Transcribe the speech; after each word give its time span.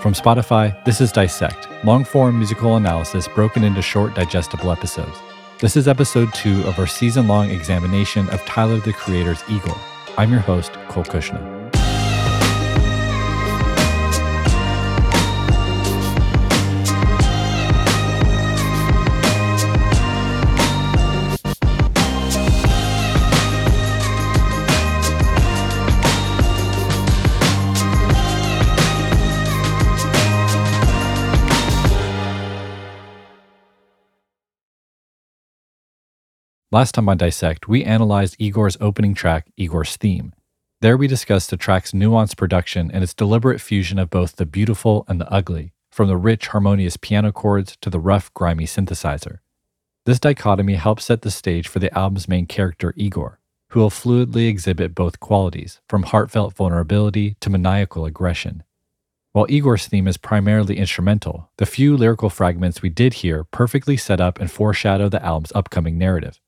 From 0.00 0.14
Spotify, 0.14 0.82
this 0.84 1.00
is 1.00 1.12
Dissect, 1.12 1.68
long 1.84 2.04
form 2.04 2.38
musical 2.38 2.76
analysis 2.76 3.28
broken 3.28 3.64
into 3.64 3.82
short, 3.82 4.14
digestible 4.14 4.72
episodes. 4.72 5.18
This 5.58 5.76
is 5.76 5.88
episode 5.88 6.32
two 6.32 6.62
of 6.62 6.78
our 6.78 6.86
season 6.86 7.28
long 7.28 7.50
examination 7.50 8.28
of 8.30 8.40
Tyler 8.46 8.80
the 8.80 8.94
Creator's 8.94 9.44
Igor. 9.50 9.76
I'm 10.16 10.30
your 10.30 10.40
host, 10.40 10.72
Cole 10.88 11.04
Cuchna. 11.04 11.59
Last 36.72 36.94
time 36.94 37.08
on 37.08 37.16
Dissect, 37.16 37.66
we 37.66 37.82
analyzed 37.82 38.36
Igor's 38.38 38.76
opening 38.80 39.12
track, 39.12 39.48
Igor's 39.56 39.96
Theme. 39.96 40.32
There 40.80 40.96
we 40.96 41.08
discussed 41.08 41.50
the 41.50 41.56
track's 41.56 41.90
nuanced 41.90 42.36
production 42.36 42.92
and 42.92 43.02
its 43.02 43.12
deliberate 43.12 43.60
fusion 43.60 43.98
of 43.98 44.08
both 44.08 44.36
the 44.36 44.46
beautiful 44.46 45.04
and 45.08 45.20
the 45.20 45.28
ugly, 45.32 45.72
from 45.90 46.06
the 46.06 46.16
rich, 46.16 46.46
harmonious 46.46 46.96
piano 46.96 47.32
chords 47.32 47.76
to 47.80 47.90
the 47.90 47.98
rough, 47.98 48.32
grimy 48.34 48.66
synthesizer. 48.66 49.38
This 50.06 50.20
dichotomy 50.20 50.74
helps 50.74 51.06
set 51.06 51.22
the 51.22 51.32
stage 51.32 51.66
for 51.66 51.80
the 51.80 51.92
album's 51.92 52.28
main 52.28 52.46
character, 52.46 52.94
Igor, 52.96 53.40
who 53.70 53.80
will 53.80 53.90
fluidly 53.90 54.46
exhibit 54.48 54.94
both 54.94 55.18
qualities, 55.18 55.80
from 55.88 56.04
heartfelt 56.04 56.54
vulnerability 56.54 57.36
to 57.40 57.50
maniacal 57.50 58.04
aggression. 58.04 58.62
While 59.32 59.46
Igor's 59.48 59.88
theme 59.88 60.06
is 60.06 60.16
primarily 60.16 60.78
instrumental, 60.78 61.50
the 61.56 61.66
few 61.66 61.96
lyrical 61.96 62.30
fragments 62.30 62.80
we 62.80 62.90
did 62.90 63.14
hear 63.14 63.42
perfectly 63.42 63.96
set 63.96 64.20
up 64.20 64.38
and 64.38 64.48
foreshadow 64.48 65.08
the 65.08 65.24
album's 65.24 65.50
upcoming 65.52 65.98
narrative. 65.98 66.38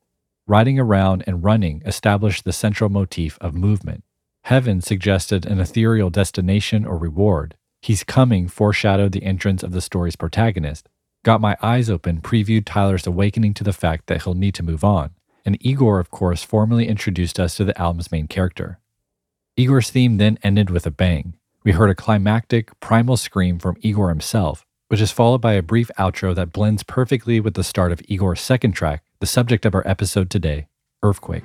Riding 0.52 0.78
around 0.78 1.24
and 1.26 1.42
running 1.42 1.80
established 1.86 2.44
the 2.44 2.52
central 2.52 2.90
motif 2.90 3.38
of 3.40 3.54
movement. 3.54 4.04
Heaven 4.42 4.82
suggested 4.82 5.46
an 5.46 5.58
ethereal 5.58 6.10
destination 6.10 6.84
or 6.84 6.98
reward. 6.98 7.56
He's 7.80 8.04
coming 8.04 8.48
foreshadowed 8.48 9.12
the 9.12 9.22
entrance 9.22 9.62
of 9.62 9.72
the 9.72 9.80
story's 9.80 10.14
protagonist. 10.14 10.90
Got 11.24 11.40
my 11.40 11.56
eyes 11.62 11.88
open 11.88 12.20
previewed 12.20 12.64
Tyler's 12.66 13.06
awakening 13.06 13.54
to 13.54 13.64
the 13.64 13.72
fact 13.72 14.08
that 14.08 14.24
he'll 14.24 14.34
need 14.34 14.54
to 14.56 14.62
move 14.62 14.84
on. 14.84 15.12
And 15.46 15.56
Igor, 15.64 15.98
of 15.98 16.10
course, 16.10 16.42
formally 16.42 16.86
introduced 16.86 17.40
us 17.40 17.56
to 17.56 17.64
the 17.64 17.80
album's 17.80 18.12
main 18.12 18.28
character. 18.28 18.78
Igor's 19.56 19.88
theme 19.88 20.18
then 20.18 20.38
ended 20.42 20.68
with 20.68 20.84
a 20.84 20.90
bang. 20.90 21.34
We 21.64 21.72
heard 21.72 21.88
a 21.88 21.94
climactic, 21.94 22.78
primal 22.78 23.16
scream 23.16 23.58
from 23.58 23.78
Igor 23.80 24.10
himself, 24.10 24.66
which 24.88 25.00
is 25.00 25.12
followed 25.12 25.40
by 25.40 25.54
a 25.54 25.62
brief 25.62 25.90
outro 25.98 26.34
that 26.34 26.52
blends 26.52 26.82
perfectly 26.82 27.40
with 27.40 27.54
the 27.54 27.64
start 27.64 27.90
of 27.90 28.02
Igor's 28.06 28.42
second 28.42 28.72
track, 28.72 29.02
the 29.22 29.26
subject 29.26 29.64
of 29.64 29.72
our 29.72 29.86
episode 29.86 30.28
today 30.28 30.66
Earfquake. 31.04 31.44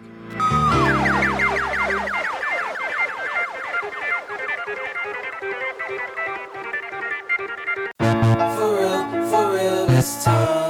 For 8.00 8.70
real, 8.80 9.30
for 9.30 9.54
real 9.54 10.67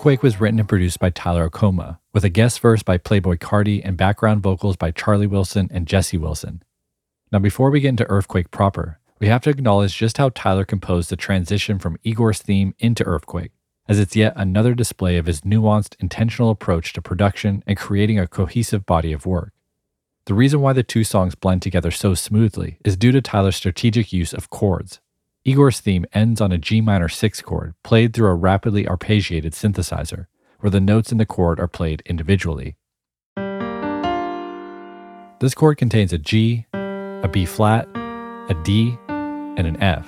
Earfquake 0.00 0.22
was 0.22 0.40
written 0.40 0.58
and 0.58 0.66
produced 0.66 0.98
by 0.98 1.10
Tyler 1.10 1.46
Okonma, 1.46 1.98
with 2.14 2.24
a 2.24 2.30
guest 2.30 2.60
verse 2.60 2.82
by 2.82 2.96
Playboi 2.96 3.36
Carti 3.36 3.82
and 3.84 3.98
background 3.98 4.42
vocals 4.42 4.74
by 4.74 4.90
Charlie 4.90 5.26
Wilson 5.26 5.68
and 5.70 5.86
Jesse 5.86 6.16
Wilson. 6.16 6.62
Now, 7.30 7.38
before 7.38 7.70
we 7.70 7.80
get 7.80 7.90
into 7.90 8.06
Earfquake 8.06 8.50
proper, 8.50 8.98
we 9.18 9.26
have 9.26 9.42
to 9.42 9.50
acknowledge 9.50 9.94
just 9.94 10.16
how 10.16 10.30
Tyler 10.30 10.64
composed 10.64 11.10
the 11.10 11.16
transition 11.16 11.78
from 11.78 11.98
Igor's 12.02 12.40
theme 12.40 12.74
into 12.78 13.04
Earfquake, 13.04 13.50
as 13.88 13.98
it's 13.98 14.16
yet 14.16 14.32
another 14.36 14.72
display 14.72 15.18
of 15.18 15.26
his 15.26 15.42
nuanced, 15.42 15.96
intentional 16.00 16.48
approach 16.48 16.94
to 16.94 17.02
production 17.02 17.62
and 17.66 17.76
creating 17.76 18.18
a 18.18 18.26
cohesive 18.26 18.86
body 18.86 19.12
of 19.12 19.26
work. 19.26 19.52
The 20.24 20.32
reason 20.32 20.62
why 20.62 20.72
the 20.72 20.82
two 20.82 21.04
songs 21.04 21.34
blend 21.34 21.60
together 21.60 21.90
so 21.90 22.14
smoothly 22.14 22.78
is 22.86 22.96
due 22.96 23.12
to 23.12 23.20
Tyler's 23.20 23.56
strategic 23.56 24.14
use 24.14 24.32
of 24.32 24.48
chords. 24.48 24.98
Igor's 25.42 25.80
theme 25.80 26.04
ends 26.12 26.38
on 26.42 26.52
a 26.52 26.58
G 26.58 26.82
minor 26.82 27.08
6 27.08 27.40
chord 27.42 27.74
played 27.82 28.12
through 28.12 28.28
a 28.28 28.34
rapidly 28.34 28.84
arpeggiated 28.84 29.52
synthesizer, 29.52 30.26
where 30.58 30.70
the 30.70 30.80
notes 30.80 31.12
in 31.12 31.18
the 31.18 31.24
chord 31.24 31.58
are 31.58 31.66
played 31.66 32.02
individually. 32.04 32.76
This 35.40 35.54
chord 35.54 35.78
contains 35.78 36.12
a 36.12 36.18
G, 36.18 36.66
a 36.74 37.28
B 37.32 37.46
flat, 37.46 37.88
a 37.96 38.62
D, 38.64 38.98
and 39.08 39.66
an 39.66 39.82
F. 39.82 40.06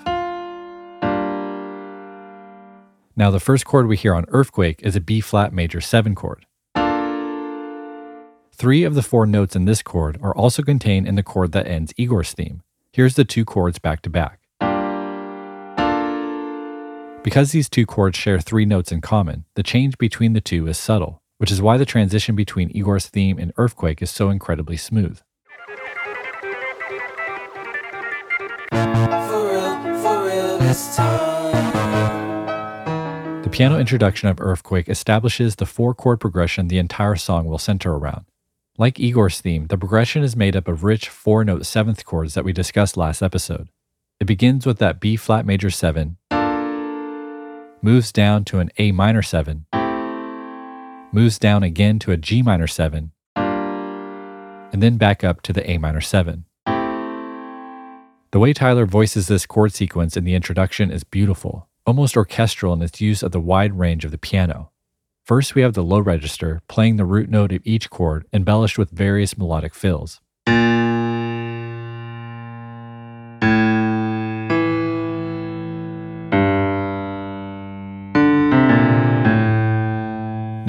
Now, 3.17 3.31
the 3.31 3.41
first 3.41 3.65
chord 3.65 3.87
we 3.87 3.97
hear 3.97 4.15
on 4.15 4.27
Earfquake 4.27 4.83
is 4.83 4.97
a 4.97 5.01
B 5.01 5.23
flat 5.23 5.55
major 5.55 5.81
7 5.81 6.15
chord. 6.15 6.45
Three 8.55 8.85
of 8.85 8.95
the 8.95 9.03
four 9.03 9.27
notes 9.27 9.57
in 9.57 9.65
this 9.65 9.83
chord 9.83 10.19
are 10.23 10.35
also 10.37 10.63
contained 10.63 11.09
in 11.09 11.15
the 11.15 11.23
chord 11.23 11.53
that 11.53 11.67
ends 11.67 11.95
Igor's 11.97 12.33
theme. 12.33 12.61
Here's 12.93 13.15
the 13.15 13.25
two 13.25 13.47
chords 13.47 13.79
back 13.79 14.03
to 14.03 14.11
back. 14.11 14.42
Because 17.23 17.53
these 17.53 17.69
two 17.69 17.87
chords 17.87 18.19
share 18.19 18.41
three 18.41 18.65
notes 18.65 18.91
in 18.91 19.01
common, 19.01 19.45
the 19.55 19.63
change 19.63 19.97
between 19.97 20.33
the 20.33 20.41
two 20.41 20.67
is 20.67 20.77
subtle, 20.77 21.23
which 21.39 21.53
is 21.53 21.63
why 21.63 21.77
the 21.77 21.87
transition 21.87 22.35
between 22.35 22.71
Igor's 22.71 23.07
theme 23.07 23.39
and 23.39 23.55
Earfquake 23.55 24.03
is 24.03 24.11
so 24.11 24.29
incredibly 24.29 24.77
smooth. 24.77 25.21
For 28.71 28.79
real, 28.81 30.01
for 30.03 30.25
real 30.25 30.59
this 30.59 30.97
time. 30.97 31.53
The 33.43 33.51
piano 33.51 33.79
introduction 33.79 34.29
of 34.29 34.39
Earfquake 34.39 34.89
establishes 34.89 35.55
the 35.57 35.67
four 35.67 35.95
chord 35.95 36.19
progression 36.19 36.67
the 36.67 36.79
entire 36.79 37.15
song 37.15 37.45
will 37.45 37.59
center 37.59 37.93
around. 37.93 38.25
Like 38.79 38.99
Igor's 38.99 39.41
theme, 39.41 39.69
the 39.69 39.79
progression 39.79 40.25
is 40.25 40.35
made 40.35 40.57
up 40.57 40.67
of 40.67 40.83
rich 40.83 41.09
four 41.09 41.45
note 41.45 41.67
seventh 41.67 42.05
chords 42.05 42.35
that 42.35 42.45
we 42.45 42.53
discussed 42.53 42.97
last 42.97 43.23
episode. 43.23 43.69
It 44.23 44.27
begins 44.27 44.67
with 44.67 44.79
that 44.79 45.01
B 45.01 45.17
flat 45.17 45.45
major 45.45 45.69
7, 45.69 46.17
moves 47.85 48.13
down 48.13 48.45
to 48.45 48.61
an 48.61 48.71
A 48.79 48.93
minor 48.93 49.23
7, 49.23 49.67
moves 51.11 51.37
down 51.37 51.65
again 51.65 51.99
to 51.99 52.13
a 52.13 52.17
G 52.17 52.41
minor 52.41 52.69
7, 52.69 53.11
and 53.35 54.81
then 54.83 54.97
back 54.97 55.25
up 55.25 55.43
to 55.43 55.53
the 55.53 55.69
A 55.69 55.79
minor 55.79 56.01
7. 56.01 56.45
The 56.65 58.39
way 58.39 58.53
Tyler 58.53 58.87
voices 58.87 59.27
this 59.27 59.47
chord 59.47 59.73
sequence 59.73 60.17
in 60.17 60.23
the 60.23 60.37
introduction 60.37 60.93
is 60.93 61.03
beautiful, 61.03 61.69
almost 61.85 62.17
orchestral 62.17 62.73
in 62.73 62.83
its 62.83 63.01
use 63.01 63.21
of 63.21 63.33
the 63.33 63.41
wide 63.41 63.77
range 63.77 64.05
of 64.05 64.13
the 64.13 64.17
piano. 64.19 64.71
First, 65.25 65.57
we 65.57 65.63
have 65.63 65.75
the 65.75 65.83
low 65.83 65.99
register 65.99 66.63
playing 66.69 66.97
the 66.97 67.05
root 67.05 67.29
note 67.29 67.53
of 67.53 67.63
each 67.65 67.91
chord, 67.91 68.27
embellished 68.33 68.79
with 68.79 68.91
various 68.91 69.37
melodic 69.37 69.75
fills. 69.75 70.21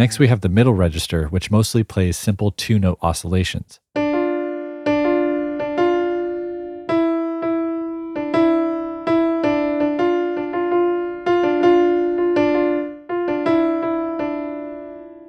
Next, 0.04 0.20
we 0.20 0.28
have 0.28 0.42
the 0.42 0.50
middle 0.50 0.74
register, 0.74 1.28
which 1.28 1.50
mostly 1.50 1.82
plays 1.82 2.18
simple 2.18 2.52
two 2.52 2.78
note 2.78 2.98
oscillations. 3.02 3.80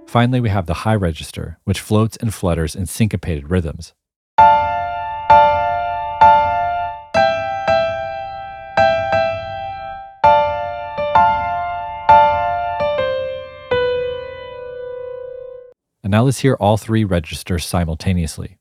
Finally, 0.09 0.41
we 0.41 0.49
have 0.49 0.67
the 0.67 0.83
high 0.83 0.97
register, 0.97 1.61
which 1.63 1.79
floats 1.79 2.17
and 2.17 2.35
flutters 2.35 2.75
in 2.75 2.87
syncopated 2.87 3.51
rhythms. 3.51 3.95
Now 16.15 16.23
let's 16.23 16.39
hear 16.39 16.55
all 16.61 16.77
three 16.77 17.03
registers 17.03 17.67
simultaneously. 17.67 18.57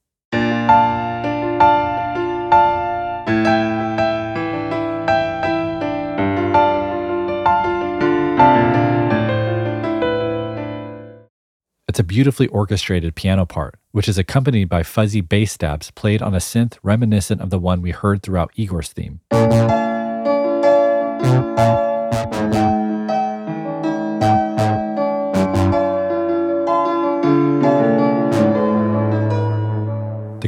It's 11.88 12.00
a 12.00 12.04
beautifully 12.04 12.48
orchestrated 12.48 13.14
piano 13.14 13.46
part, 13.46 13.76
which 13.92 14.10
is 14.10 14.18
accompanied 14.18 14.68
by 14.68 14.82
fuzzy 14.82 15.22
bass 15.22 15.52
stabs 15.52 15.92
played 15.92 16.24
on 16.24 16.34
a 16.34 16.40
synth 16.40 16.80
reminiscent 16.82 17.40
of 17.40 17.52
the 17.52 17.60
one 17.60 17.84
we 17.84 17.92
heard 17.92 18.24
throughout 18.24 18.52
Igor's 18.56 18.92
theme. 18.92 19.20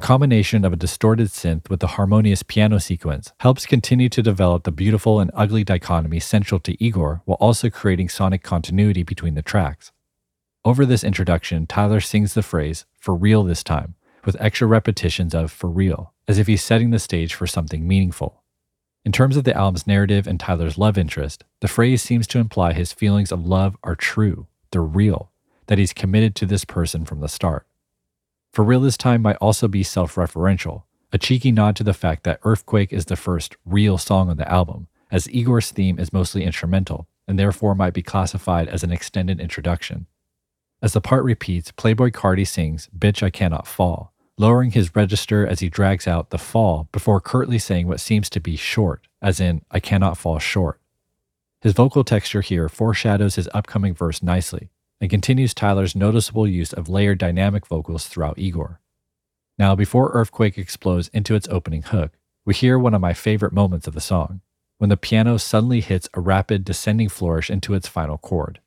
Combination 0.06 0.64
of 0.64 0.72
a 0.72 0.76
distorted 0.76 1.30
synth 1.30 1.68
with 1.68 1.80
the 1.80 1.88
harmonious 1.98 2.44
piano 2.44 2.80
sequence 2.80 3.34
helps 3.40 3.66
continue 3.66 4.08
to 4.08 4.22
develop 4.22 4.64
the 4.64 4.72
beautiful 4.72 5.20
and 5.20 5.32
ugly 5.34 5.64
dichotomy 5.64 6.20
central 6.20 6.60
to 6.60 6.78
Igor 6.80 7.24
while 7.26 7.40
also 7.42 7.72
creating 7.72 8.10
sonic 8.10 8.44
continuity 8.44 9.02
between 9.02 9.34
the 9.34 9.42
tracks. 9.42 9.92
Over 10.64 10.86
this 10.86 11.04
introduction, 11.04 11.66
Tyler 11.66 12.00
sings 12.00 12.36
the 12.36 12.44
phrase, 12.44 12.86
for 13.00 13.16
real 13.16 13.44
this 13.44 13.64
time, 13.64 13.96
with 14.26 14.40
extra 14.40 14.68
repetitions 14.68 15.34
of 15.34 15.52
for 15.52 15.72
real, 15.72 16.14
as 16.28 16.38
if 16.38 16.46
he's 16.46 16.64
setting 16.64 16.92
the 16.92 17.00
stage 17.00 17.34
for 17.34 17.48
something 17.48 17.88
meaningful. 17.88 18.44
In 19.06 19.12
terms 19.12 19.36
of 19.36 19.44
the 19.44 19.58
album's 19.58 19.88
narrative 19.88 20.28
and 20.28 20.40
Tyler's 20.40 20.78
love 20.78 21.00
interest, 21.00 21.44
the 21.62 21.68
phrase 21.68 22.04
seems 22.04 22.28
to 22.28 22.38
imply 22.38 22.74
his 22.74 22.94
feelings 22.94 23.32
of 23.32 23.48
love 23.48 23.76
are 23.84 23.96
true, 23.96 24.46
they're 24.70 24.84
real, 24.84 25.32
that 25.66 25.80
he's 25.80 25.94
committed 25.94 26.36
to 26.36 26.46
this 26.46 26.64
person 26.64 27.06
from 27.06 27.22
the 27.22 27.28
start. 27.28 27.66
For 28.56 28.64
Real 28.64 28.80
This 28.80 28.96
Time 28.96 29.22
might 29.22 29.36
also 29.42 29.68
be 29.68 29.84
self 29.84 30.16
referential, 30.16 30.84
a 31.12 31.18
cheeky 31.18 31.52
nod 31.52 31.76
to 31.76 31.84
the 31.84 31.94
fact 31.94 32.24
that 32.24 32.40
Earfquake 32.44 32.94
is 32.94 33.04
the 33.04 33.18
first 33.18 33.58
real 33.66 33.98
song 33.98 34.30
on 34.30 34.38
the 34.38 34.50
album, 34.50 34.88
as 35.12 35.28
Igor's 35.28 35.72
theme 35.72 36.00
is 36.00 36.14
mostly 36.14 36.46
instrumental, 36.46 37.06
and 37.28 37.38
therefore 37.38 37.76
might 37.76 37.94
be 37.94 38.02
classified 38.02 38.70
as 38.70 38.82
an 38.82 38.94
extended 38.94 39.42
introduction. 39.42 40.06
As 40.82 40.94
the 40.94 41.02
part 41.02 41.26
repeats, 41.26 41.74
Playboi 41.74 42.14
Carti 42.14 42.48
sings, 42.48 42.88
Bitch, 42.98 43.22
I 43.22 43.30
Cannot 43.30 43.68
Fall, 43.68 44.14
lowering 44.38 44.72
his 44.72 44.96
register 44.96 45.46
as 45.46 45.60
he 45.60 45.68
drags 45.68 46.08
out 46.08 46.30
the 46.30 46.38
fall 46.38 46.88
before 46.94 47.20
curtly 47.20 47.60
saying 47.60 47.90
what 47.90 48.00
seems 48.00 48.30
to 48.30 48.40
be 48.40 48.56
short, 48.56 49.06
as 49.22 49.42
in, 49.42 49.64
I 49.70 49.82
cannot 49.82 50.18
fall 50.18 50.40
short. 50.40 50.80
His 51.60 51.74
vocal 51.74 52.06
texture 52.06 52.40
here 52.40 52.70
foreshadows 52.70 53.36
his 53.36 53.50
upcoming 53.54 53.94
verse 53.94 54.24
nicely, 54.24 54.70
and 55.00 55.10
continues 55.10 55.54
Tyler's 55.54 55.96
noticeable 55.96 56.48
use 56.48 56.74
of 56.74 56.90
layered 56.90 57.18
dynamic 57.18 57.68
vocals 57.68 58.08
throughout 58.08 58.40
Igor. 58.40 58.80
Now, 59.58 59.76
before 59.76 60.14
Earfquake 60.14 60.58
explodes 60.58 61.10
into 61.10 61.36
its 61.36 61.48
opening 61.50 61.84
hook, 61.84 62.14
we 62.46 62.54
hear 62.54 62.78
one 62.78 62.94
of 62.94 63.02
my 63.02 63.14
favorite 63.14 63.54
moments 63.54 63.88
of 63.88 63.94
the 63.94 64.02
song, 64.02 64.42
when 64.78 64.90
the 64.90 64.98
piano 64.98 65.38
suddenly 65.38 65.82
hits 65.82 66.10
a 66.14 66.20
rapid 66.20 66.66
descending 66.66 67.10
flourish 67.10 67.50
into 67.50 67.74
its 67.74 67.88
final 67.88 68.18
chord. 68.18 68.60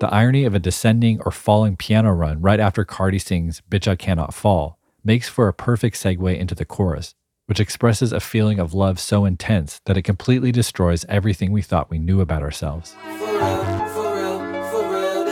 The 0.00 0.08
irony 0.10 0.46
of 0.46 0.54
a 0.54 0.58
descending 0.58 1.20
or 1.26 1.30
falling 1.30 1.76
piano 1.76 2.12
run 2.12 2.40
right 2.40 2.58
after 2.58 2.86
Carti 2.86 3.20
sings 3.20 3.60
Bitch 3.70 3.86
I 3.86 3.96
Cannot 3.96 4.32
Fall 4.32 4.78
makes 5.04 5.28
for 5.28 5.46
a 5.46 5.52
perfect 5.52 5.96
segue 5.96 6.38
into 6.38 6.54
the 6.54 6.64
chorus, 6.64 7.14
which 7.50 7.58
expresses 7.58 8.12
a 8.12 8.20
feeling 8.20 8.60
of 8.60 8.74
love 8.74 9.00
so 9.00 9.24
intense 9.24 9.80
that 9.86 9.96
it 9.96 10.02
completely 10.02 10.52
destroys 10.52 11.04
everything 11.08 11.50
we 11.50 11.60
thought 11.60 11.90
we 11.90 11.98
knew 11.98 12.20
about 12.20 12.42
ourselves. 12.42 12.94
For 13.18 13.26
real, 13.26 13.64
for 13.88 14.14
real, 14.14 14.38
for 14.70 14.88
real 14.88 15.24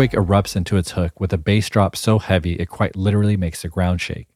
Earfquake 0.00 0.12
erupts 0.12 0.56
into 0.56 0.78
its 0.78 0.92
hook 0.92 1.20
with 1.20 1.30
a 1.30 1.36
bass 1.36 1.68
drop 1.68 1.94
so 1.94 2.18
heavy 2.18 2.54
it 2.54 2.70
quite 2.70 2.96
literally 2.96 3.36
makes 3.36 3.60
the 3.60 3.68
ground 3.68 4.00
shake. 4.00 4.28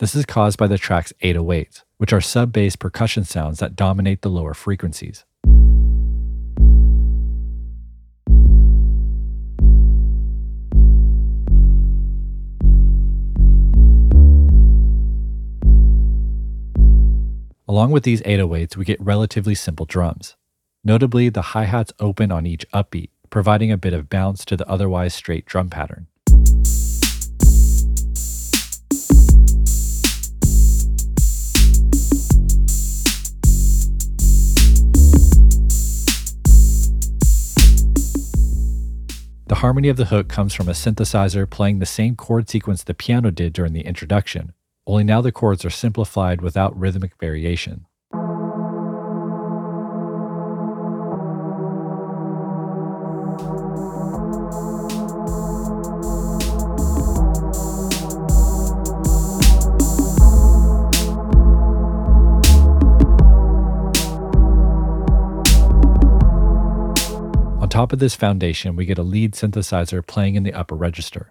This 0.00 0.16
is 0.16 0.26
caused 0.26 0.58
by 0.58 0.66
the 0.66 0.78
track's 0.78 1.12
808s, 1.22 1.84
which 1.98 2.12
are 2.12 2.20
sub 2.20 2.52
bass 2.52 2.74
percussion 2.74 3.22
sounds 3.22 3.60
that 3.60 3.76
dominate 3.76 4.22
the 4.22 4.30
lower 4.30 4.52
frequencies. 4.52 5.24
Along 17.68 17.92
with 17.92 18.02
these 18.02 18.22
808s, 18.22 18.76
we 18.76 18.84
get 18.84 19.00
relatively 19.00 19.54
simple 19.54 19.86
drums. 19.86 20.34
Notably, 20.82 21.28
the 21.28 21.42
hi 21.42 21.64
hats 21.64 21.92
open 22.00 22.32
on 22.32 22.44
each 22.44 22.68
upbeat, 22.72 23.10
providing 23.36 23.70
a 23.70 23.76
bit 23.76 23.92
of 23.92 24.08
bounce 24.08 24.46
to 24.46 24.56
the 24.56 24.66
otherwise 24.66 25.12
straight 25.12 25.44
drum 25.44 25.68
pattern. 25.68 26.06
The 39.48 39.56
harmony 39.56 39.90
of 39.90 39.98
the 39.98 40.06
hook 40.06 40.28
comes 40.28 40.54
from 40.54 40.70
a 40.70 40.72
synthesizer 40.72 41.50
playing 41.50 41.80
the 41.80 41.84
same 41.84 42.16
chord 42.16 42.48
sequence 42.48 42.82
the 42.82 42.94
piano 42.94 43.30
did 43.30 43.52
during 43.52 43.74
the 43.74 43.82
introduction, 43.82 44.54
only 44.86 45.04
now 45.04 45.20
the 45.20 45.30
chords 45.30 45.62
are 45.62 45.68
simplified 45.68 46.40
without 46.40 46.74
rhythmic 46.74 47.12
variation. 47.20 47.84
Top 67.76 67.92
of 67.92 67.98
this 67.98 68.14
foundation, 68.14 68.74
we 68.74 68.86
get 68.86 68.96
a 68.96 69.02
lead 69.02 69.34
synthesizer 69.34 70.00
playing 70.06 70.34
in 70.34 70.44
the 70.44 70.54
upper 70.54 70.74
register. 70.74 71.30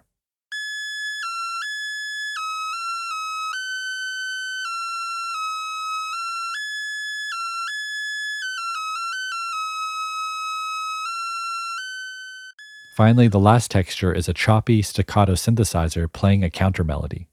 Finally, 12.96 13.26
the 13.26 13.40
last 13.40 13.68
texture 13.68 14.12
is 14.12 14.28
a 14.28 14.32
choppy 14.32 14.82
staccato 14.82 15.32
synthesizer 15.32 16.10
playing 16.12 16.44
a 16.44 16.48
counter 16.48 16.84
melody. 16.84 17.26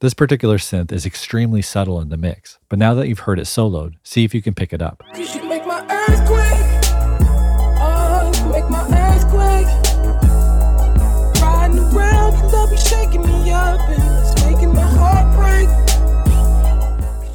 This 0.00 0.14
particular 0.14 0.56
synth 0.56 0.92
is 0.92 1.04
extremely 1.04 1.60
subtle 1.60 2.00
in 2.00 2.08
the 2.08 2.16
mix, 2.16 2.58
but 2.70 2.78
now 2.78 2.94
that 2.94 3.06
you've 3.06 3.18
heard 3.18 3.38
it 3.38 3.44
soloed, 3.44 3.96
see 4.02 4.24
if 4.24 4.34
you 4.34 4.40
can 4.40 4.54
pick 4.54 4.72
it 4.72 4.80
up. 4.80 5.02
Cause 5.12 5.36
you 5.36 5.46
make 5.46 5.66
my 5.66 5.82
earthquake. 5.82 6.64
Oh, 7.78 8.32
you 8.34 8.46
make 8.50 8.70
my 8.70 8.80
earthquake. 8.80 9.66
Riding 11.42 11.80
around, 11.80 12.32
your 12.32 12.48
love 12.50 12.70
be 12.70 12.78
shaking 12.78 13.26
me 13.26 13.50
up 13.50 13.78
and 13.90 14.02
it's 14.24 14.42
making 14.42 14.72
my 14.72 14.80
heart 14.80 15.36
break. 15.36 15.68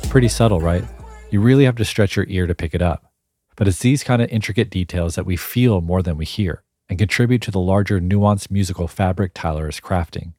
Pretty 0.09 0.27
subtle, 0.27 0.59
right? 0.59 0.83
You 1.29 1.41
really 1.41 1.65
have 1.65 1.75
to 1.75 1.85
stretch 1.85 2.15
your 2.15 2.25
ear 2.29 2.47
to 2.47 2.55
pick 2.55 2.73
it 2.73 2.81
up. 2.81 3.13
But 3.55 3.67
it's 3.67 3.77
these 3.77 4.03
kind 4.03 4.23
of 4.23 4.29
intricate 4.29 4.71
details 4.71 5.13
that 5.13 5.27
we 5.27 5.37
feel 5.37 5.81
more 5.81 6.01
than 6.01 6.17
we 6.17 6.25
hear 6.25 6.63
and 6.89 6.97
contribute 6.97 7.43
to 7.43 7.51
the 7.51 7.59
larger 7.59 8.01
nuanced 8.01 8.49
musical 8.49 8.87
fabric 8.87 9.33
Tyler 9.35 9.69
is 9.69 9.79
crafting. 9.79 10.33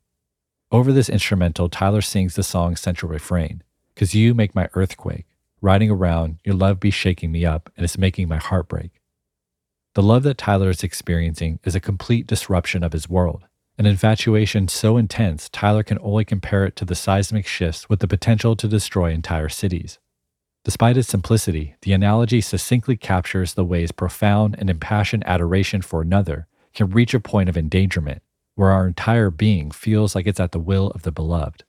Over 0.72 0.92
this 0.92 1.08
instrumental, 1.08 1.68
Tyler 1.68 2.00
sings 2.00 2.34
the 2.34 2.42
song's 2.42 2.80
central 2.80 3.10
refrain 3.10 3.62
Cause 3.94 4.14
you 4.14 4.34
make 4.34 4.54
my 4.54 4.68
earthquake. 4.74 5.26
Riding 5.62 5.90
around, 5.90 6.38
your 6.44 6.54
love 6.54 6.78
be 6.78 6.90
shaking 6.90 7.32
me 7.32 7.46
up, 7.46 7.72
and 7.76 7.84
it's 7.84 7.96
making 7.96 8.28
my 8.28 8.36
heart 8.36 8.68
break. 8.68 9.00
The 9.94 10.02
love 10.02 10.22
that 10.24 10.36
Tyler 10.36 10.68
is 10.68 10.82
experiencing 10.82 11.60
is 11.64 11.74
a 11.74 11.80
complete 11.80 12.26
disruption 12.26 12.82
of 12.82 12.92
his 12.92 13.08
world, 13.08 13.44
an 13.78 13.86
infatuation 13.86 14.68
so 14.68 14.96
intense 14.96 15.48
Tyler 15.50 15.82
can 15.82 15.98
only 16.00 16.24
compare 16.24 16.64
it 16.64 16.76
to 16.76 16.84
the 16.84 16.94
seismic 16.94 17.46
shifts 17.46 17.88
with 17.88 18.00
the 18.00 18.08
potential 18.08 18.56
to 18.56 18.68
destroy 18.68 19.10
entire 19.10 19.50
cities. 19.50 19.98
Despite 20.64 20.96
its 20.96 21.08
simplicity, 21.08 21.76
the 21.82 21.92
analogy 21.92 22.40
succinctly 22.40 22.96
captures 22.96 23.54
the 23.54 23.64
ways 23.64 23.92
profound 23.92 24.56
and 24.58 24.68
impassioned 24.68 25.24
adoration 25.26 25.80
for 25.80 26.02
another 26.02 26.48
can 26.74 26.90
reach 26.90 27.14
a 27.14 27.20
point 27.20 27.48
of 27.48 27.56
endangerment 27.56 28.22
where 28.56 28.70
our 28.70 28.88
entire 28.88 29.30
being 29.30 29.70
feels 29.70 30.14
like 30.14 30.26
it's 30.26 30.40
at 30.40 30.50
the 30.50 30.58
will 30.58 30.88
of 30.88 31.02
the 31.02 31.12
beloved. 31.12 31.62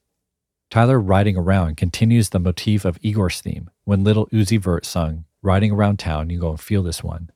Tyler 0.72 1.00
Riding 1.00 1.38
Around 1.38 1.78
continues 1.78 2.30
the 2.30 2.40
motif 2.40 2.84
of 2.84 2.98
Igor's 3.02 3.40
theme 3.40 3.70
when 3.84 4.04
Lil 4.04 4.26
Uzi 4.28 4.60
Vert 4.60 4.86
sung, 4.86 5.26
Riding 5.42 5.72
Around 5.72 6.00
Town, 6.00 6.30
You 6.30 6.40
Gon' 6.40 6.58
Feel 6.58 6.84
This 6.84 7.04
One. 7.04 7.30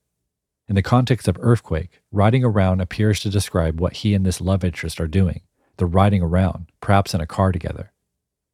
In 0.67 0.75
the 0.75 0.81
context 0.81 1.27
of 1.27 1.37
Earfquake, 1.37 1.89
riding 2.11 2.43
around 2.43 2.81
appears 2.81 3.19
to 3.19 3.29
describe 3.29 3.79
what 3.79 3.97
he 3.97 4.13
and 4.13 4.25
this 4.25 4.41
love 4.41 4.63
interest 4.63 4.99
are 4.99 5.07
doing. 5.07 5.41
They're 5.77 5.87
riding 5.87 6.21
around, 6.21 6.71
perhaps 6.79 7.13
in 7.13 7.21
a 7.21 7.27
car 7.27 7.51
together. 7.51 7.91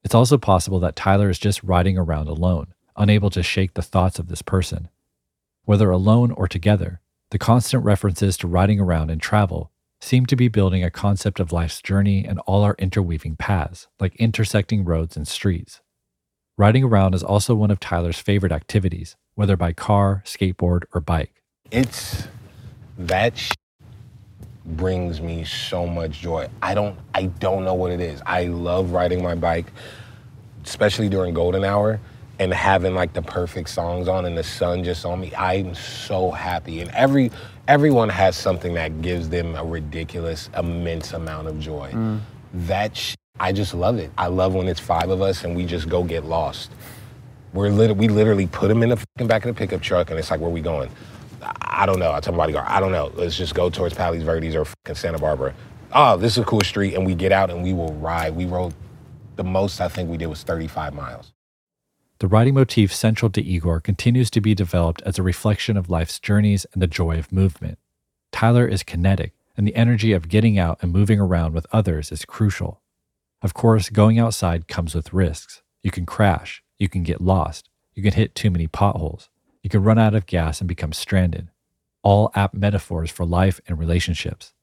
It's 0.03 0.15
also 0.15 0.37
possible 0.37 0.79
that 0.79 0.95
Tyler 0.95 1.29
is 1.29 1.37
just 1.37 1.63
riding 1.63 1.97
around 1.97 2.27
alone, 2.27 2.73
unable 2.95 3.29
to 3.31 3.43
shake 3.43 3.75
the 3.75 3.81
thoughts 3.81 4.17
of 4.17 4.29
this 4.29 4.41
person. 4.41 4.89
Whether 5.65 5.91
alone 5.91 6.31
or 6.31 6.47
together, 6.47 7.01
the 7.29 7.37
constant 7.37 7.83
references 7.83 8.37
to 8.37 8.47
riding 8.47 8.79
around 8.79 9.11
and 9.11 9.21
travel 9.21 9.71
seem 9.99 10.25
to 10.27 10.35
be 10.35 10.47
building 10.47 10.83
a 10.83 10.91
concept 10.91 11.39
of 11.39 11.51
life's 11.51 11.81
journey 11.81 12.25
and 12.25 12.39
all 12.39 12.63
our 12.63 12.75
interweaving 12.77 13.35
paths, 13.35 13.87
like 13.99 14.15
intersecting 14.15 14.85
roads 14.85 15.17
and 15.17 15.27
streets. 15.27 15.81
Riding 16.57 16.83
around 16.83 17.13
is 17.13 17.23
also 17.23 17.55
one 17.55 17.71
of 17.71 17.79
Tyler's 17.79 18.19
favorite 18.19 18.51
activities, 18.51 19.15
whether 19.35 19.55
by 19.55 19.73
car, 19.73 20.23
skateboard, 20.25 20.83
or 20.93 21.01
bike. 21.01 21.43
It's 21.71 22.27
that 22.97 23.37
sh- 23.37 23.51
brings 24.65 25.21
me 25.21 25.45
so 25.45 25.85
much 25.85 26.19
joy. 26.19 26.47
I 26.61 26.73
don't 26.73 26.97
I 27.13 27.25
don't 27.25 27.63
know 27.63 27.75
what 27.75 27.91
it 27.91 27.99
is. 27.99 28.21
I 28.25 28.45
love 28.45 28.91
riding 28.91 29.21
my 29.21 29.35
bike, 29.35 29.71
especially 30.65 31.09
during 31.09 31.33
golden 31.33 31.63
hour 31.63 31.99
and 32.39 32.53
having 32.53 32.93
like 32.93 33.13
the 33.13 33.21
perfect 33.21 33.69
songs 33.69 34.07
on 34.07 34.25
and 34.25 34.37
the 34.37 34.43
sun 34.43 34.83
just 34.83 35.05
on 35.05 35.19
me. 35.19 35.33
I'm 35.35 35.73
so 35.75 36.31
happy. 36.31 36.81
And 36.81 36.91
every 36.91 37.31
everyone 37.67 38.09
has 38.09 38.35
something 38.37 38.73
that 38.75 39.01
gives 39.01 39.29
them 39.29 39.55
a 39.55 39.63
ridiculous 39.63 40.49
immense 40.57 41.13
amount 41.13 41.47
of 41.47 41.59
joy. 41.59 41.91
Mm. 41.91 42.19
That 42.53 42.95
sh- 42.95 43.15
I 43.39 43.51
just 43.51 43.73
love 43.73 43.97
it. 43.97 44.11
I 44.17 44.27
love 44.27 44.53
when 44.53 44.67
it's 44.67 44.79
five 44.79 45.09
of 45.09 45.21
us 45.21 45.43
and 45.43 45.55
we 45.55 45.65
just 45.65 45.89
go 45.89 46.03
get 46.03 46.25
lost. 46.25 46.71
We're 47.53 47.69
lit- 47.69 47.95
we 47.97 48.07
literally 48.07 48.47
put 48.47 48.67
them 48.67 48.83
in 48.83 48.89
the 48.89 48.97
fucking 48.97 49.27
back 49.27 49.45
of 49.45 49.53
the 49.55 49.57
pickup 49.59 49.81
truck 49.81 50.09
and 50.09 50.19
it's 50.19 50.31
like, 50.31 50.39
where 50.39 50.49
we 50.49 50.61
going? 50.61 50.89
I 51.61 51.85
don't 51.85 51.99
know. 51.99 52.11
I 52.11 52.19
tell 52.19 52.33
my 52.33 52.37
bodyguard, 52.37 52.67
I 52.67 52.79
don't 52.79 52.91
know. 52.91 53.11
Let's 53.15 53.37
just 53.37 53.53
go 53.53 53.69
towards 53.69 53.93
Palos 53.93 54.23
Verdes 54.23 54.55
or 54.55 54.65
fucking 54.65 54.95
Santa 54.95 55.19
Barbara. 55.19 55.53
Oh, 55.93 56.17
this 56.17 56.33
is 56.33 56.39
a 56.39 56.43
cool 56.43 56.61
street, 56.61 56.95
and 56.95 57.05
we 57.05 57.15
get 57.15 57.31
out 57.31 57.49
and 57.49 57.63
we 57.63 57.73
will 57.73 57.93
ride. 57.93 58.35
We 58.35 58.45
rode 58.45 58.73
the 59.35 59.43
most 59.43 59.79
I 59.79 59.87
think 59.87 60.09
we 60.09 60.17
did 60.17 60.25
was 60.27 60.43
35 60.43 60.93
miles. 60.93 61.31
The 62.19 62.27
riding 62.27 62.55
motif 62.55 62.91
central 62.93 63.29
to 63.31 63.43
Igor 63.43 63.79
continues 63.79 64.31
to 64.31 64.41
be 64.41 64.55
developed 64.55 65.03
as 65.03 65.19
a 65.19 65.23
reflection 65.23 65.77
of 65.77 65.89
life's 65.89 66.19
journeys 66.19 66.65
and 66.73 66.81
the 66.81 66.87
joy 66.87 67.19
of 67.19 67.31
movement. 67.31 67.77
Tyler 68.31 68.67
is 68.67 68.81
kinetic, 68.81 69.33
and 69.55 69.67
the 69.67 69.75
energy 69.75 70.13
of 70.13 70.27
getting 70.27 70.57
out 70.57 70.79
and 70.81 70.91
moving 70.91 71.19
around 71.19 71.53
with 71.53 71.67
others 71.71 72.11
is 72.11 72.25
crucial. 72.25 72.81
Of 73.43 73.53
course, 73.53 73.89
going 73.89 74.17
outside 74.17 74.67
comes 74.67 74.95
with 74.95 75.13
risks. 75.13 75.61
You 75.83 75.91
can 75.91 76.07
crash, 76.07 76.63
you 76.79 76.89
can 76.89 77.03
get 77.03 77.21
lost, 77.21 77.69
you 77.93 78.01
can 78.01 78.13
hit 78.13 78.33
too 78.33 78.49
many 78.49 78.65
potholes, 78.65 79.29
you 79.61 79.69
can 79.69 79.83
run 79.83 79.99
out 79.99 80.15
of 80.15 80.25
gas 80.25 80.59
and 80.59 80.67
become 80.67 80.93
stranded. 80.93 81.49
All 82.01 82.31
apt 82.33 82.55
metaphors 82.55 83.11
for 83.11 83.25
life 83.25 83.61
and 83.67 83.77
relationships. 83.77 84.53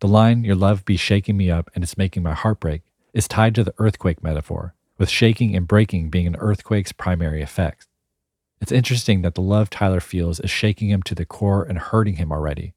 The 0.00 0.08
line, 0.08 0.42
Your 0.42 0.56
love 0.56 0.84
be 0.84 0.96
shaking 0.96 1.36
me 1.36 1.48
up 1.48 1.70
and 1.76 1.84
it's 1.84 1.96
making 1.96 2.24
my 2.24 2.34
heart 2.34 2.58
break, 2.58 2.82
is 3.14 3.28
tied 3.28 3.54
to 3.54 3.62
the 3.62 3.74
earthquake 3.78 4.20
metaphor, 4.22 4.74
with 5.02 5.10
shaking 5.10 5.56
and 5.56 5.66
breaking 5.66 6.10
being 6.10 6.28
an 6.28 6.36
earthquake's 6.36 6.92
primary 6.92 7.42
effects. 7.42 7.88
It's 8.60 8.70
interesting 8.70 9.22
that 9.22 9.34
the 9.34 9.40
love 9.40 9.68
Tyler 9.68 9.98
feels 9.98 10.38
is 10.38 10.48
shaking 10.48 10.90
him 10.90 11.02
to 11.02 11.14
the 11.16 11.24
core 11.24 11.64
and 11.64 11.76
hurting 11.76 12.18
him 12.18 12.30
already. 12.30 12.74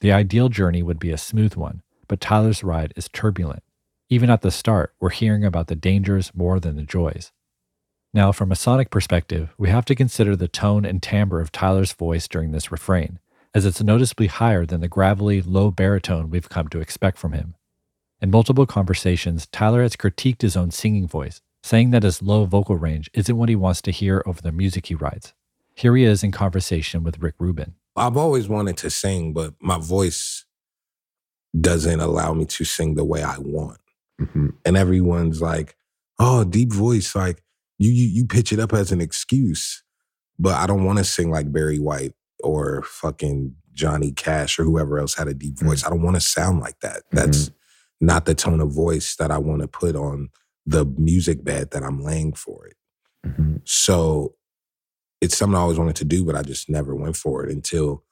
The 0.00 0.10
ideal 0.10 0.48
journey 0.48 0.82
would 0.82 0.98
be 0.98 1.10
a 1.10 1.18
smooth 1.18 1.54
one, 1.54 1.82
but 2.08 2.18
Tyler's 2.18 2.64
ride 2.64 2.94
is 2.96 3.10
turbulent. 3.12 3.62
Even 4.08 4.30
at 4.30 4.40
the 4.40 4.50
start, 4.50 4.94
we're 5.00 5.10
hearing 5.10 5.44
about 5.44 5.66
the 5.66 5.76
dangers 5.76 6.32
more 6.34 6.58
than 6.58 6.76
the 6.76 6.82
joys. 6.82 7.30
Now, 8.14 8.32
from 8.32 8.50
a 8.50 8.56
sonic 8.56 8.88
perspective, 8.88 9.52
we 9.58 9.68
have 9.68 9.84
to 9.84 9.94
consider 9.94 10.34
the 10.34 10.48
tone 10.48 10.86
and 10.86 11.02
timbre 11.02 11.42
of 11.42 11.52
Tyler's 11.52 11.92
voice 11.92 12.26
during 12.26 12.52
this 12.52 12.72
refrain, 12.72 13.18
as 13.54 13.66
it's 13.66 13.82
noticeably 13.82 14.28
higher 14.28 14.64
than 14.64 14.80
the 14.80 14.88
gravelly, 14.88 15.42
low 15.42 15.70
baritone 15.70 16.30
we've 16.30 16.48
come 16.48 16.68
to 16.68 16.80
expect 16.80 17.18
from 17.18 17.34
him. 17.34 17.54
In 18.22 18.30
multiple 18.30 18.64
conversations, 18.64 19.46
Tyler 19.52 19.82
has 19.82 19.94
critiqued 19.94 20.40
his 20.40 20.56
own 20.56 20.70
singing 20.70 21.06
voice, 21.06 21.42
saying 21.66 21.90
that 21.90 22.04
his 22.04 22.22
low 22.22 22.44
vocal 22.44 22.76
range 22.76 23.10
isn't 23.12 23.36
what 23.36 23.48
he 23.48 23.56
wants 23.56 23.82
to 23.82 23.90
hear 23.90 24.22
over 24.24 24.40
the 24.40 24.52
music 24.52 24.86
he 24.86 24.94
writes. 24.94 25.34
Here 25.74 25.94
he 25.96 26.04
is 26.04 26.22
in 26.22 26.30
conversation 26.30 27.02
with 27.02 27.18
Rick 27.18 27.34
Rubin. 27.38 27.74
I've 27.96 28.16
always 28.16 28.48
wanted 28.48 28.76
to 28.78 28.90
sing, 28.90 29.32
but 29.32 29.54
my 29.60 29.78
voice 29.78 30.44
doesn't 31.58 32.00
allow 32.00 32.34
me 32.34 32.44
to 32.46 32.64
sing 32.64 32.94
the 32.94 33.04
way 33.04 33.22
I 33.22 33.38
want. 33.38 33.80
Mm-hmm. 34.20 34.50
And 34.64 34.76
everyone's 34.76 35.42
like, 35.42 35.76
"Oh, 36.18 36.44
deep 36.44 36.72
voice, 36.72 37.14
like 37.14 37.42
you 37.78 37.90
you 37.90 38.06
you 38.06 38.26
pitch 38.26 38.52
it 38.52 38.60
up 38.60 38.72
as 38.72 38.92
an 38.92 39.00
excuse." 39.00 39.82
But 40.38 40.54
I 40.54 40.66
don't 40.66 40.84
want 40.84 40.98
to 40.98 41.04
sing 41.04 41.30
like 41.30 41.52
Barry 41.52 41.78
White 41.78 42.12
or 42.42 42.82
fucking 42.82 43.54
Johnny 43.72 44.12
Cash 44.12 44.58
or 44.58 44.64
whoever 44.64 44.98
else 44.98 45.14
had 45.14 45.28
a 45.28 45.34
deep 45.34 45.56
mm. 45.56 45.66
voice. 45.66 45.84
I 45.84 45.90
don't 45.90 46.02
want 46.02 46.16
to 46.16 46.20
sound 46.20 46.60
like 46.60 46.78
that. 46.80 46.98
Mm-hmm. 46.98 47.16
That's 47.16 47.50
not 48.00 48.24
the 48.24 48.34
tone 48.34 48.60
of 48.60 48.70
voice 48.72 49.16
that 49.16 49.30
I 49.30 49.38
want 49.38 49.62
to 49.62 49.68
put 49.68 49.96
on 49.96 50.30
the 50.66 50.84
music 50.84 51.44
bed 51.44 51.70
that 51.70 51.82
I'm 51.82 52.02
laying 52.02 52.32
for 52.32 52.66
it. 52.66 52.76
Mm-hmm. 53.24 53.56
So 53.64 54.34
it's 55.20 55.36
something 55.36 55.56
I 55.56 55.60
always 55.60 55.78
wanted 55.78 55.96
to 55.96 56.04
do, 56.04 56.24
but 56.24 56.34
I 56.34 56.42
just 56.42 56.68
never 56.68 56.94
went 56.94 57.16
for 57.16 57.44
it 57.44 57.50
until 57.50 58.04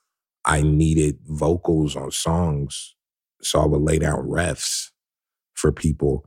I 0.44 0.62
needed 0.62 1.18
vocals 1.26 1.96
on 1.96 2.10
songs. 2.10 2.94
So 3.42 3.60
I 3.60 3.66
would 3.66 3.82
lay 3.82 3.98
down 3.98 4.28
refs 4.28 4.90
for 5.54 5.72
people. 5.72 6.24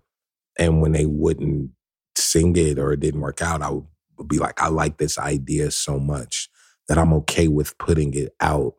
And 0.60 0.82
when 0.82 0.92
they 0.92 1.06
wouldn't 1.06 1.72
sing 2.16 2.56
it 2.56 2.78
or 2.78 2.92
it 2.92 3.00
didn't 3.00 3.22
work 3.22 3.42
out, 3.42 3.62
I 3.62 3.70
would, 3.70 3.86
would 4.18 4.28
be 4.28 4.38
like, 4.38 4.62
I 4.62 4.68
like 4.68 4.98
this 4.98 5.18
idea 5.18 5.72
so 5.72 6.00
much 6.00 6.50
that 6.88 6.98
I'm 6.98 7.14
okay 7.14 7.48
with 7.48 7.78
putting 7.78 8.14
it 8.14 8.34
out 8.40 8.76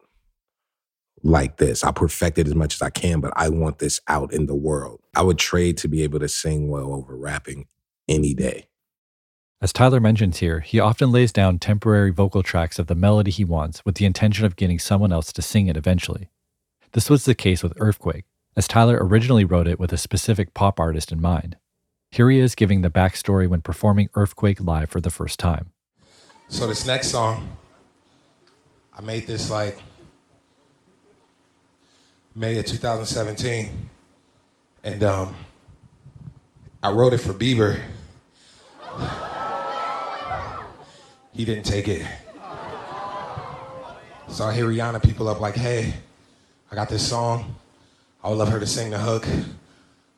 like 1.23 1.57
this. 1.57 1.85
I 1.85 1.93
perfect 1.93 2.39
it 2.39 2.47
as 2.47 2.55
much 2.55 2.75
as 2.75 2.83
I 2.83 2.91
can, 2.91 3.21
but 3.21 3.33
I 3.37 3.49
want 3.49 3.79
this 3.79 4.01
out 4.09 4.33
in 4.33 4.47
the 4.47 4.55
world. 4.55 5.01
I 5.15 5.23
would 5.23 5.39
trade 5.39 5.77
to 5.79 5.89
be 5.89 6.03
able 6.03 6.19
to 6.21 6.29
sing 6.29 6.69
well 6.69 6.93
over 6.93 7.17
rapping 7.17 7.67
any 8.09 8.35
day. 8.35 8.67
As 9.61 9.73
Tyler 9.73 9.99
mentions 9.99 10.39
here, 10.39 10.61
he 10.61 10.79
often 10.79 11.11
lays 11.11 11.33
down 11.33 11.59
temporary 11.59 12.13
vocal 12.13 12.45
tracks 12.45 12.79
of 12.79 12.87
the 12.87 12.95
melody 12.95 13.33
he 13.33 13.45
wants 13.45 13.85
with 13.85 13.97
the 13.97 14.05
intention 14.05 14.45
of 14.45 14.55
getting 14.55 14.79
someone 14.79 15.13
else 15.13 15.33
to 15.33 15.43
sing 15.43 15.67
it 15.67 15.77
eventually. 15.77 16.31
This 16.93 17.11
was 17.11 17.25
the 17.25 17.35
case 17.35 17.63
with 17.63 17.75
Earfquake, 17.75 18.23
as 18.57 18.69
Tyler 18.69 18.99
originally 19.01 19.45
wrote 19.45 19.67
it 19.67 19.81
with 19.81 19.93
a 19.93 19.99
specific 19.99 20.55
pop 20.55 20.79
artist 20.79 21.11
in 21.11 21.21
mind. 21.21 21.57
Here 22.11 22.31
he 22.31 22.39
is 22.39 22.55
giving 22.55 22.83
the 22.83 22.91
backstory 22.91 23.49
when 23.49 23.61
performing 23.61 24.09
Earfquake 24.15 24.65
live 24.65 24.91
for 24.91 25.01
the 25.01 25.11
first 25.11 25.41
time. 25.41 25.73
So 26.49 26.67
this 26.67 26.87
next 26.87 27.09
song, 27.09 27.57
I 28.97 29.03
made 29.03 29.27
this 29.27 29.51
like 29.51 29.79
May 32.35 32.59
of 32.59 32.67
2017, 32.67 33.91
and 34.85 35.03
um, 35.03 35.35
I 36.83 36.91
wrote 36.91 37.13
it 37.13 37.19
for 37.19 37.33
Bieber. 37.33 37.81
He 41.33 41.45
didn't 41.45 41.65
take 41.65 41.89
it. 41.89 42.07
So 44.29 44.45
I 44.45 44.53
hear 44.53 44.67
Rihanna 44.67 45.03
people 45.03 45.29
up 45.29 45.41
like, 45.41 45.55
"Hey, 45.57 45.95
I 46.71 46.75
got 46.75 46.89
this 46.89 47.07
song. 47.09 47.57
I 48.23 48.29
would 48.29 48.39
love 48.39 48.51
her 48.51 48.61
to 48.61 48.67
sing 48.67 48.91
the 48.91 48.99
hook. 48.99 49.27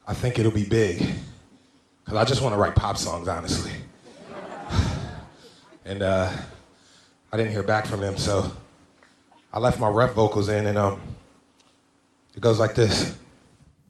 I 0.07 0.13
think 0.13 0.39
it'll 0.39 0.51
be 0.51 0.65
big, 0.65 0.99
cause 2.05 2.17
I 2.17 2.25
just 2.25 2.43
want 2.43 2.55
to 2.55 2.59
write 2.59 2.75
pop 2.75 2.97
songs, 2.97 3.29
honestly." 3.29 3.73
and 5.85 6.03
uh, 6.03 6.31
I 7.33 7.37
didn't 7.37 7.53
hear 7.53 7.63
back 7.63 7.87
from 7.87 8.01
them, 8.01 8.17
so 8.19 8.51
I 9.53 9.59
left 9.59 9.79
my 9.79 9.89
rep 9.89 10.15
vocals 10.15 10.49
in, 10.49 10.67
and 10.67 10.77
um, 10.77 11.01
it 12.41 12.45
goes 12.45 12.59
like 12.59 12.75
this. 12.75 13.19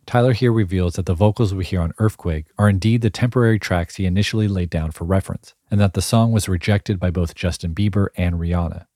Tyler 0.06 0.32
here 0.32 0.52
reveals 0.52 0.94
that 0.94 1.06
the 1.06 1.14
vocals 1.14 1.54
we 1.54 1.64
hear 1.64 1.80
on 1.80 1.92
Earfquake 2.00 2.46
are 2.58 2.68
indeed 2.68 3.00
the 3.00 3.08
temporary 3.08 3.60
tracks 3.60 3.94
he 3.94 4.06
initially 4.06 4.48
laid 4.48 4.70
down 4.70 4.90
for 4.90 5.04
reference, 5.04 5.54
and 5.70 5.80
that 5.80 5.94
the 5.94 6.02
song 6.02 6.32
was 6.32 6.48
rejected 6.48 6.98
by 6.98 7.10
both 7.10 7.36
Justin 7.36 7.76
Bieber 7.76 8.08
and 8.16 8.40
Rihanna. 8.40 8.86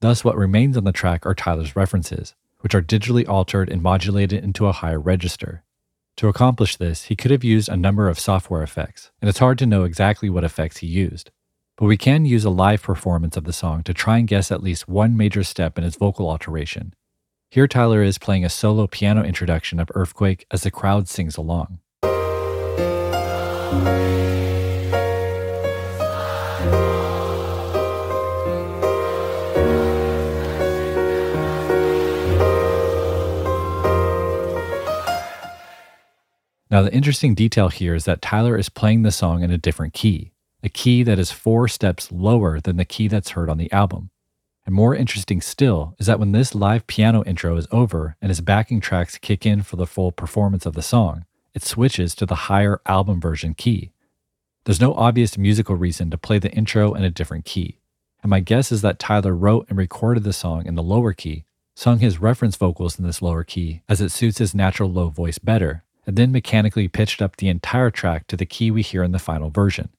Thus, 0.00 0.22
what 0.22 0.36
remains 0.36 0.76
on 0.76 0.84
the 0.84 0.92
track 0.92 1.26
are 1.26 1.34
Tyler's 1.34 1.74
references, 1.74 2.36
which 2.60 2.72
are 2.72 2.82
digitally 2.82 3.28
altered 3.28 3.68
and 3.68 3.82
modulated 3.82 4.44
into 4.44 4.68
a 4.68 4.72
higher 4.72 5.00
register. 5.00 5.64
To 6.18 6.28
accomplish 6.28 6.76
this, 6.76 7.04
he 7.04 7.16
could 7.16 7.32
have 7.32 7.42
used 7.42 7.68
a 7.68 7.76
number 7.76 8.08
of 8.08 8.20
software 8.20 8.62
effects, 8.62 9.10
and 9.20 9.28
it's 9.28 9.40
hard 9.40 9.58
to 9.58 9.66
know 9.66 9.82
exactly 9.82 10.30
what 10.30 10.44
effects 10.44 10.76
he 10.76 10.86
used. 10.86 11.32
But 11.76 11.86
we 11.86 11.96
can 11.96 12.26
use 12.26 12.44
a 12.44 12.50
live 12.50 12.84
performance 12.84 13.36
of 13.36 13.42
the 13.42 13.52
song 13.52 13.82
to 13.82 13.92
try 13.92 14.18
and 14.18 14.28
guess 14.28 14.52
at 14.52 14.62
least 14.62 14.86
one 14.86 15.16
major 15.16 15.42
step 15.42 15.76
in 15.78 15.82
his 15.82 15.96
vocal 15.96 16.30
alteration. 16.30 16.94
Here, 17.54 17.68
Tyler 17.68 18.02
is 18.02 18.18
playing 18.18 18.44
a 18.44 18.48
solo 18.48 18.88
piano 18.88 19.22
introduction 19.22 19.78
of 19.78 19.86
Earfquake 19.94 20.42
as 20.50 20.64
the 20.64 20.72
crowd 20.72 21.06
sings 21.08 21.36
along. 21.36 21.78
Now, 36.72 36.82
the 36.82 36.90
interesting 36.92 37.36
detail 37.36 37.68
here 37.68 37.94
is 37.94 38.04
that 38.04 38.20
Tyler 38.20 38.58
is 38.58 38.68
playing 38.68 39.02
the 39.02 39.12
song 39.12 39.44
in 39.44 39.52
a 39.52 39.58
different 39.58 39.94
key, 39.94 40.32
a 40.64 40.68
key 40.68 41.04
that 41.04 41.20
is 41.20 41.30
four 41.30 41.68
steps 41.68 42.10
lower 42.10 42.58
than 42.58 42.78
the 42.78 42.84
key 42.84 43.06
that's 43.06 43.30
heard 43.30 43.48
on 43.48 43.58
the 43.58 43.70
album. 43.70 44.10
And 44.66 44.74
more 44.74 44.94
interesting 44.94 45.40
still 45.40 45.94
is 45.98 46.06
that 46.06 46.18
when 46.18 46.32
this 46.32 46.54
live 46.54 46.86
piano 46.86 47.22
intro 47.24 47.56
is 47.56 47.68
over 47.70 48.16
and 48.22 48.30
his 48.30 48.40
backing 48.40 48.80
tracks 48.80 49.18
kick 49.18 49.44
in 49.44 49.62
for 49.62 49.76
the 49.76 49.86
full 49.86 50.10
performance 50.10 50.64
of 50.64 50.74
the 50.74 50.82
song, 50.82 51.26
it 51.52 51.62
switches 51.62 52.14
to 52.14 52.26
the 52.26 52.34
higher 52.34 52.80
album 52.86 53.20
version 53.20 53.54
key. 53.54 53.92
There's 54.64 54.80
no 54.80 54.94
obvious 54.94 55.36
musical 55.36 55.76
reason 55.76 56.10
to 56.10 56.18
play 56.18 56.38
the 56.38 56.50
intro 56.50 56.94
in 56.94 57.04
a 57.04 57.10
different 57.10 57.44
key. 57.44 57.78
And 58.22 58.30
my 58.30 58.40
guess 58.40 58.72
is 58.72 58.80
that 58.80 58.98
Tyler 58.98 59.36
wrote 59.36 59.66
and 59.68 59.76
recorded 59.76 60.24
the 60.24 60.32
song 60.32 60.64
in 60.66 60.74
the 60.74 60.82
lower 60.82 61.12
key, 61.12 61.44
sung 61.74 61.98
his 61.98 62.18
reference 62.18 62.56
vocals 62.56 62.98
in 62.98 63.04
this 63.04 63.20
lower 63.20 63.44
key 63.44 63.82
as 63.86 64.00
it 64.00 64.10
suits 64.10 64.38
his 64.38 64.54
natural 64.54 64.90
low 64.90 65.10
voice 65.10 65.38
better, 65.38 65.84
and 66.06 66.16
then 66.16 66.32
mechanically 66.32 66.88
pitched 66.88 67.20
up 67.20 67.36
the 67.36 67.48
entire 67.48 67.90
track 67.90 68.26
to 68.28 68.36
the 68.36 68.46
key 68.46 68.70
we 68.70 68.80
hear 68.80 69.02
in 69.02 69.12
the 69.12 69.18
final 69.18 69.50
version. 69.50 69.90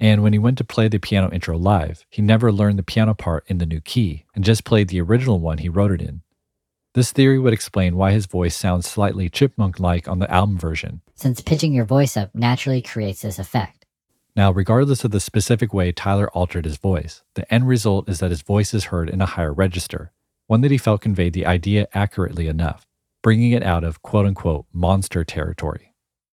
And 0.00 0.22
when 0.22 0.32
he 0.32 0.38
went 0.38 0.56
to 0.58 0.64
play 0.64 0.88
the 0.88 0.98
piano 0.98 1.30
intro 1.30 1.58
live, 1.58 2.06
he 2.08 2.22
never 2.22 2.50
learned 2.50 2.78
the 2.78 2.82
piano 2.82 3.12
part 3.12 3.44
in 3.48 3.58
the 3.58 3.66
new 3.66 3.82
key 3.82 4.24
and 4.34 4.42
just 4.42 4.64
played 4.64 4.88
the 4.88 5.00
original 5.00 5.38
one 5.38 5.58
he 5.58 5.68
wrote 5.68 5.92
it 5.92 6.00
in. 6.00 6.22
This 6.94 7.12
theory 7.12 7.38
would 7.38 7.52
explain 7.52 7.96
why 7.96 8.12
his 8.12 8.24
voice 8.26 8.56
sounds 8.56 8.88
slightly 8.88 9.28
chipmunk 9.28 9.78
like 9.78 10.08
on 10.08 10.18
the 10.18 10.30
album 10.32 10.58
version. 10.58 11.02
Since 11.14 11.42
pitching 11.42 11.74
your 11.74 11.84
voice 11.84 12.16
up 12.16 12.34
naturally 12.34 12.80
creates 12.80 13.20
this 13.22 13.38
effect. 13.38 13.84
Now, 14.34 14.50
regardless 14.50 15.04
of 15.04 15.10
the 15.10 15.20
specific 15.20 15.74
way 15.74 15.92
Tyler 15.92 16.30
altered 16.30 16.64
his 16.64 16.78
voice, 16.78 17.22
the 17.34 17.52
end 17.52 17.68
result 17.68 18.08
is 18.08 18.20
that 18.20 18.30
his 18.30 18.42
voice 18.42 18.72
is 18.72 18.84
heard 18.84 19.10
in 19.10 19.20
a 19.20 19.26
higher 19.26 19.52
register, 19.52 20.12
one 20.46 20.62
that 20.62 20.70
he 20.70 20.78
felt 20.78 21.02
conveyed 21.02 21.34
the 21.34 21.46
idea 21.46 21.88
accurately 21.92 22.48
enough, 22.48 22.86
bringing 23.22 23.52
it 23.52 23.62
out 23.62 23.84
of 23.84 24.02
quote 24.02 24.24
unquote 24.24 24.64
monster 24.72 25.24
territory. 25.24 25.92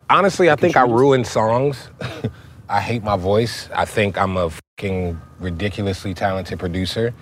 Honestly, 0.09 0.51
I 0.51 0.55
think 0.55 0.77
I 0.77 0.83
ruin 0.83 1.25
songs. 1.25 1.89
I 2.69 2.81
hate 2.81 3.03
my 3.03 3.15
voice. 3.17 3.69
I 3.73 3.85
think 3.85 4.17
I'm 4.17 4.37
a 4.37 4.49
fucking 4.49 5.19
ridiculously 5.39 6.13
talented 6.13 6.59
producer 6.59 7.13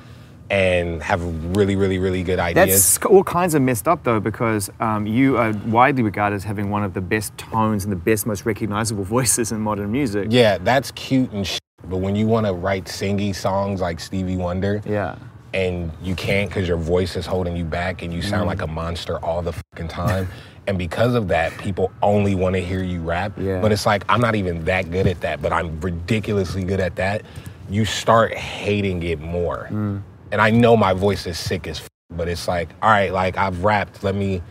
and 0.50 1.02
have 1.02 1.22
really, 1.56 1.76
really, 1.76 1.98
really 1.98 2.22
good 2.24 2.40
ideas. 2.40 2.98
That's 2.98 3.06
all 3.06 3.24
kinds 3.24 3.54
of 3.56 3.62
messed 3.62 3.88
up 3.88 4.04
though, 4.04 4.20
because 4.20 4.70
um, 4.80 5.08
you 5.08 5.38
are 5.38 5.52
widely 5.68 6.04
regarded 6.04 6.36
as 6.36 6.44
having 6.44 6.70
one 6.70 6.84
of 6.84 6.94
the 6.94 7.02
best 7.02 7.36
tones 7.38 7.84
and 7.84 7.92
the 7.92 7.98
best, 7.98 8.26
most 8.26 8.46
recognizable 8.46 9.04
voices 9.18 9.52
in 9.52 9.60
modern 9.62 9.92
music. 9.92 10.28
yeah, 10.30 10.58
that's 10.60 10.92
cute 10.92 11.32
and 11.32 11.46
shit. 11.48 11.60
But 11.86 11.98
when 11.98 12.16
you 12.16 12.28
want 12.28 12.46
to 12.46 12.54
write 12.54 12.86
singy 12.86 13.36
songs 13.36 13.82
like 13.82 14.00
Stevie 14.00 14.38
Wonder, 14.38 14.82
Yeah. 14.86 15.16
and 15.54 15.92
you 16.02 16.16
can't 16.16 16.50
because 16.50 16.68
your 16.68 16.78
voice 16.78 17.16
is 17.18 17.26
holding 17.26 17.58
you 17.58 17.66
back 17.66 18.02
and 18.04 18.14
you 18.14 18.22
sound 18.22 18.48
like 18.48 18.62
a 18.62 18.68
monster 18.68 19.18
all 19.20 19.42
the 19.42 19.54
fucking 19.54 19.90
time. 19.90 20.28
and 20.68 20.78
because 20.78 21.14
of 21.16 21.28
that, 21.28 21.58
people 21.58 21.92
only 22.02 22.36
want 22.36 22.56
to 22.56 22.62
hear 22.62 22.84
you 22.84 23.02
rap. 23.02 23.34
Yeah. 23.38 23.62
But 23.62 23.72
it's 23.72 23.86
like, 23.86 24.04
I'm 24.10 24.22
not 24.22 24.36
even 24.36 24.66
that 24.66 24.90
good 24.92 25.08
at 25.08 25.22
that, 25.22 25.42
but 25.42 25.52
I'm 25.52 25.80
ridiculously 25.82 26.64
good 26.64 26.80
at 26.80 26.96
that. 26.96 27.24
You 27.70 27.86
start 27.86 28.34
hating 28.34 29.04
it 29.04 29.20
more. 29.20 29.68
Mm. 29.72 30.04
And 30.32 30.42
I 30.42 30.50
know 30.50 30.76
my 30.78 30.94
voice 30.94 31.28
is 31.28 31.38
sick 31.38 31.68
as 31.68 31.80
f- 31.80 31.88
but 32.10 32.28
it's 32.28 32.48
like, 32.48 32.70
all 32.82 32.90
right, 32.90 33.12
like 33.12 33.38
I've 33.38 33.64
rapped. 33.64 34.04
Let 34.04 34.16
me 34.16 34.42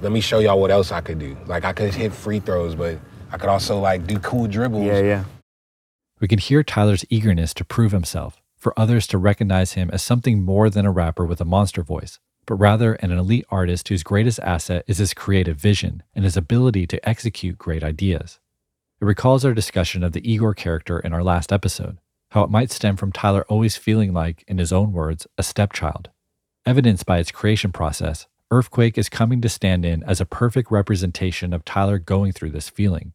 let 0.00 0.12
me 0.12 0.20
show 0.20 0.38
y'all 0.38 0.60
what 0.60 0.70
else 0.70 0.92
I 0.92 1.00
could 1.00 1.18
do. 1.18 1.36
Like 1.46 1.64
I 1.64 1.72
could 1.72 1.94
hit 1.94 2.12
free 2.12 2.40
throws, 2.40 2.74
but 2.74 2.98
I 3.30 3.36
could 3.36 3.48
also 3.48 3.78
like 3.78 4.06
do 4.06 4.18
cool 4.18 4.46
dribbles. 4.46 4.86
Yeah, 4.86 5.00
yeah. 5.00 5.24
We 6.20 6.28
can 6.28 6.38
hear 6.38 6.62
Tyler's 6.62 7.04
eagerness 7.10 7.52
to 7.54 7.64
prove 7.64 7.92
himself, 7.92 8.40
for 8.56 8.78
others 8.78 9.06
to 9.08 9.18
recognize 9.18 9.72
him 9.72 9.90
as 9.92 10.02
something 10.02 10.42
more 10.42 10.70
than 10.70 10.86
a 10.86 10.90
rapper 10.90 11.26
with 11.26 11.40
a 11.40 11.44
monster 11.44 11.82
voice, 11.82 12.18
but 12.46 12.56
rather 12.56 12.94
an 12.94 13.12
elite 13.12 13.46
artist 13.50 13.88
whose 13.88 14.02
greatest 14.02 14.40
asset 14.40 14.84
is 14.86 14.98
his 14.98 15.14
creative 15.14 15.56
vision 15.56 16.02
and 16.14 16.24
his 16.24 16.36
ability 16.36 16.86
to 16.86 17.08
execute 17.08 17.58
great 17.58 17.82
ideas. 17.82 18.40
It 19.00 19.04
recalls 19.04 19.44
our 19.44 19.54
discussion 19.54 20.02
of 20.02 20.12
the 20.12 20.30
Igor 20.30 20.54
character 20.54 20.98
in 20.98 21.12
our 21.12 21.22
last 21.22 21.52
episode, 21.52 21.98
how 22.30 22.42
it 22.42 22.50
might 22.50 22.70
stem 22.70 22.96
from 22.96 23.12
Tyler 23.12 23.44
always 23.48 23.76
feeling 23.76 24.12
like, 24.12 24.44
in 24.46 24.58
his 24.58 24.72
own 24.72 24.92
words, 24.92 25.26
a 25.36 25.42
stepchild. 25.42 26.10
Evidenced 26.66 27.04
by 27.04 27.18
its 27.18 27.30
creation 27.30 27.72
process, 27.72 28.26
Earfquake 28.50 28.96
is 28.96 29.08
coming 29.08 29.40
to 29.40 29.48
stand 29.48 29.84
in 29.84 30.02
as 30.04 30.20
a 30.20 30.26
perfect 30.26 30.70
representation 30.70 31.52
of 31.52 31.64
Tyler 31.64 31.98
going 31.98 32.32
through 32.32 32.50
this 32.50 32.68
feeling. 32.68 33.12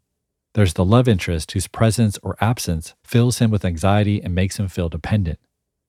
There's 0.53 0.73
the 0.73 0.85
love 0.85 1.07
interest 1.07 1.51
whose 1.51 1.67
presence 1.67 2.17
or 2.23 2.35
absence 2.41 2.93
fills 3.03 3.39
him 3.39 3.51
with 3.51 3.63
anxiety 3.63 4.21
and 4.21 4.33
makes 4.33 4.57
him 4.57 4.67
feel 4.67 4.89
dependent. 4.89 5.39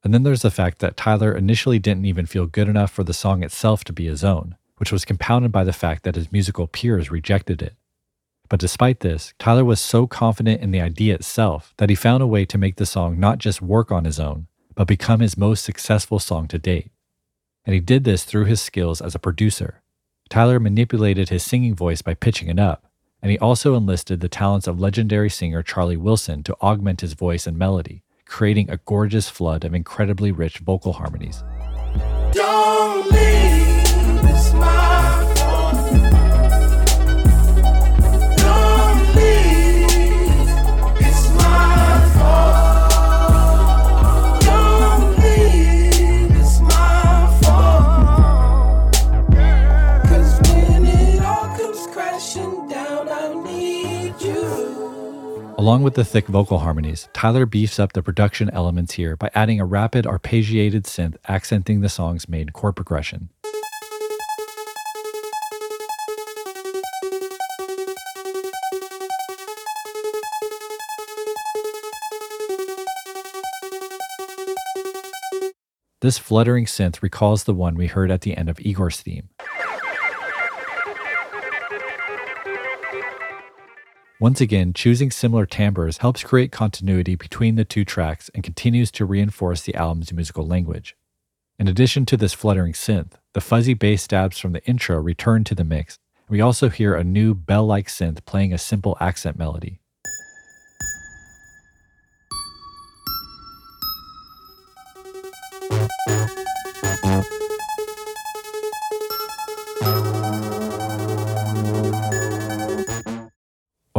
And 0.03 0.15
then 0.15 0.23
there's 0.23 0.43
the 0.43 0.51
fact 0.51 0.79
that 0.79 0.97
Tyler 0.97 1.37
initially 1.37 1.79
didn't 1.79 2.07
even 2.07 2.27
feel 2.27 2.47
good 2.47 2.69
enough 2.69 2.91
for 2.91 3.05
the 3.05 3.13
song 3.13 3.43
itself 3.43 3.85
to 3.85 3.93
be 3.93 4.07
his 4.07 4.25
own, 4.25 4.57
which 4.77 4.93
was 4.93 5.05
compounded 5.05 5.53
by 5.53 5.65
the 5.65 5.73
fact 5.73 6.05
that 6.05 6.15
his 6.15 6.33
musical 6.33 6.67
peers 6.67 7.11
rejected 7.11 7.61
it. 7.61 7.75
But 8.49 8.61
despite 8.61 9.01
this, 9.01 9.33
Tyler 9.39 9.65
was 9.65 9.81
so 9.81 10.07
confident 10.07 10.61
in 10.61 10.73
the 10.73 10.81
idea 10.81 11.15
itself 11.15 11.73
that 11.77 11.89
he 11.89 11.95
found 11.95 12.23
a 12.23 12.27
way 12.27 12.45
to 12.47 12.59
make 12.59 12.77
the 12.77 12.87
song 12.87 13.21
not 13.21 13.39
just 13.39 13.63
work 13.63 13.93
on 13.93 14.05
his 14.05 14.19
own, 14.19 14.49
but 14.75 14.89
become 14.89 15.21
his 15.21 15.37
most 15.37 15.63
successful 15.63 16.19
song 16.19 16.49
to 16.49 16.59
date. 16.59 16.91
And 17.65 17.75
he 17.75 17.81
did 17.81 18.05
this 18.05 18.25
through 18.25 18.47
his 18.47 18.61
skills 18.61 19.01
as 19.01 19.15
a 19.15 19.21
producer. 19.21 19.83
Tyler 20.29 20.59
manipulated 20.59 21.29
his 21.29 21.43
singing 21.43 21.75
voice 21.75 22.03
by 22.03 22.15
pitching 22.15 22.49
it 22.49 22.59
up, 22.59 22.87
and 23.23 23.31
he 23.31 23.39
also 23.39 23.75
enlisted 23.75 24.21
the 24.21 24.29
talents 24.29 24.67
of 24.67 24.81
legendary 24.81 25.29
singer 25.31 25.63
Charlie 25.63 25.97
Wilson 25.97 26.43
to 26.45 26.57
augment 26.61 27.03
his 27.03 27.13
voice 27.13 27.47
and 27.47 27.59
melody, 27.59 28.03
creating 28.31 28.71
a 28.71 28.79
gorgeous 28.87 29.29
flood 29.29 29.64
of 29.64 29.75
incredibly 29.75 30.31
rich 30.31 30.59
vocal 30.59 30.95
harmonies. 30.95 31.43
Along 55.61 55.83
with 55.83 55.92
the 55.92 56.07
thick 56.07 56.27
vocal 56.27 56.61
harmonies, 56.61 57.11
Tyler 57.12 57.44
beefs 57.44 57.79
up 57.79 57.92
the 57.92 58.03
production 58.03 58.49
elements 58.49 58.94
here 58.94 59.14
by 59.14 59.31
adding 59.35 59.61
a 59.61 59.66
rapid 59.66 60.07
arpeggiated 60.07 60.85
synth 60.85 61.18
accenting 61.29 61.83
the 61.83 61.90
song's 61.90 62.31
main 62.31 62.49
chord 62.49 62.77
progression. 62.77 63.29
This 76.01 76.16
fluttering 76.16 76.64
synth 76.64 77.03
recalls 77.03 77.44
the 77.44 77.53
one 77.53 77.75
we 77.75 77.87
heard 77.87 78.11
at 78.11 78.23
the 78.23 78.35
end 78.35 78.49
of 78.49 78.59
Igor's 78.61 79.03
theme. 79.03 79.29
Once 84.20 84.38
again, 84.38 84.74
choosing 84.74 85.11
similar 85.11 85.46
timbres 85.46 85.96
helps 85.96 86.22
create 86.22 86.52
continuity 86.52 87.14
between 87.14 87.54
the 87.54 87.64
two 87.64 87.87
tracks 87.87 88.30
and 88.35 88.44
continues 88.44 88.90
to 88.90 89.06
reinforce 89.06 89.62
the 89.62 89.74
album's 89.74 90.12
musical 90.12 90.46
language. 90.46 90.94
In 91.59 91.66
addition 91.66 92.04
to 92.04 92.18
this 92.18 92.35
fluttering 92.35 92.74
synth, 92.74 93.12
the 93.33 93.40
fuzzy 93.40 93.72
bass 93.72 94.02
stabs 94.02 94.38
from 94.38 94.52
the 94.52 94.62
intro 94.66 95.00
return 95.00 95.42
to 95.44 95.54
the 95.54 95.64
mix. 95.64 95.96
We 96.28 96.42
also 96.42 96.68
hear 96.68 96.94
a 96.94 97.02
new 97.02 97.35
bell 97.35 97.64
like 97.64 97.88
synth 97.88 98.26
playing 98.26 98.52
a 98.52 98.59
simple 98.59 98.94
accent 99.00 99.38
melody. 99.38 99.80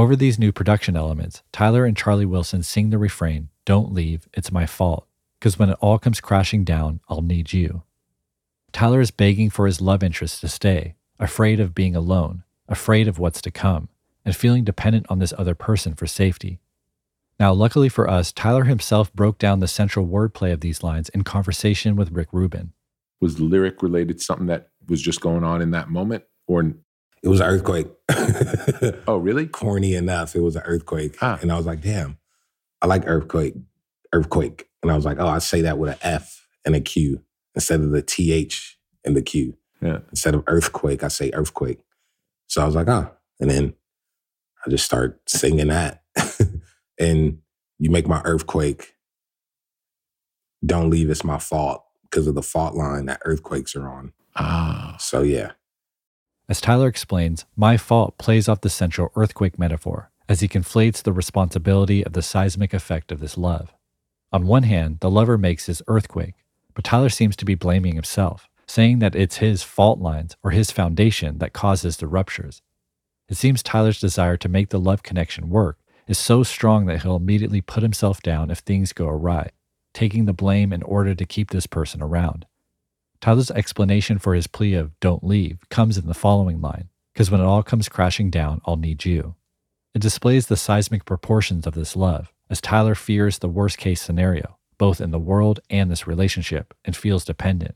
Over 0.01 0.15
these 0.15 0.39
new 0.39 0.51
production 0.51 0.97
elements, 0.97 1.43
Tyler 1.51 1.85
and 1.85 1.95
Charlie 1.95 2.25
Wilson 2.25 2.63
sing 2.63 2.89
the 2.89 2.97
refrain, 2.97 3.49
Don't 3.65 3.93
leave, 3.93 4.27
it's 4.33 4.51
my 4.51 4.65
fault, 4.65 5.05
because 5.39 5.59
when 5.59 5.69
it 5.69 5.77
all 5.79 5.99
comes 5.99 6.19
crashing 6.19 6.63
down, 6.63 7.01
I'll 7.07 7.21
need 7.21 7.53
you. 7.53 7.83
Tyler 8.71 8.99
is 8.99 9.11
begging 9.11 9.51
for 9.51 9.67
his 9.67 9.79
love 9.79 10.01
interest 10.01 10.41
to 10.41 10.47
stay, 10.47 10.95
afraid 11.19 11.59
of 11.59 11.75
being 11.75 11.95
alone, 11.95 12.41
afraid 12.67 13.07
of 13.07 13.19
what's 13.19 13.43
to 13.43 13.51
come, 13.51 13.89
and 14.25 14.35
feeling 14.35 14.63
dependent 14.63 15.05
on 15.07 15.19
this 15.19 15.35
other 15.37 15.53
person 15.53 15.93
for 15.93 16.07
safety. 16.07 16.59
Now, 17.39 17.53
luckily 17.53 17.87
for 17.87 18.09
us, 18.09 18.31
Tyler 18.31 18.63
himself 18.63 19.13
broke 19.13 19.37
down 19.37 19.59
the 19.59 19.67
central 19.67 20.07
wordplay 20.07 20.51
of 20.51 20.61
these 20.61 20.81
lines 20.81 21.09
in 21.09 21.23
conversation 21.23 21.95
with 21.95 22.11
Rick 22.11 22.29
Rubin. 22.31 22.73
Was 23.19 23.39
lyric 23.39 23.83
related 23.83 24.19
something 24.19 24.47
that 24.47 24.69
was 24.87 24.99
just 24.99 25.21
going 25.21 25.43
on 25.43 25.61
in 25.61 25.69
that 25.69 25.91
moment? 25.91 26.23
Or, 26.47 26.73
It 27.23 27.29
was 27.29 27.39
an 27.39 27.47
earthquake. 27.47 27.87
oh, 29.07 29.17
really? 29.17 29.45
Corny 29.45 29.95
enough, 29.95 30.35
it 30.35 30.41
was 30.41 30.55
an 30.55 30.63
earthquake. 30.65 31.17
Ah. 31.21 31.37
And 31.41 31.51
I 31.51 31.57
was 31.57 31.65
like, 31.65 31.81
damn, 31.81 32.17
I 32.81 32.87
like 32.87 33.03
earthquake. 33.05 33.53
Earthquake. 34.11 34.67
And 34.81 34.91
I 34.91 34.95
was 34.95 35.05
like, 35.05 35.19
oh, 35.19 35.27
I 35.27 35.37
say 35.39 35.61
that 35.61 35.77
with 35.77 35.91
an 35.91 35.99
F 36.01 36.47
and 36.65 36.75
a 36.75 36.81
Q 36.81 37.21
instead 37.55 37.81
of 37.81 37.91
the 37.91 38.01
TH 38.01 38.77
and 39.05 39.15
the 39.15 39.21
Q. 39.21 39.55
Yeah. 39.81 39.99
Instead 40.09 40.35
of 40.35 40.43
earthquake, 40.47 41.03
I 41.03 41.07
say 41.07 41.31
earthquake. 41.33 41.79
So 42.47 42.61
I 42.61 42.65
was 42.65 42.75
like, 42.75 42.89
ah. 42.89 43.11
And 43.39 43.49
then 43.49 43.73
I 44.65 44.69
just 44.69 44.85
start 44.85 45.21
singing 45.27 45.67
that. 45.67 46.03
and 46.99 47.39
you 47.77 47.89
make 47.89 48.07
my 48.07 48.21
earthquake. 48.25 48.95
Don't 50.65 50.89
leave, 50.89 51.09
it's 51.09 51.23
my 51.23 51.39
fault 51.39 51.83
because 52.03 52.27
of 52.27 52.35
the 52.35 52.43
fault 52.43 52.75
line 52.75 53.05
that 53.05 53.21
earthquakes 53.25 53.75
are 53.75 53.87
on. 53.87 54.13
Ah. 54.35 54.95
So 54.99 55.21
yeah. 55.21 55.51
As 56.51 56.59
Tyler 56.59 56.89
explains, 56.89 57.45
my 57.55 57.77
fault 57.77 58.17
plays 58.17 58.49
off 58.49 58.59
the 58.59 58.69
central 58.69 59.09
earthquake 59.15 59.57
metaphor 59.57 60.11
as 60.27 60.41
he 60.41 60.49
conflates 60.49 61.01
the 61.01 61.13
responsibility 61.13 62.05
of 62.05 62.11
the 62.11 62.21
seismic 62.21 62.73
effect 62.73 63.13
of 63.13 63.21
this 63.21 63.37
love. 63.37 63.73
On 64.33 64.45
one 64.45 64.63
hand, 64.63 64.97
the 64.99 65.09
lover 65.09 65.37
makes 65.37 65.67
his 65.67 65.81
earthquake, 65.87 66.35
but 66.73 66.83
Tyler 66.83 67.07
seems 67.07 67.37
to 67.37 67.45
be 67.45 67.55
blaming 67.55 67.95
himself, 67.95 68.49
saying 68.67 68.99
that 68.99 69.15
it's 69.15 69.37
his 69.37 69.63
fault 69.63 69.99
lines 69.99 70.35
or 70.43 70.51
his 70.51 70.71
foundation 70.71 71.37
that 71.37 71.53
causes 71.53 71.95
the 71.95 72.07
ruptures. 72.07 72.61
It 73.29 73.37
seems 73.37 73.63
Tyler's 73.63 74.01
desire 74.01 74.35
to 74.35 74.49
make 74.49 74.71
the 74.71 74.77
love 74.77 75.03
connection 75.03 75.49
work 75.49 75.79
is 76.05 76.17
so 76.17 76.43
strong 76.43 76.85
that 76.87 77.03
he'll 77.03 77.15
immediately 77.15 77.61
put 77.61 77.81
himself 77.81 78.21
down 78.21 78.51
if 78.51 78.57
things 78.59 78.91
go 78.91 79.07
awry, 79.07 79.51
taking 79.93 80.25
the 80.25 80.33
blame 80.33 80.73
in 80.73 80.83
order 80.83 81.15
to 81.15 81.25
keep 81.25 81.51
this 81.51 81.65
person 81.65 82.01
around. 82.01 82.45
Tyler's 83.21 83.51
explanation 83.51 84.17
for 84.17 84.33
his 84.33 84.47
plea 84.47 84.73
of 84.73 84.99
don't 84.99 85.23
leave 85.23 85.59
comes 85.69 85.97
in 85.97 86.07
the 86.07 86.13
following 86.13 86.59
line 86.59 86.89
because 87.13 87.29
when 87.29 87.39
it 87.39 87.45
all 87.45 87.61
comes 87.61 87.87
crashing 87.87 88.31
down, 88.31 88.61
I'll 88.65 88.77
need 88.77 89.05
you. 89.05 89.35
It 89.93 90.01
displays 90.01 90.47
the 90.47 90.57
seismic 90.57 91.05
proportions 91.05 91.67
of 91.67 91.75
this 91.75 91.95
love, 91.95 92.33
as 92.49 92.61
Tyler 92.61 92.95
fears 92.95 93.39
the 93.39 93.49
worst 93.49 93.77
case 93.77 94.01
scenario, 94.01 94.57
both 94.77 94.99
in 94.99 95.11
the 95.11 95.19
world 95.19 95.59
and 95.69 95.91
this 95.91 96.07
relationship, 96.07 96.73
and 96.83 96.95
feels 96.95 97.23
dependent. 97.23 97.75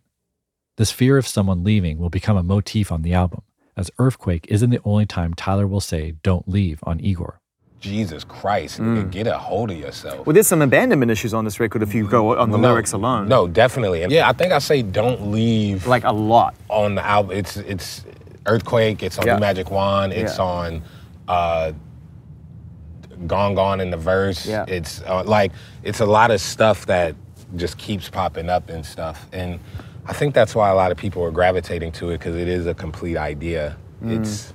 This 0.78 0.92
fear 0.92 1.18
of 1.18 1.28
someone 1.28 1.64
leaving 1.64 1.98
will 1.98 2.10
become 2.10 2.38
a 2.38 2.44
motif 2.44 2.92
on 2.92 3.04
the 3.04 3.14
album, 3.14 3.44
as 3.78 3.92
Earfquake 4.00 4.46
isn't 4.48 4.70
the 4.72 4.82
only 4.84 5.06
time 5.06 5.34
Tyler 5.34 5.68
will 5.68 5.82
say 5.82 6.16
don't 6.24 6.48
leave 6.48 6.80
on 6.84 7.00
Igor. 7.00 7.42
Jesus 7.86 8.24
Christ, 8.24 8.80
nigga, 8.80 9.12
get 9.12 9.28
a 9.28 9.38
hold 9.38 9.70
of 9.70 9.78
yourself. 9.78 10.26
Well, 10.26 10.34
there's 10.34 10.48
some 10.48 10.64
abandonment 10.64 11.12
issues 11.12 11.36
on 11.36 11.46
this 11.46 11.60
record 11.60 11.84
if 11.84 11.94
you 11.94 12.08
go 12.08 12.36
on 12.36 12.50
the 12.50 12.58
No, 12.58 12.70
lyrics 12.70 12.94
alone. 12.94 13.28
No, 13.28 13.48
definitely. 13.48 14.02
And 14.02 14.12
yeah, 14.12 14.28
I 14.28 14.34
think 14.34 14.52
I 14.52 14.58
say 14.60 14.82
don't 14.82 15.32
leave 15.32 15.86
Like 15.86 16.04
a 16.04 16.12
lot. 16.12 16.56
on 16.68 16.96
the 16.96 17.06
album. 17.06 17.38
It's 17.38 17.58
it's 17.58 18.04
Earfquake, 18.46 19.04
it's 19.04 19.20
on 19.20 19.28
Yeah. 19.28 19.36
the 19.36 19.40
Magic 19.40 19.70
Wand, 19.70 20.14
it's 20.14 20.38
Yeah. 20.38 20.44
on 20.44 20.82
uh 21.28 21.72
Gone 23.28 23.54
Gone 23.56 23.80
in 23.82 23.92
the 23.92 23.98
verse. 23.98 24.46
Yeah. 24.48 24.66
It's 24.68 25.02
uh, 25.04 25.24
like 25.24 25.52
it's 25.84 26.00
a 26.00 26.06
lot 26.06 26.32
of 26.32 26.42
stuff 26.42 26.86
that 26.88 27.14
just 27.56 27.78
keeps 27.78 28.10
popping 28.10 28.50
up 28.50 28.70
and 28.70 28.84
stuff. 28.86 29.28
And 29.32 29.60
I 30.08 30.14
think 30.14 30.34
that's 30.34 30.56
why 30.56 30.70
a 30.70 30.76
lot 30.76 30.92
of 30.92 30.98
people 30.98 31.24
are 31.24 31.32
gravitating 31.32 31.92
to 31.94 32.10
it 32.10 32.18
because 32.18 32.36
it 32.36 32.48
is 32.48 32.66
a 32.66 32.74
complete 32.74 33.18
idea. 33.18 33.78
Mm. 34.04 34.20
It's 34.20 34.54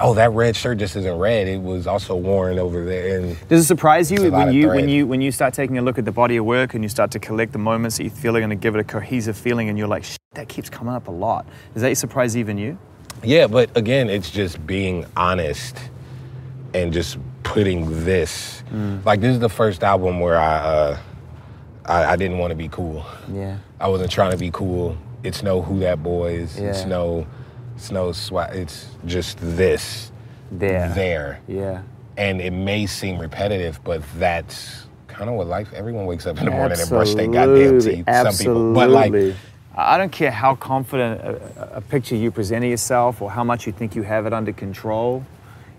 oh 0.00 0.14
that 0.14 0.32
red 0.32 0.56
shirt 0.56 0.78
just 0.78 0.96
isn't 0.96 1.18
red. 1.18 1.48
It 1.48 1.60
was 1.60 1.86
also 1.86 2.16
worn 2.16 2.58
over 2.58 2.84
there 2.84 3.18
and 3.18 3.48
Does 3.48 3.62
it 3.62 3.66
surprise 3.66 4.10
you 4.10 4.30
when 4.30 4.52
you 4.52 4.68
when 4.68 4.88
you 4.88 5.06
when 5.06 5.20
you 5.20 5.30
start 5.32 5.54
taking 5.54 5.78
a 5.78 5.82
look 5.82 5.98
at 5.98 6.04
the 6.04 6.12
body 6.12 6.36
of 6.36 6.44
work 6.44 6.74
and 6.74 6.84
you 6.84 6.88
start 6.88 7.10
to 7.12 7.18
collect 7.18 7.52
the 7.52 7.58
moments 7.58 7.96
that 7.96 8.04
you 8.04 8.10
feel 8.10 8.36
are 8.36 8.40
going 8.40 8.50
to 8.50 8.56
give 8.56 8.74
it 8.74 8.80
a 8.80 8.84
cohesive 8.84 9.36
feeling, 9.36 9.68
and 9.68 9.78
you're 9.78 9.88
like, 9.88 10.04
Shit, 10.04 10.18
that 10.34 10.48
keeps 10.48 10.68
coming 10.68 10.94
up 10.94 11.08
a 11.08 11.12
lot. 11.12 11.46
Does 11.72 11.82
that 11.82 11.96
surprise 11.96 12.36
even 12.36 12.58
you? 12.58 12.78
Yeah, 13.22 13.46
but 13.46 13.74
again, 13.76 14.10
it's 14.10 14.30
just 14.30 14.64
being 14.66 15.06
honest 15.16 15.78
and 16.74 16.92
just 16.92 17.18
putting 17.42 18.04
this. 18.04 18.62
Like 19.04 19.20
this 19.20 19.32
is 19.32 19.40
the 19.40 19.48
first 19.48 19.82
album 19.82 20.20
where 20.20 20.36
I 20.36 20.56
uh, 20.56 20.98
I, 21.86 22.04
I 22.12 22.16
didn't 22.16 22.38
want 22.38 22.50
to 22.50 22.56
be 22.56 22.68
cool. 22.68 23.04
Yeah. 23.32 23.58
I 23.80 23.88
wasn't 23.88 24.10
trying 24.10 24.32
to 24.32 24.36
be 24.36 24.50
cool. 24.50 24.96
It's 25.22 25.42
no 25.42 25.62
who 25.62 25.80
that 25.80 26.02
boy 26.02 26.34
is. 26.34 26.58
Yeah. 26.58 26.68
it's 26.70 26.84
no 26.84 27.26
swag. 27.76 28.56
It's 28.56 28.88
just 29.06 29.38
this 29.40 30.12
There. 30.50 30.92
there. 30.94 31.40
Yeah. 31.48 31.82
And 32.16 32.40
it 32.40 32.52
may 32.52 32.86
seem 32.86 33.18
repetitive, 33.18 33.80
but 33.84 34.02
that's 34.18 34.86
kind 35.06 35.28
of 35.28 35.36
what 35.36 35.46
life. 35.46 35.72
Everyone 35.72 36.06
wakes 36.06 36.26
up 36.26 36.38
in 36.38 36.46
the 36.46 36.50
morning 36.50 36.78
and 36.80 36.88
brush 36.88 37.14
their 37.14 37.26
goddamn 37.26 37.76
Absolutely, 37.76 37.96
teeth. 37.96 38.06
Some 38.06 38.46
people, 38.46 38.74
but 38.74 38.90
like. 38.90 39.34
I 39.78 39.98
don't 39.98 40.10
care 40.10 40.30
how 40.30 40.54
confident 40.54 41.20
a, 41.20 41.76
a 41.76 41.80
picture 41.82 42.16
you 42.16 42.30
present 42.30 42.64
of 42.64 42.70
yourself 42.70 43.20
or 43.20 43.30
how 43.30 43.44
much 43.44 43.66
you 43.66 43.72
think 43.72 43.94
you 43.94 44.02
have 44.04 44.24
it 44.24 44.32
under 44.32 44.52
control. 44.52 45.22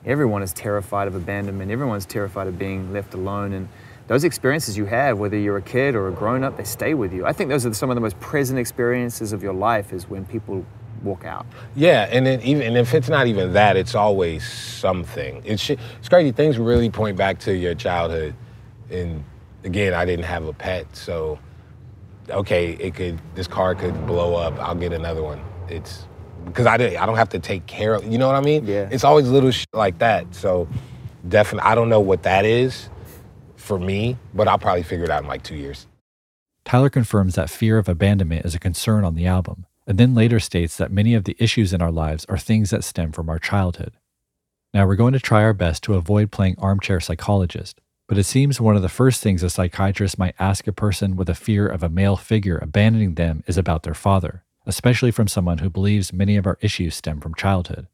Everyone 0.06 0.44
is 0.44 0.54
terrified 0.54 1.08
of 1.08 1.16
abandonment. 1.16 1.72
Everyone's 1.72 2.06
terrified 2.06 2.46
of 2.46 2.60
being 2.60 2.94
left 2.94 3.16
alone. 3.16 3.54
And 3.54 3.68
those 4.06 4.24
experiences 4.24 4.78
you 4.78 4.86
have, 4.86 5.18
whether 5.18 5.36
you're 5.36 5.58
a 5.58 5.64
kid 5.64 5.96
or 5.96 6.08
a 6.10 6.12
grown 6.12 6.44
up, 6.44 6.58
they 6.58 6.64
stay 6.64 6.94
with 6.94 7.12
you. 7.12 7.26
I 7.26 7.34
think 7.34 7.50
those 7.50 7.66
are 7.66 7.74
some 7.74 7.90
of 7.90 7.96
the 7.96 8.02
most 8.02 8.20
present 8.20 8.60
experiences 8.60 9.34
of 9.34 9.42
your 9.42 9.54
life 9.54 9.92
is 9.92 10.08
when 10.08 10.26
people 10.26 10.64
walk 11.04 11.26
out. 11.26 11.46
Yeah, 11.76 12.08
and 12.12 12.26
then 12.26 12.42
even 12.42 12.64
and 12.64 12.78
if 12.78 12.94
it's 12.94 13.10
not 13.10 13.28
even 13.28 13.54
that, 13.54 13.78
it's 13.78 13.96
always 13.96 14.48
something. 14.48 15.42
It's 15.46 15.62
sh- 15.62 15.78
it's 16.00 16.10
crazy. 16.10 16.32
Things 16.32 16.58
really 16.58 16.90
point 16.90 17.18
back 17.18 17.40
to 17.40 17.56
your 17.56 17.76
childhood, 17.76 18.36
and 18.90 19.24
again, 19.64 19.94
I 19.94 20.06
didn't 20.06 20.26
have 20.26 20.46
a 20.46 20.54
pet, 20.54 20.96
so 20.96 21.40
okay, 22.30 22.72
it 22.74 22.96
could 22.96 23.20
this 23.36 23.48
car 23.48 23.76
could 23.76 24.06
blow 24.08 24.36
up. 24.36 24.58
I'll 24.60 24.76
get 24.76 24.94
another 24.94 25.24
one. 25.24 25.42
It's 25.70 26.08
because 26.46 26.66
I 26.66 26.78
did. 26.78 26.96
I 26.96 27.06
don't 27.06 27.18
have 27.18 27.30
to 27.30 27.40
take 27.40 27.66
care 27.66 27.96
of. 27.96 28.06
You 28.06 28.18
know 28.18 28.28
what 28.28 28.36
I 28.36 28.42
mean? 28.42 28.66
Yeah. 28.66 28.90
It's 28.92 29.04
always 29.04 29.30
little 29.30 29.52
shit 29.52 29.68
like 29.74 30.00
that. 30.00 30.34
So 30.34 30.68
definitely, 31.28 31.70
I 31.70 31.76
don't 31.76 31.90
know 31.90 32.00
what 32.00 32.24
that 32.24 32.46
is 32.46 32.90
for 33.56 33.78
me, 33.78 34.18
but 34.34 34.48
I'll 34.48 34.58
probably 34.58 34.84
figure 34.84 35.06
it 35.06 35.12
out 35.12 35.22
in 35.22 35.28
like 35.28 35.44
two 35.44 35.56
years. 35.56 35.88
Tyler 36.66 36.90
confirms 36.90 37.36
that 37.36 37.50
fear 37.50 37.78
of 37.78 37.88
abandonment 37.88 38.46
is 38.46 38.54
a 38.54 38.60
concern 38.60 39.06
on 39.06 39.16
the 39.16 39.26
album, 39.26 39.66
and 39.88 39.98
then 39.98 40.14
later 40.14 40.40
states 40.40 40.76
that 40.78 40.92
many 40.92 41.14
of 41.14 41.24
the 41.24 41.38
issues 41.40 41.74
in 41.74 41.82
our 41.82 41.92
lives 41.92 42.26
are 42.26 42.38
things 42.38 42.70
that 42.70 42.84
stem 42.84 43.12
from 43.14 43.30
our 43.30 43.40
childhood. 43.40 43.94
Now, 44.74 44.86
we're 44.86 44.98
going 44.98 45.14
to 45.14 45.20
try 45.20 45.44
our 45.44 45.54
best 45.54 45.82
to 45.84 45.96
avoid 45.96 46.30
playing 46.30 46.56
armchair 46.60 47.00
psychologist, 47.00 47.80
but 48.08 48.18
it 48.18 48.26
seems 48.26 48.60
one 48.60 48.76
of 48.76 48.82
the 48.82 48.90
first 48.90 49.22
things 49.22 49.44
a 49.44 49.50
psychiatrist 49.50 50.20
might 50.20 50.36
ask 50.38 50.68
a 50.68 50.74
person 50.74 51.16
with 51.16 51.30
a 51.30 51.36
fear 51.36 51.68
of 51.68 51.84
a 51.84 51.90
male 51.90 52.18
figure 52.18 52.58
abandoning 52.58 53.16
them 53.16 53.44
is 53.48 53.58
about 53.58 53.84
their 53.84 53.94
father, 53.94 54.44
especially 54.66 55.10
from 55.10 55.28
someone 55.28 55.60
who 55.60 55.70
believes 55.70 56.12
many 56.12 56.36
of 56.36 56.46
our 56.46 56.58
issues 56.62 56.96
stem 56.96 57.22
from 57.22 57.34
childhood. 57.34 57.88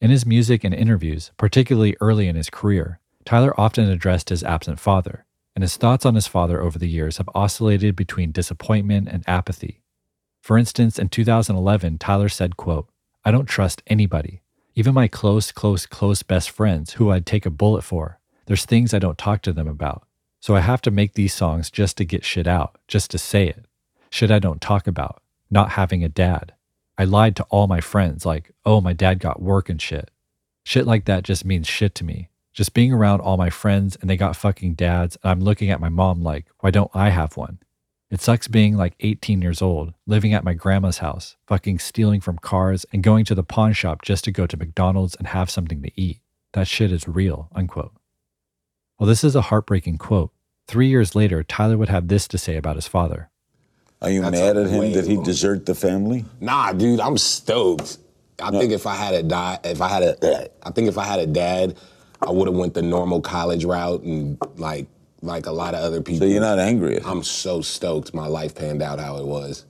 In 0.00 0.10
his 0.10 0.26
music 0.26 0.64
and 0.64 0.74
interviews, 0.74 1.30
particularly 1.36 1.96
early 2.00 2.26
in 2.26 2.36
his 2.36 2.50
career, 2.50 2.98
Tyler 3.24 3.58
often 3.58 3.88
addressed 3.88 4.30
his 4.30 4.42
absent 4.42 4.80
father, 4.80 5.26
and 5.54 5.62
his 5.62 5.76
thoughts 5.76 6.06
on 6.06 6.14
his 6.14 6.26
father 6.26 6.60
over 6.60 6.78
the 6.78 6.88
years 6.88 7.18
have 7.18 7.28
oscillated 7.34 7.94
between 7.94 8.32
disappointment 8.32 9.08
and 9.08 9.22
apathy. 9.28 9.79
For 10.50 10.58
instance, 10.58 10.98
in 10.98 11.10
2011, 11.10 11.98
Tyler 11.98 12.28
said, 12.28 12.56
quote, 12.56 12.88
I 13.24 13.30
don't 13.30 13.46
trust 13.46 13.84
anybody, 13.86 14.42
even 14.74 14.94
my 14.94 15.06
close, 15.06 15.52
close, 15.52 15.86
close 15.86 16.24
best 16.24 16.50
friends 16.50 16.94
who 16.94 17.12
I'd 17.12 17.24
take 17.24 17.46
a 17.46 17.50
bullet 17.50 17.82
for. 17.82 18.18
There's 18.46 18.64
things 18.64 18.92
I 18.92 18.98
don't 18.98 19.16
talk 19.16 19.42
to 19.42 19.52
them 19.52 19.68
about. 19.68 20.08
So 20.40 20.56
I 20.56 20.60
have 20.62 20.82
to 20.82 20.90
make 20.90 21.14
these 21.14 21.32
songs 21.32 21.70
just 21.70 21.96
to 21.98 22.04
get 22.04 22.24
shit 22.24 22.48
out, 22.48 22.78
just 22.88 23.12
to 23.12 23.16
say 23.16 23.46
it. 23.46 23.66
Shit 24.10 24.32
I 24.32 24.40
don't 24.40 24.60
talk 24.60 24.88
about, 24.88 25.22
not 25.52 25.70
having 25.70 26.02
a 26.02 26.08
dad. 26.08 26.52
I 26.98 27.04
lied 27.04 27.36
to 27.36 27.44
all 27.44 27.68
my 27.68 27.80
friends, 27.80 28.26
like, 28.26 28.50
oh, 28.66 28.80
my 28.80 28.92
dad 28.92 29.20
got 29.20 29.40
work 29.40 29.68
and 29.68 29.80
shit. 29.80 30.10
Shit 30.64 30.84
like 30.84 31.04
that 31.04 31.22
just 31.22 31.44
means 31.44 31.68
shit 31.68 31.94
to 31.94 32.04
me. 32.04 32.28
Just 32.52 32.74
being 32.74 32.92
around 32.92 33.20
all 33.20 33.36
my 33.36 33.50
friends 33.50 33.96
and 34.00 34.10
they 34.10 34.16
got 34.16 34.34
fucking 34.34 34.74
dads, 34.74 35.16
and 35.22 35.30
I'm 35.30 35.40
looking 35.42 35.70
at 35.70 35.80
my 35.80 35.90
mom 35.90 36.24
like, 36.24 36.46
why 36.58 36.72
don't 36.72 36.90
I 36.92 37.10
have 37.10 37.36
one? 37.36 37.60
It 38.10 38.20
sucks 38.20 38.48
being 38.48 38.76
like 38.76 38.94
18 39.00 39.40
years 39.40 39.62
old, 39.62 39.94
living 40.04 40.34
at 40.34 40.42
my 40.42 40.52
grandma's 40.52 40.98
house, 40.98 41.36
fucking 41.46 41.78
stealing 41.78 42.20
from 42.20 42.38
cars 42.38 42.84
and 42.92 43.04
going 43.04 43.24
to 43.26 43.36
the 43.36 43.44
pawn 43.44 43.72
shop 43.72 44.02
just 44.02 44.24
to 44.24 44.32
go 44.32 44.46
to 44.48 44.56
McDonald's 44.56 45.14
and 45.14 45.28
have 45.28 45.48
something 45.48 45.80
to 45.82 46.00
eat. 46.00 46.20
That 46.54 46.66
shit 46.66 46.90
is 46.90 47.06
real, 47.06 47.48
unquote. 47.54 47.92
Well, 48.98 49.06
this 49.06 49.22
is 49.22 49.36
a 49.36 49.42
heartbreaking 49.42 49.98
quote. 49.98 50.32
Three 50.66 50.88
years 50.88 51.14
later, 51.14 51.44
Tyler 51.44 51.78
would 51.78 51.88
have 51.88 52.08
this 52.08 52.26
to 52.28 52.38
say 52.38 52.56
about 52.56 52.74
his 52.76 52.88
father. 52.88 53.30
Are 54.02 54.10
you 54.10 54.22
That's 54.22 54.32
mad 54.32 54.56
at 54.56 54.66
him 54.66 54.80
way 54.80 54.92
that 54.94 55.06
he 55.06 55.14
long- 55.14 55.24
desert 55.24 55.66
the 55.66 55.74
family? 55.76 56.24
Nah, 56.40 56.72
dude, 56.72 57.00
I'm 57.00 57.16
stoked. 57.16 57.98
I 58.42 58.50
think 58.50 58.72
if 58.72 58.86
I 58.86 58.94
had 58.96 59.14
a 59.14 59.22
die, 59.22 59.58
if 59.62 59.80
I 59.80 59.88
had 59.88 60.02
a, 60.02 60.50
I 60.66 60.70
think 60.70 60.88
if 60.88 60.96
I 60.98 61.04
had 61.04 61.20
a 61.20 61.26
dad, 61.26 61.76
I 62.26 62.30
would 62.30 62.48
have 62.48 62.56
went 62.56 62.74
the 62.74 62.82
normal 62.82 63.20
college 63.20 63.64
route 63.64 64.02
and 64.02 64.38
like 64.56 64.88
like 65.22 65.46
a 65.46 65.52
lot 65.52 65.74
of 65.74 65.80
other 65.80 66.00
people. 66.00 66.26
So 66.26 66.32
you're 66.32 66.40
not 66.40 66.58
angry 66.58 66.96
at? 66.96 67.06
I'm 67.06 67.22
so 67.22 67.60
stoked 67.60 68.14
my 68.14 68.26
life 68.26 68.54
panned 68.54 68.82
out 68.82 68.98
how 68.98 69.16
it 69.18 69.26
was. 69.26 69.66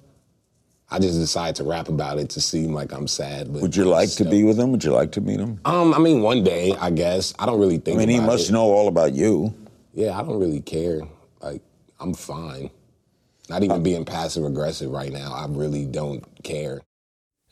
I 0.93 0.99
just 0.99 1.19
decided 1.19 1.55
to 1.57 1.65
rap 1.65 1.89
about 1.89 2.19
it 2.19 2.31
to 2.31 2.41
seem 2.41 2.73
like 2.75 2.93
I'm 2.93 3.07
sad. 3.07 3.53
But 3.53 3.63
Would 3.63 3.77
you 3.77 3.85
I'm 3.85 3.91
like 3.91 4.11
to 4.13 4.25
be 4.25 4.43
with 4.43 4.59
him? 4.59 4.73
Would 4.73 4.83
you 4.83 4.91
like 4.93 5.13
to 5.13 5.21
meet 5.21 5.39
him? 5.39 5.61
Um, 5.65 5.95
I 5.95 5.99
mean, 5.99 6.21
one 6.23 6.43
day, 6.43 6.75
I 6.81 6.91
guess. 6.91 7.33
I 7.39 7.47
don't 7.47 7.61
really 7.61 7.79
think. 7.79 7.97
I 7.97 7.99
think. 8.01 8.09
mean, 8.09 8.21
he 8.21 8.27
must 8.27 8.49
it. 8.51 8.53
know 8.53 8.63
all 8.65 8.89
about 8.89 9.13
you. 9.13 9.55
Yeah, 9.95 10.19
I 10.19 10.23
don't 10.23 10.41
really 10.41 10.61
care. 10.61 11.01
Like, 11.41 11.63
I'm 12.01 12.13
fine. 12.15 12.71
Not 13.49 13.63
Uh, 13.63 13.67
even 13.67 13.83
being 13.85 14.05
passive 14.05 14.45
aggressive 14.45 14.91
right 14.91 15.13
now. 15.13 15.33
I 15.33 15.47
really 15.49 15.85
don't 15.85 16.25
care. 16.43 16.81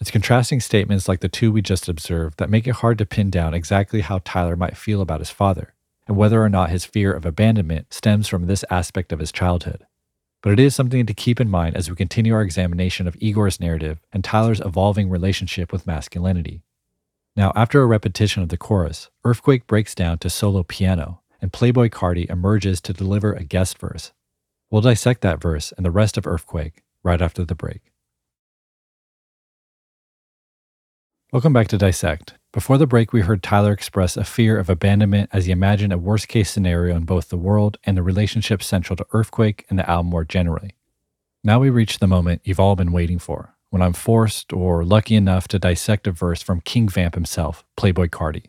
It's 0.01 0.11
contrasting 0.13 0.61
statements 0.61 1.09
like 1.09 1.21
the 1.21 1.29
two 1.29 1.51
we 1.53 1.61
just 1.63 1.89
observed 1.89 2.39
that 2.39 2.51
make 2.51 2.67
it 2.69 2.77
hard 2.77 2.99
to 2.99 3.07
pin 3.07 3.31
down 3.31 3.55
exactly 3.55 4.01
how 4.01 4.21
Tyler 4.25 4.55
might 4.57 4.77
feel 4.77 5.01
about 5.01 5.19
his 5.21 5.31
father, 5.31 5.75
and 6.09 6.17
whether 6.17 6.43
or 6.43 6.49
not 6.49 6.71
his 6.71 6.85
fear 6.87 7.13
of 7.13 7.27
abandonment 7.27 7.93
stems 7.93 8.27
from 8.27 8.47
this 8.47 8.65
aspect 8.71 9.13
of 9.13 9.21
his 9.21 9.31
childhood. 9.31 9.87
But 10.43 10.55
it 10.55 10.61
is 10.61 10.75
something 10.75 11.05
to 11.05 11.15
keep 11.15 11.41
in 11.41 11.51
mind 11.51 11.77
as 11.77 11.91
we 11.91 11.97
continue 11.97 12.33
our 12.33 12.43
examination 12.43 13.07
of 13.07 13.17
Igor's 13.21 13.61
narrative 13.61 14.01
and 14.13 14.25
Tyler's 14.25 14.61
evolving 14.61 15.11
relationship 15.11 15.71
with 15.71 15.87
masculinity. 15.87 16.63
Now, 17.37 17.53
after 17.55 17.83
a 17.83 17.87
repetition 17.87 18.43
of 18.43 18.49
the 18.49 18.57
chorus, 18.57 19.11
Earfquake 19.25 19.67
breaks 19.67 19.95
down 19.95 20.19
to 20.19 20.31
solo 20.31 20.63
piano, 20.63 21.21
and 21.41 21.53
Playboi 21.53 21.91
Carti 21.91 22.29
emerges 22.31 22.81
to 22.81 22.93
deliver 22.93 23.33
a 23.33 23.45
guest 23.45 23.79
verse. 23.79 24.13
We'll 24.71 24.83
dissect 24.83 25.21
that 25.23 25.41
verse 25.41 25.73
and 25.73 25.85
the 25.85 25.91
rest 25.91 26.17
of 26.17 26.25
Earfquake 26.25 26.83
right 27.03 27.23
after 27.23 27.45
the 27.45 27.55
break. 27.55 27.93
Welcome 31.31 31.53
back 31.53 31.69
to 31.69 31.77
Dissect. 31.77 32.37
Before 32.55 32.79
the 32.79 32.87
break, 32.87 33.13
we 33.13 33.21
heard 33.21 33.43
Tyler 33.43 33.71
express 33.71 34.17
a 34.17 34.25
fear 34.25 34.59
of 34.59 34.71
abandonment 34.71 35.29
as 35.31 35.45
he 35.45 35.53
imagined 35.53 35.93
a 35.93 35.99
worst 35.99 36.27
case 36.27 36.51
scenario 36.51 36.97
in 36.97 37.05
both 37.05 37.29
the 37.29 37.37
world 37.37 37.77
and 37.85 37.99
the 37.99 38.03
relationship 38.03 38.63
central 38.63 38.97
to 38.97 39.05
Earfquake 39.13 39.65
and 39.69 39.79
the 39.79 39.87
album 39.87 40.09
more 40.09 40.25
generally. 40.25 40.75
Now 41.45 41.61
we 41.61 41.69
reach 41.69 41.99
the 41.99 42.07
moment 42.07 42.41
you've 42.45 42.59
all 42.59 42.77
been 42.77 42.93
waiting 42.93 43.19
for, 43.19 43.55
when 43.69 43.83
I'm 43.83 43.93
forced 43.93 44.55
or 44.55 44.87
lucky 44.87 45.17
enough 45.17 45.47
to 45.49 45.59
dissect 45.59 46.07
a 46.07 46.13
verse 46.13 46.41
from 46.41 46.63
King 46.63 46.89
Vamp 46.89 47.15
himself, 47.15 47.63
Playboi 47.77 48.09
Carti. 48.09 48.47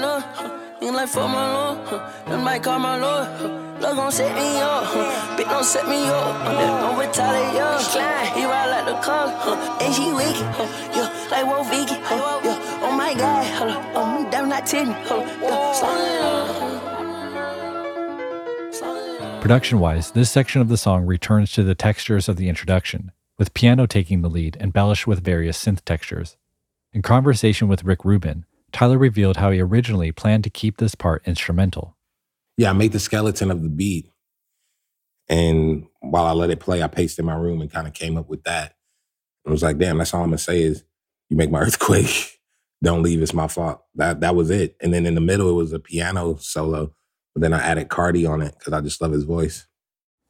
No. 0.00 0.63
Huh. 0.84 0.84
Think 0.84 0.96
like 0.96 1.08
fuck 1.08 1.30
my 1.30 1.54
lord, 1.54 1.78
huh. 1.88 2.10
them 2.28 2.44
might 2.44 2.62
call 2.62 2.78
my 2.78 2.98
lord. 2.98 3.26
Huh. 3.26 3.48
Love 3.80 3.96
gon' 3.96 4.12
set 4.12 4.36
me 4.36 4.60
up, 4.60 4.84
huh. 4.84 5.36
bitch 5.36 5.48
don't 5.48 5.64
set 5.64 5.88
me 5.88 6.06
up. 6.06 6.12
Huh. 6.12 6.52
That 6.52 6.80
don't 6.80 6.98
retaliate, 6.98 7.54
yo. 7.54 7.78
Slide, 7.78 8.26
he 8.34 8.44
ride 8.44 8.70
like 8.70 8.84
the 8.86 8.94
car, 9.00 9.28
huh. 9.28 9.78
and 9.80 9.94
she 9.94 10.12
wicked, 10.12 10.44
huh. 10.54 10.66
yeah, 10.94 11.08
like 11.30 11.46
Wolf 11.46 11.70
Vicky, 11.70 11.94
huh. 12.02 12.40
yeah. 12.44 12.58
Oh 12.82 12.92
my 12.96 13.14
God, 13.14 13.46
huh. 13.46 13.92
oh 13.94 14.22
me 14.22 14.30
damn 14.30 14.50
not 14.50 14.66
titty, 14.66 14.92
huh. 14.92 15.24
yeah. 15.40 15.72
Slow 15.72 15.96
it 15.96 16.18
down. 16.20 16.48
Slow 18.72 18.96
it 18.96 19.18
down. 19.18 19.40
Production 19.40 19.78
wise, 19.78 20.10
this 20.10 20.30
section 20.30 20.60
of 20.60 20.68
the 20.68 20.76
song 20.76 21.06
returns 21.06 21.50
to 21.52 21.62
the 21.62 21.74
textures 21.74 22.28
of 22.28 22.36
the 22.36 22.50
introduction, 22.50 23.10
with 23.38 23.54
piano 23.54 23.86
taking 23.86 24.20
the 24.20 24.28
lead, 24.28 24.58
embellished 24.60 25.06
with 25.06 25.24
various 25.24 25.64
synth 25.64 25.82
textures. 25.84 26.36
In 26.92 27.00
conversation 27.00 27.68
with 27.68 27.84
Rick 27.84 28.04
Rubin, 28.04 28.44
Tyler 28.74 28.98
revealed 28.98 29.36
how 29.36 29.52
he 29.52 29.60
originally 29.60 30.10
planned 30.10 30.42
to 30.42 30.50
keep 30.50 30.78
this 30.78 30.96
part 30.96 31.22
instrumental. 31.26 31.96
Yeah, 32.56 32.70
I 32.70 32.72
made 32.72 32.90
the 32.90 32.98
skeleton 32.98 33.52
of 33.52 33.62
the 33.62 33.68
beat. 33.68 34.10
And 35.28 35.86
while 36.00 36.24
I 36.24 36.32
let 36.32 36.50
it 36.50 36.58
play, 36.58 36.82
I 36.82 36.88
paced 36.88 37.20
in 37.20 37.24
my 37.24 37.36
room 37.36 37.60
and 37.60 37.70
kind 37.70 37.86
of 37.86 37.94
came 37.94 38.16
up 38.16 38.28
with 38.28 38.42
that. 38.42 38.74
And 39.44 39.52
was 39.52 39.62
like, 39.62 39.78
damn, 39.78 39.98
that's 39.98 40.12
all 40.12 40.22
I'm 40.22 40.30
gonna 40.30 40.38
say 40.38 40.60
is 40.60 40.82
you 41.30 41.36
make 41.36 41.52
my 41.52 41.60
earthquake. 41.62 42.40
Don't 42.82 43.02
leave, 43.02 43.22
it's 43.22 43.32
my 43.32 43.46
fault. 43.46 43.84
That 43.94 44.20
that 44.20 44.34
was 44.34 44.50
it. 44.50 44.76
And 44.82 44.92
then 44.92 45.06
in 45.06 45.14
the 45.14 45.20
middle, 45.20 45.48
it 45.48 45.54
was 45.54 45.72
a 45.72 45.78
piano 45.78 46.36
solo. 46.40 46.92
But 47.32 47.42
then 47.42 47.52
I 47.52 47.62
added 47.62 47.88
Carti 47.88 48.28
on 48.28 48.42
it 48.42 48.56
because 48.58 48.72
I 48.72 48.80
just 48.80 49.00
love 49.00 49.12
his 49.12 49.24
voice. 49.24 49.68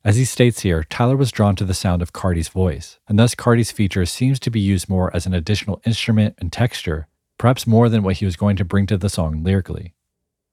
As 0.04 0.16
he 0.16 0.26
states 0.26 0.60
here, 0.60 0.84
Tyler 0.84 1.16
was 1.16 1.32
drawn 1.32 1.56
to 1.56 1.64
the 1.64 1.72
sound 1.72 2.02
of 2.02 2.12
Carti's 2.12 2.48
voice, 2.48 2.98
and 3.08 3.18
thus 3.18 3.34
Carti's 3.34 3.70
feature 3.70 4.04
seems 4.04 4.38
to 4.40 4.50
be 4.50 4.60
used 4.60 4.86
more 4.86 5.10
as 5.16 5.24
an 5.24 5.32
additional 5.32 5.80
instrument 5.86 6.34
and 6.38 6.52
texture, 6.52 7.08
perhaps 7.44 7.66
more 7.66 7.90
than 7.90 8.02
what 8.02 8.16
he 8.16 8.24
was 8.24 8.36
going 8.36 8.56
to 8.56 8.64
bring 8.64 8.86
to 8.86 8.96
the 8.96 9.10
song 9.10 9.44
lyrically. 9.44 9.92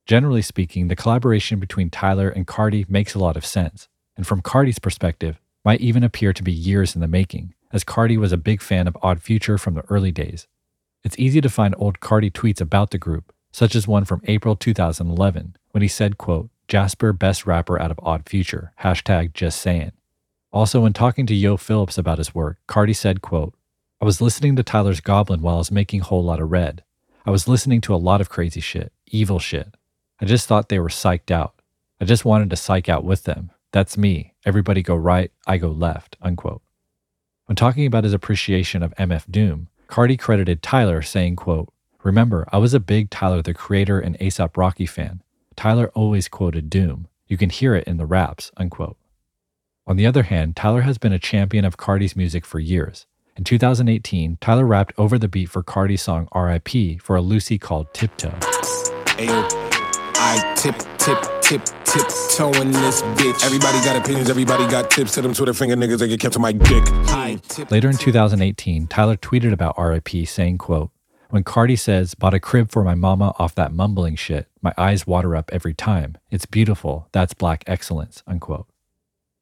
Generally 0.05 0.41
speaking, 0.41 0.89
the 0.89 0.95
collaboration 0.97 1.57
between 1.57 1.89
Tyler 1.89 2.27
and 2.27 2.45
Carti 2.45 2.89
makes 2.89 3.15
a 3.15 3.19
lot 3.19 3.37
of 3.37 3.45
sense, 3.45 3.87
and 4.17 4.27
from 4.27 4.41
Carti's 4.41 4.77
perspective, 4.77 5.39
might 5.63 5.79
even 5.79 6.03
appear 6.03 6.33
to 6.33 6.43
be 6.43 6.51
years 6.51 6.93
in 6.93 6.99
the 6.99 7.07
making, 7.07 7.53
as 7.71 7.85
Carti 7.85 8.17
was 8.17 8.33
a 8.33 8.37
big 8.37 8.61
fan 8.61 8.89
of 8.89 8.97
Odd 9.01 9.21
Future 9.21 9.57
from 9.57 9.75
the 9.75 9.85
early 9.89 10.11
days. 10.11 10.47
It's 11.01 11.17
easy 11.17 11.39
to 11.39 11.47
find 11.47 11.73
old 11.77 12.01
Carti 12.01 12.29
tweets 12.29 12.59
about 12.59 12.91
the 12.91 12.97
group, 12.97 13.31
such 13.53 13.73
as 13.73 13.87
one 13.87 14.03
from 14.03 14.21
April 14.25 14.57
2011, 14.57 15.55
when 15.69 15.81
he 15.81 15.87
said, 15.87 16.17
quote, 16.17 16.49
Jasper 16.67 17.13
best 17.13 17.45
rapper 17.45 17.81
out 17.81 17.91
of 17.91 18.01
Odd 18.03 18.27
Future, 18.27 18.73
hashtag 18.81 19.33
just 19.33 19.61
saying. 19.61 19.93
Also, 20.51 20.81
when 20.81 20.91
talking 20.91 21.25
to 21.27 21.33
Yo 21.33 21.55
Phillips 21.55 21.97
about 21.97 22.17
his 22.17 22.35
work, 22.35 22.57
Carti 22.67 22.93
said, 22.93 23.21
quote, 23.21 23.53
I 24.01 24.05
was 24.05 24.19
listening 24.19 24.55
to 24.55 24.63
Tyler's 24.63 24.99
Goblin 24.99 25.43
while 25.43 25.55
I 25.55 25.59
was 25.59 25.71
making 25.71 25.99
Whole 25.99 26.23
Lotta 26.23 26.43
Red. 26.43 26.83
I 27.23 27.29
was 27.29 27.47
listening 27.47 27.81
to 27.81 27.93
a 27.93 27.97
lot 27.97 28.19
of 28.19 28.29
crazy 28.29 28.59
shit, 28.59 28.91
evil 29.05 29.37
shit. 29.37 29.75
I 30.19 30.25
just 30.25 30.47
thought 30.47 30.69
they 30.69 30.79
were 30.79 30.89
psyched 30.89 31.29
out. 31.29 31.53
I 31.99 32.05
just 32.05 32.25
wanted 32.25 32.49
to 32.49 32.55
psych 32.55 32.89
out 32.89 33.03
with 33.03 33.25
them. 33.25 33.51
That's 33.71 33.99
me. 33.99 34.33
Everybody 34.43 34.81
go 34.81 34.95
right, 34.95 35.31
I 35.45 35.59
go 35.59 35.69
left, 35.69 36.17
unquote. 36.19 36.63
When 37.45 37.55
talking 37.55 37.85
about 37.85 38.03
his 38.03 38.13
appreciation 38.13 38.81
of 38.81 38.95
MF 38.95 39.29
Doom, 39.29 39.67
Carti 39.87 40.17
credited 40.17 40.63
Tyler 40.63 41.03
saying, 41.03 41.35
quote, 41.35 41.71
Remember, 42.01 42.47
I 42.51 42.57
was 42.57 42.73
a 42.73 42.79
big 42.79 43.11
Tyler 43.11 43.43
the 43.43 43.53
Creator 43.53 43.99
and 43.99 44.17
ASAP 44.17 44.57
Rocky 44.57 44.87
fan. 44.87 45.21
Tyler 45.55 45.91
always 45.93 46.27
quoted 46.27 46.71
Doom. 46.71 47.07
You 47.27 47.37
can 47.37 47.51
hear 47.51 47.75
it 47.75 47.87
in 47.87 47.97
the 47.97 48.07
raps, 48.07 48.51
unquote. 48.57 48.97
On 49.85 49.95
the 49.95 50.07
other 50.07 50.23
hand, 50.23 50.55
Tyler 50.55 50.81
has 50.81 50.97
been 50.97 51.13
a 51.13 51.19
champion 51.19 51.65
of 51.65 51.77
Carti's 51.77 52.15
music 52.15 52.47
for 52.47 52.57
years. 52.57 53.05
In 53.37 53.45
2018, 53.45 54.37
Tyler 54.41 54.65
rapped 54.65 54.93
over 54.97 55.17
the 55.17 55.29
beat 55.29 55.49
for 55.49 55.63
Carti's 55.63 56.01
song 56.01 56.27
RIP 56.35 57.01
for 57.01 57.15
a 57.15 57.21
Lucy 57.21 57.57
called 57.57 57.93
Tiptoe. 57.93 58.29
Ayo, 59.17 59.47
I 60.15 60.53
tip, 60.57 60.75
tip, 60.97 61.17
tip, 61.41 61.63
tip, 61.85 62.07
toeing 62.35 62.71
this 62.71 63.01
bitch. 63.01 63.45
Everybody 63.45 63.79
got 63.85 63.95
opinions, 63.95 64.29
everybody 64.29 64.67
got 64.67 64.91
tips 64.91 65.13
to 65.13 65.21
them 65.21 65.33
Twitter 65.33 65.53
finger 65.53 65.77
niggas, 65.77 65.99
they 65.99 66.09
get 66.09 66.19
kept 66.19 66.33
to 66.33 66.39
my 66.39 66.51
dick. 66.51 66.83
I 67.07 67.39
tip, 67.47 67.71
Later 67.71 67.89
in 67.89 67.95
2018, 67.95 68.87
Tyler 68.87 69.15
tweeted 69.15 69.53
about 69.53 69.79
RIP 69.79 70.27
saying, 70.27 70.57
quote, 70.57 70.91
When 71.29 71.45
Carti 71.45 71.79
says, 71.79 72.15
bought 72.15 72.33
a 72.33 72.39
crib 72.39 72.69
for 72.69 72.83
my 72.83 72.95
mama 72.95 73.33
off 73.39 73.55
that 73.55 73.71
mumbling 73.71 74.17
shit, 74.17 74.49
my 74.61 74.73
eyes 74.77 75.07
water 75.07 75.37
up 75.37 75.49
every 75.53 75.73
time. 75.73 76.17
It's 76.31 76.45
beautiful. 76.45 77.07
That's 77.13 77.33
black 77.33 77.63
excellence, 77.65 78.23
unquote. 78.27 78.67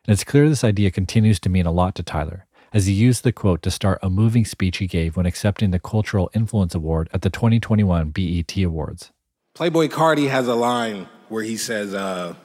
And 0.06 0.14
it's 0.14 0.24
clear 0.24 0.48
this 0.48 0.64
idea 0.64 0.92
continues 0.92 1.40
to 1.42 1.50
mean 1.50 1.66
a 1.66 1.72
lot 1.72 1.96
to 1.96 2.04
Tyler, 2.04 2.46
as 2.74 2.86
he 2.86 2.94
used 2.94 3.24
the 3.24 3.32
quote 3.32 3.62
to 3.64 3.72
start 3.72 4.00
a 4.02 4.10
moving 4.10 4.46
speech 4.46 4.78
he 4.78 4.88
gave 4.88 5.18
when 5.18 5.26
accepting 5.26 5.72
the 5.72 5.80
Cultural 5.80 6.30
Influence 6.34 6.76
Award 6.76 7.10
at 7.14 7.22
the 7.22 7.30
2021 7.30 8.10
BET 8.10 8.58
Awards. 8.58 9.12
Playboi 9.56 9.90
Carti 9.90 10.30
has 10.30 10.48
a 10.48 10.56
line 10.56 11.08
where 11.28 11.44
he 11.44 11.58
says, 11.58 11.94
uh, 11.94 12.36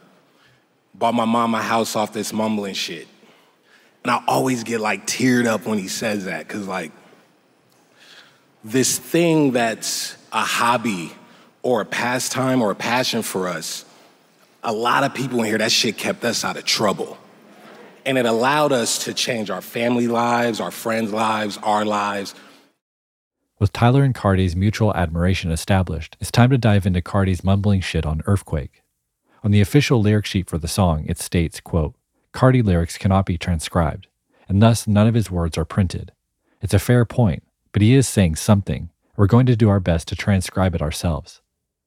bought 0.94 1.14
my 1.14 1.24
mom 1.24 1.54
a 1.54 1.62
house 1.62 1.96
off 1.96 2.12
this 2.12 2.32
mumbling 2.32 2.74
shit. 2.74 3.08
And 4.02 4.10
I 4.10 4.22
always 4.26 4.64
get 4.64 4.80
like 4.80 5.06
teared 5.06 5.46
up 5.46 5.66
when 5.66 5.78
he 5.78 5.88
says 5.88 6.26
that, 6.26 6.46
because 6.46 6.66
like 6.66 6.92
this 8.62 8.98
thing 8.98 9.52
that's 9.52 10.16
a 10.32 10.40
hobby 10.40 11.12
or 11.62 11.80
a 11.80 11.84
pastime 11.86 12.60
or 12.60 12.70
a 12.70 12.74
passion 12.74 13.22
for 13.22 13.48
us, 13.48 13.84
a 14.62 14.72
lot 14.72 15.04
of 15.04 15.14
people 15.14 15.40
in 15.40 15.46
here, 15.46 15.58
that 15.58 15.72
shit 15.72 15.96
kept 15.96 16.24
us 16.24 16.44
out 16.44 16.56
of 16.56 16.64
trouble. 16.64 17.18
And 18.06 18.18
it 18.18 18.26
allowed 18.26 18.72
us 18.72 19.04
to 19.04 19.14
change 19.14 19.50
our 19.50 19.62
family 19.62 20.08
lives, 20.08 20.60
our 20.60 20.70
friends' 20.70 21.12
lives, 21.12 21.58
our 21.62 21.84
lives. 21.84 22.34
With 23.58 23.72
Tyler 23.72 24.02
and 24.02 24.14
Carti's 24.14 24.54
mutual 24.54 24.94
admiration 24.94 25.50
established, 25.50 26.16
it's 26.20 26.30
time 26.30 26.50
to 26.50 26.58
dive 26.58 26.86
into 26.86 27.00
Carti's 27.00 27.44
mumbling 27.44 27.80
shit 27.80 28.04
on 28.04 28.20
Earfquake. 28.22 28.82
On 29.42 29.50
the 29.50 29.60
official 29.60 30.00
lyric 30.00 30.26
sheet 30.26 30.50
for 30.50 30.58
the 30.58 30.68
song, 30.68 31.04
it 31.06 31.18
states, 31.18 31.60
quote, 31.60 31.94
Carti 32.32 32.64
lyrics 32.64 32.98
cannot 32.98 33.26
be 33.26 33.38
transcribed, 33.38 34.08
and 34.48 34.60
thus 34.60 34.86
none 34.86 35.06
of 35.06 35.14
his 35.14 35.30
words 35.30 35.56
are 35.56 35.64
printed. 35.64 36.12
It's 36.60 36.74
a 36.74 36.78
fair 36.78 37.04
point, 37.04 37.42
but 37.72 37.82
he 37.82 37.94
is 37.94 38.08
saying 38.08 38.36
something. 38.36 38.90
We're 39.16 39.26
going 39.26 39.46
to 39.46 39.56
do 39.56 39.68
our 39.68 39.80
best 39.80 40.08
to 40.08 40.16
transcribe 40.16 40.74
it 40.74 40.82
ourselves. 40.82 41.40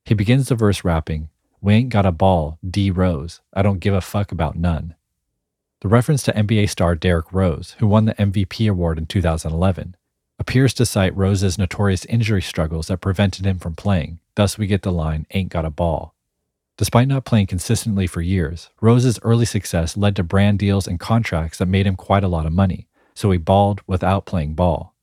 He 0.05 0.13
begins 0.13 0.47
the 0.47 0.55
verse 0.55 0.83
rapping, 0.83 1.29
We 1.59 1.73
ain't 1.73 1.89
got 1.89 2.05
a 2.05 2.11
ball, 2.11 2.59
D 2.67 2.91
Rose. 2.91 3.41
I 3.53 3.61
don't 3.61 3.79
give 3.79 3.93
a 3.93 4.01
fuck 4.01 4.31
about 4.31 4.55
none. 4.55 4.95
The 5.81 5.87
reference 5.87 6.23
to 6.23 6.33
NBA 6.33 6.71
star 6.71 6.95
Derrick 6.95 7.31
Rose, 7.31 7.75
who 7.77 7.85
won 7.85 8.05
the 8.05 8.15
MVP 8.15 8.67
award 8.67 8.97
in 8.97 9.05
2011, 9.05 9.95
appears 10.39 10.73
to 10.73 10.87
cite 10.87 11.15
Rose's 11.15 11.59
notorious 11.59 12.03
injury 12.05 12.41
struggles 12.41 12.87
that 12.87 13.01
prevented 13.01 13.45
him 13.45 13.59
from 13.59 13.75
playing. 13.75 14.19
Thus, 14.33 14.57
we 14.57 14.65
get 14.65 14.81
the 14.81 14.91
line, 14.91 15.27
ain't 15.31 15.49
got 15.49 15.65
a 15.65 15.69
ball. 15.69 16.15
Despite 16.77 17.07
not 17.07 17.25
playing 17.25 17.47
consistently 17.47 18.07
for 18.07 18.21
years, 18.21 18.71
Rose's 18.81 19.19
early 19.21 19.45
success 19.45 19.95
led 19.95 20.15
to 20.15 20.23
brand 20.23 20.57
deals 20.57 20.87
and 20.87 20.99
contracts 20.99 21.59
that 21.59 21.67
made 21.67 21.85
him 21.85 21.95
quite 21.95 22.23
a 22.23 22.27
lot 22.27 22.47
of 22.47 22.53
money, 22.53 22.87
so 23.13 23.29
he 23.29 23.37
balled 23.37 23.81
without 23.85 24.25
playing 24.25 24.55
ball. 24.55 24.95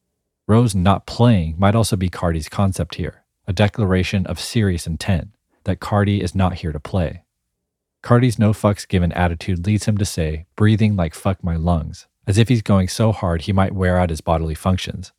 Rose 0.48 0.74
not 0.74 1.06
playing 1.06 1.54
might 1.56 1.76
also 1.76 1.94
be 1.94 2.10
Carti's 2.10 2.48
concept 2.48 2.96
here, 2.96 3.24
a 3.46 3.52
declaration 3.52 4.26
of 4.26 4.40
serious 4.40 4.88
intent 4.88 5.30
that 5.64 5.80
Carti 5.80 6.20
is 6.20 6.34
not 6.34 6.54
here 6.54 6.72
to 6.72 6.80
play. 6.80 7.23
Carti's 8.04 8.38
no 8.38 8.52
fucks 8.52 8.86
given 8.86 9.12
attitude 9.12 9.64
leads 9.64 9.86
him 9.86 9.96
to 9.96 10.04
say, 10.04 10.44
breathing 10.56 10.94
like 10.94 11.14
fuck 11.14 11.42
my 11.42 11.56
lungs, 11.56 12.06
as 12.26 12.36
if 12.36 12.48
he's 12.48 12.60
going 12.60 12.86
so 12.86 13.12
hard 13.12 13.42
he 13.42 13.52
might 13.52 13.72
wear 13.72 13.98
out 13.98 14.10
his 14.10 14.20
bodily 14.20 14.54
functions. 14.54 15.12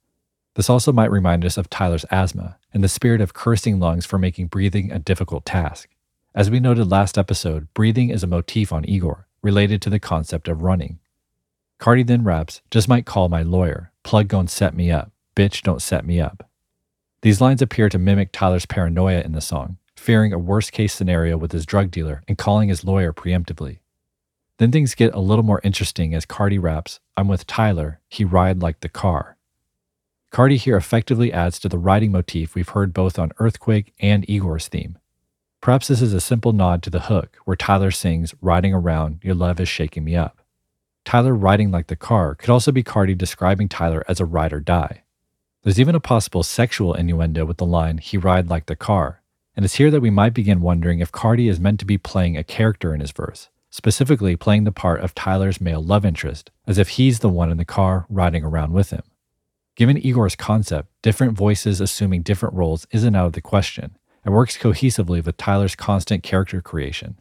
This 0.53 0.69
also 0.69 0.93
might 0.93 1.09
remind 1.09 1.43
us 1.43 1.57
of 1.57 1.67
Tyler's 1.67 2.05
asthma 2.11 2.59
and 2.75 2.83
the 2.83 2.87
spirit 2.87 3.21
of 3.21 3.33
cursing 3.33 3.79
lungs 3.79 4.05
for 4.05 4.19
making 4.19 4.47
breathing 4.47 4.91
a 4.91 4.99
difficult 4.99 5.45
task. 5.45 5.89
As 6.35 6.51
we 6.51 6.59
noted 6.59 6.91
last 6.91 7.17
episode, 7.17 7.73
breathing 7.73 8.11
is 8.11 8.21
a 8.21 8.27
motif 8.27 8.71
on 8.71 8.87
Igor, 8.87 9.27
related 9.41 9.81
to 9.81 9.89
the 9.89 9.99
concept 9.99 10.47
of 10.47 10.61
running. 10.61 10.99
Carti 11.79 12.05
then 12.05 12.23
raps, 12.23 12.61
just 12.69 12.87
might 12.87 13.07
call 13.07 13.29
my 13.29 13.41
lawyer, 13.41 13.91
plug 14.03 14.27
gon' 14.27 14.47
set 14.47 14.75
me 14.75 14.91
up, 14.91 15.11
bitch 15.35 15.63
don't 15.63 15.81
set 15.81 16.05
me 16.05 16.21
up. 16.21 16.47
These 17.23 17.41
lines 17.41 17.63
appear 17.63 17.89
to 17.89 17.97
mimic 17.97 18.31
Tyler's 18.31 18.67
paranoia 18.67 19.21
in 19.21 19.31
the 19.31 19.41
song, 19.41 19.77
fearing 20.05 20.31
a 20.31 20.37
worst 20.37 20.71
case 20.71 20.93
scenario 20.93 21.35
with 21.35 21.51
his 21.51 21.65
drug 21.65 21.89
dealer 21.89 22.21
and 22.27 22.37
calling 22.37 22.69
his 22.69 22.83
lawyer 22.83 23.11
preemptively. 23.11 23.79
Then 24.59 24.71
things 24.71 24.93
get 24.93 25.15
a 25.15 25.19
little 25.19 25.43
more 25.43 25.59
interesting 25.63 26.13
as 26.13 26.27
Carti 26.27 26.61
raps, 26.61 26.99
I'm 27.17 27.27
with 27.27 27.47
Tyler, 27.47 28.01
he 28.07 28.23
ride 28.23 28.61
like 28.61 28.81
the 28.81 28.87
car. 28.87 29.35
Carti 30.31 30.57
here 30.57 30.77
effectively 30.77 31.33
adds 31.33 31.57
to 31.57 31.67
the 31.67 31.79
riding 31.79 32.11
motif 32.11 32.53
we've 32.53 32.69
heard 32.69 32.93
both 32.93 33.17
on 33.17 33.31
Earfquake 33.39 33.93
and 33.99 34.29
Igor's 34.29 34.67
theme. 34.67 34.99
Perhaps 35.59 35.87
this 35.87 36.03
is 36.03 36.13
a 36.13 36.21
simple 36.21 36.53
nod 36.53 36.83
to 36.83 36.91
the 36.91 37.07
hook, 37.09 37.39
where 37.45 37.57
Tyler 37.57 37.89
sings, 37.89 38.35
Riding 38.41 38.75
around, 38.75 39.21
your 39.23 39.33
love 39.33 39.59
is 39.59 39.67
shaking 39.67 40.03
me 40.03 40.15
up. 40.15 40.39
Tyler 41.03 41.33
riding 41.33 41.71
like 41.71 41.87
the 41.87 41.95
car 41.95 42.35
could 42.35 42.51
also 42.51 42.71
be 42.71 42.83
Carti 42.83 43.17
describing 43.17 43.69
Tyler 43.69 44.03
as 44.07 44.19
a 44.19 44.25
ride 44.25 44.53
or 44.53 44.59
die. 44.59 45.01
There's 45.63 45.79
even 45.79 45.95
a 45.95 45.99
possible 45.99 46.43
sexual 46.43 46.93
innuendo 46.93 47.43
with 47.43 47.57
the 47.57 47.65
line, 47.65 47.97
he 47.97 48.17
ride 48.17 48.51
like 48.51 48.67
the 48.67 48.75
car, 48.75 49.23
and 49.55 49.63
it's 49.63 49.75
here 49.75 49.89
that 49.91 50.01
we 50.01 50.09
might 50.09 50.33
begin 50.33 50.61
wondering 50.61 50.99
if 50.99 51.11
Carti 51.11 51.49
is 51.49 51.59
meant 51.59 51.79
to 51.79 51.85
be 51.85 51.97
playing 51.97 52.35
a 52.35 52.43
character 52.43 52.93
in 52.93 52.99
his 52.99 53.11
verse, 53.11 53.49
specifically 53.69 54.35
playing 54.35 54.65
the 54.65 54.71
part 54.71 55.01
of 55.01 55.15
Tyler's 55.15 55.61
male 55.61 55.81
love 55.81 56.05
interest, 56.05 56.51
as 56.67 56.77
if 56.77 56.89
he's 56.89 57.19
the 57.19 57.29
one 57.29 57.49
in 57.51 57.57
the 57.57 57.65
car 57.65 58.05
riding 58.09 58.43
around 58.43 58.73
with 58.73 58.89
him. 58.89 59.03
Given 59.75 59.97
Igor's 59.97 60.35
concept, 60.35 60.89
different 61.01 61.33
voices 61.33 61.81
assuming 61.81 62.21
different 62.21 62.55
roles 62.55 62.87
isn't 62.91 63.15
out 63.15 63.27
of 63.27 63.33
the 63.33 63.41
question 63.41 63.97
and 64.23 64.33
works 64.33 64.57
cohesively 64.57 65.23
with 65.23 65.37
Tyler's 65.37 65.75
constant 65.75 66.23
character 66.23 66.61
creation. 66.61 67.19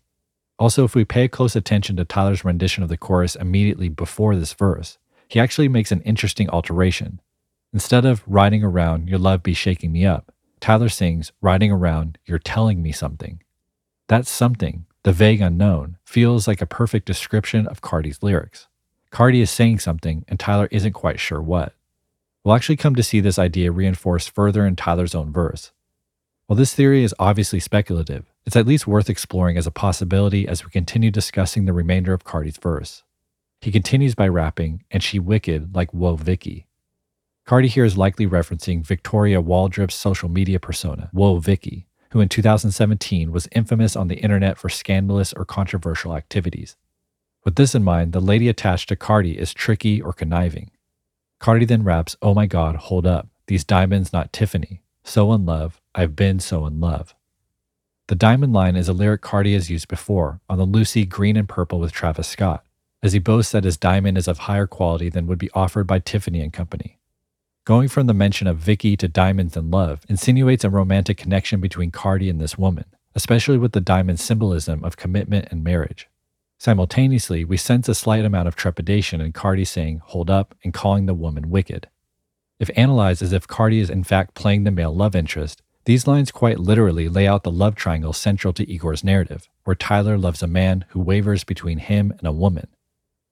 Also, 0.58 0.84
if 0.84 0.94
we 0.94 1.04
pay 1.04 1.28
close 1.28 1.56
attention 1.56 1.96
to 1.96 2.04
Tyler's 2.04 2.44
rendition 2.44 2.82
of 2.82 2.88
the 2.88 2.96
chorus 2.96 3.34
immediately 3.36 3.88
before 3.88 4.36
this 4.36 4.52
verse, 4.52 4.98
he 5.28 5.40
actually 5.40 5.68
makes 5.68 5.92
an 5.92 6.00
interesting 6.02 6.48
alteration. 6.50 7.20
Instead 7.72 8.04
of 8.04 8.22
riding 8.26 8.62
around, 8.62 9.08
your 9.08 9.18
love 9.18 9.42
be 9.42 9.52
shaking 9.52 9.90
me 9.90 10.06
up, 10.06 10.32
Tyler 10.60 10.88
sings, 10.88 11.32
riding 11.40 11.70
around, 11.70 12.18
you're 12.24 12.38
telling 12.38 12.82
me 12.82 12.92
something. 12.92 13.42
That 14.08 14.26
something, 14.26 14.86
the 15.02 15.12
vague 15.12 15.40
unknown, 15.40 15.98
feels 16.04 16.48
like 16.48 16.60
a 16.60 16.66
perfect 16.66 17.06
description 17.06 17.66
of 17.66 17.82
Carti's 17.82 18.22
lyrics. 18.22 18.68
Carti 19.10 19.40
is 19.40 19.50
saying 19.50 19.78
something, 19.78 20.24
and 20.26 20.40
Tyler 20.40 20.68
isn't 20.70 20.92
quite 20.92 21.20
sure 21.20 21.40
what. 21.40 21.74
We'll 22.42 22.56
actually 22.56 22.76
come 22.76 22.94
to 22.96 23.02
see 23.02 23.20
this 23.20 23.38
idea 23.38 23.70
reinforced 23.70 24.30
further 24.30 24.66
in 24.66 24.76
Tyler's 24.76 25.14
own 25.14 25.32
verse. 25.32 25.72
While 26.46 26.56
this 26.56 26.74
theory 26.74 27.04
is 27.04 27.14
obviously 27.18 27.60
speculative, 27.60 28.26
it's 28.44 28.56
at 28.56 28.66
least 28.66 28.86
worth 28.86 29.08
exploring 29.08 29.56
as 29.56 29.66
a 29.66 29.70
possibility 29.70 30.46
as 30.46 30.64
we 30.64 30.70
continue 30.70 31.10
discussing 31.10 31.64
the 31.64 31.72
remainder 31.72 32.12
of 32.12 32.24
Carti's 32.24 32.58
verse. 32.58 33.02
He 33.60 33.72
continues 33.72 34.14
by 34.14 34.28
rapping, 34.28 34.84
and 34.90 35.02
she 35.02 35.18
wicked 35.18 35.74
like 35.74 35.94
Whoa 35.94 36.16
Vicky. 36.16 36.66
Carti 37.46 37.68
here 37.68 37.84
is 37.84 37.98
likely 37.98 38.26
referencing 38.26 38.82
Victoria 38.82 39.42
Waldrip's 39.42 39.94
social 39.94 40.30
media 40.30 40.58
persona, 40.58 41.10
Whoa 41.12 41.40
Vicky, 41.40 41.86
who 42.12 42.20
in 42.20 42.30
2017 42.30 43.30
was 43.30 43.48
infamous 43.52 43.94
on 43.94 44.08
the 44.08 44.16
internet 44.16 44.56
for 44.56 44.70
scandalous 44.70 45.34
or 45.34 45.44
controversial 45.44 46.16
activities. 46.16 46.76
With 47.44 47.56
this 47.56 47.74
in 47.74 47.84
mind, 47.84 48.14
the 48.14 48.20
lady 48.20 48.48
attached 48.48 48.88
to 48.88 48.96
Carti 48.96 49.36
is 49.36 49.52
tricky 49.52 50.00
or 50.00 50.14
conniving. 50.14 50.70
Carti 51.38 51.68
then 51.68 51.84
raps, 51.84 52.16
Oh 52.22 52.32
my 52.32 52.46
god, 52.46 52.76
hold 52.76 53.06
up, 53.06 53.28
these 53.46 53.62
diamonds 53.62 54.10
not 54.10 54.32
Tiffany. 54.32 54.80
So 55.02 55.30
in 55.34 55.44
love, 55.44 55.82
I've 55.94 56.16
been 56.16 56.40
so 56.40 56.64
in 56.64 56.80
love. 56.80 57.14
The 58.08 58.14
diamond 58.14 58.54
line 58.54 58.74
is 58.74 58.88
a 58.88 58.94
lyric 58.94 59.20
Carti 59.20 59.52
has 59.52 59.68
used 59.68 59.88
before 59.88 60.40
on 60.48 60.56
the 60.56 60.64
Lucy 60.64 61.04
Green 61.04 61.36
and 61.36 61.48
Purple 61.48 61.78
with 61.78 61.92
Travis 61.92 62.26
Scott, 62.26 62.64
as 63.02 63.12
he 63.12 63.18
boasts 63.18 63.52
that 63.52 63.64
his 63.64 63.76
diamond 63.76 64.16
is 64.16 64.28
of 64.28 64.38
higher 64.38 64.66
quality 64.66 65.10
than 65.10 65.26
would 65.26 65.38
be 65.38 65.50
offered 65.52 65.86
by 65.86 65.98
Tiffany 65.98 66.40
and 66.40 66.50
Company. 66.54 66.98
Going 67.64 67.88
from 67.88 68.06
the 68.06 68.12
mention 68.12 68.46
of 68.46 68.58
Vicky 68.58 68.94
to 68.98 69.08
diamonds 69.08 69.56
and 69.56 69.70
love 69.70 70.02
insinuates 70.06 70.64
a 70.64 70.70
romantic 70.70 71.16
connection 71.16 71.62
between 71.62 71.90
Carti 71.90 72.28
and 72.28 72.38
this 72.38 72.58
woman, 72.58 72.84
especially 73.14 73.56
with 73.56 73.72
the 73.72 73.80
diamond 73.80 74.20
symbolism 74.20 74.84
of 74.84 74.98
commitment 74.98 75.48
and 75.50 75.64
marriage. 75.64 76.10
Simultaneously, 76.58 77.42
we 77.42 77.56
sense 77.56 77.88
a 77.88 77.94
slight 77.94 78.22
amount 78.22 78.48
of 78.48 78.54
trepidation 78.54 79.22
in 79.22 79.32
Carti 79.32 79.66
saying, 79.66 80.02
hold 80.04 80.28
up, 80.28 80.54
and 80.62 80.74
calling 80.74 81.06
the 81.06 81.14
woman 81.14 81.48
wicked. 81.48 81.88
If 82.58 82.70
analyzed 82.76 83.22
as 83.22 83.32
if 83.32 83.48
Carti 83.48 83.80
is 83.80 83.88
in 83.88 84.04
fact 84.04 84.34
playing 84.34 84.64
the 84.64 84.70
male 84.70 84.94
love 84.94 85.16
interest, 85.16 85.62
these 85.86 86.06
lines 86.06 86.30
quite 86.30 86.60
literally 86.60 87.08
lay 87.08 87.26
out 87.26 87.44
the 87.44 87.50
love 87.50 87.76
triangle 87.76 88.12
central 88.12 88.52
to 88.52 88.70
Igor's 88.70 89.02
narrative, 89.02 89.48
where 89.64 89.74
Tyler 89.74 90.18
loves 90.18 90.42
a 90.42 90.46
man 90.46 90.84
who 90.90 91.00
wavers 91.00 91.44
between 91.44 91.78
him 91.78 92.12
and 92.18 92.26
a 92.26 92.32
woman. 92.32 92.66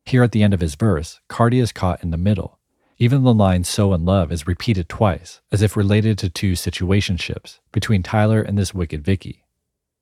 Here 0.07 0.23
at 0.23 0.33
the 0.33 0.43
end 0.43 0.55
of 0.55 0.61
his 0.61 0.75
verse, 0.75 1.21
Carti 1.29 1.61
is 1.61 1.71
caught 1.71 2.03
in 2.03 2.13
the 2.13 2.17
middle. 2.17 2.59
Even 2.99 3.25
the 3.25 3.35
line 3.35 3.65
so 3.65 3.93
in 3.95 4.05
love 4.05 4.31
is 4.31 4.47
repeated 4.47 4.89
twice, 4.89 5.41
as 5.51 5.63
if 5.63 5.77
related 5.77 6.19
to 6.19 6.31
two 6.31 6.53
situationships 6.53 7.59
between 7.73 8.03
Tyler 8.03 8.43
and 8.43 8.57
this 8.57 8.75
wicked 8.75 9.05
Vicky. 9.05 9.45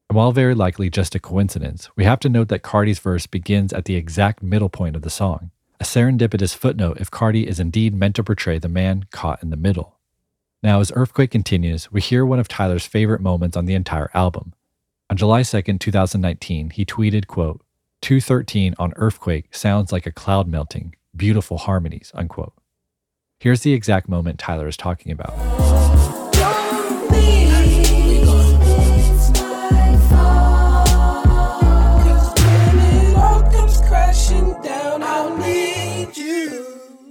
And 0.08 0.16
while 0.16 0.32
very 0.32 0.54
likely 0.54 0.90
just 0.90 1.14
a 1.14 1.20
coincidence, 1.20 1.88
we 1.96 2.04
have 2.04 2.20
to 2.20 2.28
note 2.28 2.48
that 2.48 2.62
Carti's 2.62 2.98
verse 2.98 3.26
begins 3.26 3.72
at 3.72 3.84
the 3.84 3.94
exact 3.94 4.42
middle 4.42 4.68
point 4.68 4.96
of 4.96 5.02
the 5.02 5.10
song, 5.10 5.50
a 5.78 5.84
serendipitous 5.84 6.54
footnote 6.54 6.98
if 7.00 7.10
Carti 7.10 7.46
is 7.46 7.60
indeed 7.60 7.94
meant 7.94 8.16
to 8.16 8.24
portray 8.24 8.58
the 8.58 8.68
man 8.68 9.06
caught 9.12 9.42
in 9.42 9.50
the 9.50 9.56
middle. 9.56 9.98
Now, 10.62 10.80
as 10.80 10.90
Earfquake 10.90 11.30
continues, 11.30 11.90
we 11.90 12.00
hear 12.00 12.26
one 12.26 12.38
of 12.38 12.48
Tyler's 12.48 12.84
favorite 12.84 13.22
moments 13.22 13.56
on 13.56 13.64
the 13.64 13.74
entire 13.74 14.10
album. 14.12 14.52
On 15.08 15.16
July 15.16 15.40
2nd, 15.40 15.80
2019, 15.80 16.70
he 16.70 16.84
tweeted, 16.84 17.26
quote, 17.26 17.62
213 18.02 18.74
on 18.78 18.92
Earfquake 18.92 19.54
sounds 19.54 19.90
like 19.92 20.06
a 20.06 20.12
cloud 20.12 20.48
melting, 20.48 20.94
beautiful 21.16 21.58
harmonies, 21.58 22.10
unquote. 22.14 22.52
Here's 23.40 23.62
the 23.62 23.72
exact 23.72 24.06
moment 24.06 24.38
Tyler 24.38 24.68
is 24.68 24.76
talking 24.76 25.10
about. 25.12 25.30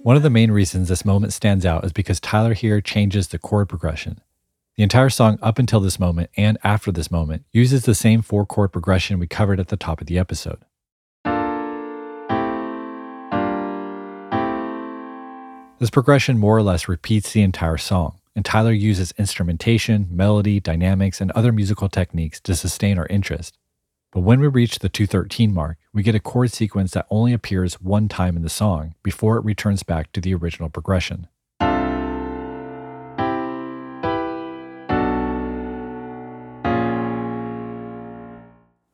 One 0.03 0.15
of 0.15 0.21
the 0.21 0.29
main 0.29 0.51
reasons 0.51 0.89
this 0.89 1.03
moment 1.03 1.33
stands 1.33 1.65
out 1.65 1.83
is 1.83 1.91
because 1.91 2.19
Tyler 2.19 2.53
here 2.53 2.79
changes 2.79 3.29
the 3.29 3.39
chord 3.39 3.67
progression. 3.67 4.21
The 4.75 4.83
entire 4.83 5.09
song 5.09 5.39
up 5.41 5.57
until 5.57 5.79
this 5.79 5.99
moment 5.99 6.29
and 6.37 6.59
after 6.63 6.91
this 6.91 7.09
moment 7.09 7.45
uses 7.51 7.85
the 7.85 7.95
same 7.95 8.21
four 8.21 8.45
chord 8.45 8.71
progression 8.71 9.17
we 9.17 9.25
covered 9.25 9.59
at 9.59 9.69
the 9.69 9.77
top 9.77 9.99
of 9.99 10.05
the 10.05 10.19
episode. 10.19 10.59
This 15.79 15.89
progression 15.89 16.37
more 16.37 16.57
or 16.57 16.61
less 16.61 16.89
repeats 16.89 17.31
the 17.31 17.41
entire 17.41 17.77
song, 17.77 18.19
and 18.35 18.43
Tyler 18.43 18.73
uses 18.73 19.13
instrumentation, 19.17 20.09
melody, 20.11 20.59
dynamics, 20.59 21.21
and 21.21 21.31
other 21.31 21.53
musical 21.53 21.87
techniques 21.87 22.41
to 22.41 22.53
sustain 22.53 22.99
our 22.99 23.05
interest. 23.05 23.57
But 24.11 24.19
when 24.19 24.41
we 24.41 24.47
reach 24.47 24.79
the 24.79 24.89
213 24.89 25.53
mark, 25.53 25.77
we 25.93 26.03
get 26.03 26.15
a 26.15 26.19
chord 26.19 26.51
sequence 26.51 26.91
that 26.91 27.07
only 27.09 27.31
appears 27.31 27.75
one 27.75 28.09
time 28.09 28.35
in 28.35 28.43
the 28.43 28.49
song 28.49 28.95
before 29.03 29.37
it 29.37 29.45
returns 29.45 29.83
back 29.83 30.11
to 30.11 30.19
the 30.19 30.33
original 30.33 30.67
progression. 30.69 31.29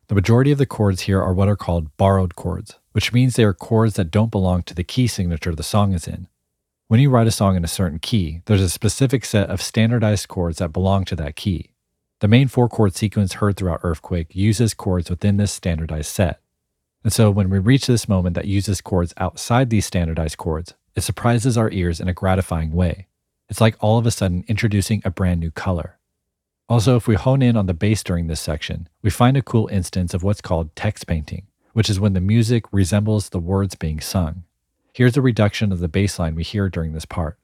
The 0.07 0.13
majority 0.13 0.51
of 0.51 0.59
the 0.59 0.67
chords 0.67 1.01
here 1.01 1.19
are 1.19 1.33
what 1.33 1.49
are 1.49 1.55
called 1.55 1.97
borrowed 1.97 2.35
chords, 2.35 2.75
which 2.91 3.11
means 3.11 3.35
they 3.35 3.43
are 3.43 3.55
chords 3.55 3.95
that 3.95 4.11
don't 4.11 4.29
belong 4.29 4.61
to 4.61 4.75
the 4.75 4.83
key 4.83 5.07
signature 5.07 5.55
the 5.55 5.63
song 5.63 5.93
is 5.93 6.07
in. 6.07 6.27
When 6.87 6.99
you 6.99 7.09
write 7.09 7.25
a 7.25 7.31
song 7.31 7.55
in 7.55 7.63
a 7.63 7.67
certain 7.67 7.97
key, 7.97 8.43
there's 8.45 8.61
a 8.61 8.69
specific 8.69 9.25
set 9.25 9.49
of 9.49 9.59
standardized 9.59 10.27
chords 10.27 10.59
that 10.59 10.71
belong 10.71 11.03
to 11.05 11.15
that 11.15 11.35
key. 11.35 11.71
The 12.19 12.27
main 12.27 12.47
four 12.47 12.69
chord 12.69 12.93
sequence 12.93 13.33
heard 13.33 13.57
throughout 13.57 13.81
Earfquake 13.81 14.35
uses 14.35 14.75
chords 14.75 15.09
within 15.09 15.37
this 15.37 15.51
standardized 15.51 16.11
set. 16.11 16.41
And 17.03 17.11
so 17.11 17.31
when 17.31 17.49
we 17.49 17.57
reach 17.57 17.87
this 17.87 18.07
moment 18.07 18.35
that 18.35 18.45
uses 18.45 18.81
chords 18.81 19.15
outside 19.17 19.71
these 19.71 19.87
standardized 19.87 20.37
chords, 20.37 20.75
it 20.95 21.01
surprises 21.01 21.57
our 21.57 21.71
ears 21.71 21.99
in 21.99 22.07
a 22.07 22.13
gratifying 22.13 22.71
way. 22.71 23.07
It's 23.49 23.61
like 23.61 23.77
all 23.79 23.97
of 23.97 24.05
a 24.05 24.11
sudden 24.11 24.45
introducing 24.47 25.01
a 25.03 25.09
brand 25.09 25.39
new 25.39 25.49
color. 25.49 25.97
Also, 26.69 26.95
if 26.95 27.07
we 27.07 27.15
hone 27.15 27.41
in 27.41 27.57
on 27.57 27.65
the 27.65 27.73
bass 27.73 28.03
during 28.03 28.27
this 28.27 28.39
section, 28.39 28.89
we 29.01 29.09
find 29.09 29.35
a 29.35 29.41
cool 29.41 29.67
instance 29.69 30.13
of 30.13 30.21
what's 30.21 30.41
called 30.41 30.75
text 30.75 31.07
painting, 31.07 31.47
which 31.73 31.89
is 31.89 31.99
when 31.99 32.13
the 32.13 32.21
music 32.21 32.65
resembles 32.71 33.29
the 33.29 33.39
words 33.39 33.73
being 33.73 33.99
sung. 33.99 34.43
Here's 34.95 35.17
a 35.17 35.21
reduction 35.21 35.73
of 35.73 35.79
the 35.79 35.89
bass 35.89 36.17
line 36.19 36.35
we 36.35 36.43
hear 36.43 36.69
during 36.69 36.93
this 36.93 37.03
part. 37.03 37.37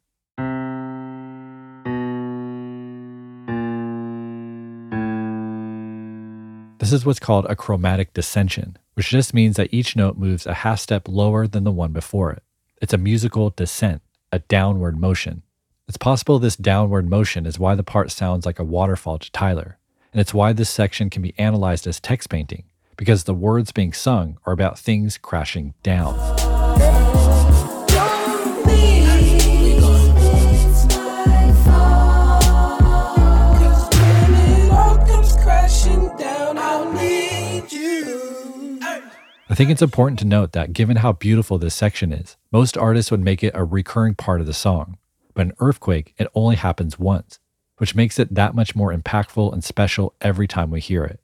This 6.80 6.94
is 6.94 7.06
what's 7.06 7.20
called 7.20 7.46
a 7.50 7.58
chromatic 7.58 8.14
descension, 8.14 8.78
which 8.94 9.10
just 9.10 9.34
means 9.34 9.58
that 9.58 9.74
each 9.74 9.98
note 9.98 10.18
moves 10.18 10.46
a 10.46 10.54
half 10.54 10.80
step 10.80 11.10
lower 11.10 11.46
than 11.46 11.66
the 11.66 11.74
one 11.74 11.92
before 11.92 12.32
it. 12.32 12.42
It's 12.82 12.94
a 12.94 12.98
musical 12.98 13.50
descent, 13.50 14.02
a 14.32 14.40
downward 14.40 14.98
motion. 14.98 15.44
It's 15.90 15.98
possible 15.98 16.40
this 16.40 16.56
downward 16.56 17.10
motion 17.10 17.46
is 17.46 17.60
why 17.60 17.76
the 17.76 17.84
part 17.84 18.12
sounds 18.12 18.46
like 18.46 18.60
a 18.60 18.64
waterfall 18.64 19.20
to 19.20 19.32
Tyler, 19.34 19.78
and 20.14 20.22
it's 20.22 20.34
why 20.34 20.54
this 20.54 20.70
section 20.70 21.10
can 21.10 21.22
be 21.22 21.38
analyzed 21.38 21.86
as 21.86 22.00
text 22.00 22.30
painting, 22.30 22.64
because 22.96 23.26
the 23.26 23.34
words 23.34 23.74
being 23.74 23.92
sung 23.92 24.40
are 24.46 24.54
about 24.54 24.80
things 24.80 25.18
crashing 25.18 25.74
down. 25.84 26.41
I 39.52 39.54
think 39.54 39.70
it's 39.70 39.82
important 39.82 40.18
to 40.20 40.26
note 40.26 40.54
that 40.54 40.72
given 40.72 40.96
how 40.96 41.12
beautiful 41.12 41.58
this 41.58 41.76
section 41.76 42.14
is, 42.14 42.38
most 42.54 42.78
artists 42.78 43.12
would 43.12 43.20
make 43.20 43.44
it 43.44 43.52
a 43.54 43.66
recurring 43.66 44.16
part 44.16 44.40
of 44.40 44.48
the 44.48 44.54
song. 44.54 44.98
but 45.34 45.42
in 45.48 45.52
Earfquake, 45.54 46.14
it 46.18 46.28
only 46.34 46.56
happens 46.56 46.98
once, 46.98 47.40
which 47.78 47.96
makes 47.96 48.18
it 48.18 48.34
that 48.34 48.56
much 48.56 48.76
more 48.78 48.94
impactful 48.94 49.52
and 49.52 49.62
special 49.62 50.14
every 50.22 50.48
time 50.48 50.72
we 50.72 50.80
hear 50.80 51.04
it. 51.04 51.20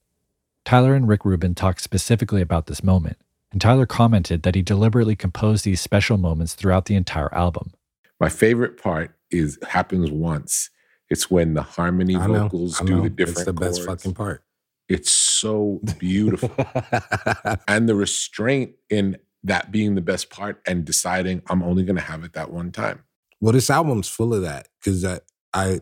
Tyler 0.65 0.93
and 0.93 1.07
Rick 1.07 1.23
Rubin 1.23 1.55
talked 1.55 1.81
specifically 1.81 2.41
about 2.41 2.67
this 2.67 2.83
moment, 2.83 3.17
and 3.53 3.61
Tyler 3.61 3.85
commented 3.85 4.43
that 4.43 4.55
he 4.55 4.61
deliberately 4.61 5.15
composed 5.15 5.63
these 5.63 5.79
special 5.79 6.17
moments 6.17 6.53
throughout 6.53 6.85
the 6.85 6.95
entire 6.95 7.33
album. 7.33 7.71
My 8.19 8.27
favorite 8.27 8.81
part 8.81 9.15
is 9.31 9.57
happens 9.69 10.11
once. 10.11 10.69
It's 11.09 11.31
when 11.31 11.53
the 11.53 11.61
harmony 11.63 12.17
I 12.17 12.27
vocals 12.27 12.81
I 12.81 12.85
do 12.85 12.95
know. 12.97 13.03
the 13.03 13.09
different 13.09 13.37
It's 13.37 13.45
the 13.45 13.53
best 13.53 13.85
fucking 13.85 14.13
part. 14.15 14.43
It's 14.89 15.11
so 15.39 15.79
beautiful. 15.99 16.51
and 17.67 17.87
the 17.87 17.95
restraint 17.95 18.71
in 18.89 19.17
that 19.43 19.71
being 19.71 19.95
the 19.95 20.01
best 20.01 20.29
part 20.29 20.61
and 20.67 20.83
deciding 20.85 21.41
I'm 21.49 21.63
only 21.63 21.83
going 21.83 21.95
to 21.95 22.01
have 22.01 22.23
it 22.23 22.33
that 22.33 22.51
one 22.51 22.71
time. 22.71 23.03
Well, 23.39 23.53
this 23.53 23.69
album's 23.69 24.09
full 24.09 24.33
of 24.33 24.41
that 24.41 24.67
because 24.79 25.05
I, 25.05 25.19
I, 25.53 25.79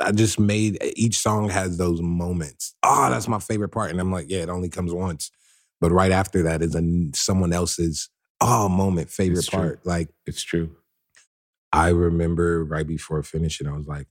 I 0.00 0.12
just 0.12 0.38
made 0.38 0.78
each 0.96 1.18
song 1.18 1.48
has 1.48 1.78
those 1.78 2.00
moments. 2.02 2.74
Oh, 2.82 3.08
that's 3.10 3.28
my 3.28 3.38
favorite 3.38 3.70
part, 3.70 3.90
and 3.90 4.00
I'm 4.00 4.12
like, 4.12 4.26
yeah, 4.28 4.40
it 4.40 4.48
only 4.48 4.68
comes 4.68 4.92
once. 4.92 5.30
But 5.80 5.90
right 5.90 6.12
after 6.12 6.42
that 6.44 6.62
is 6.62 6.74
a 6.74 6.82
someone 7.14 7.52
else's 7.52 8.08
oh 8.40 8.68
moment 8.68 9.10
favorite 9.10 9.38
It's 9.38 9.48
true. 9.48 9.58
part. 9.58 9.86
Like 9.86 10.08
It's 10.26 10.42
true. 10.42 10.76
I 11.72 11.88
remember 11.88 12.64
right 12.64 12.86
before 12.86 13.22
finishing, 13.22 13.66
I 13.66 13.72
was 13.72 13.86
like, 13.86 14.06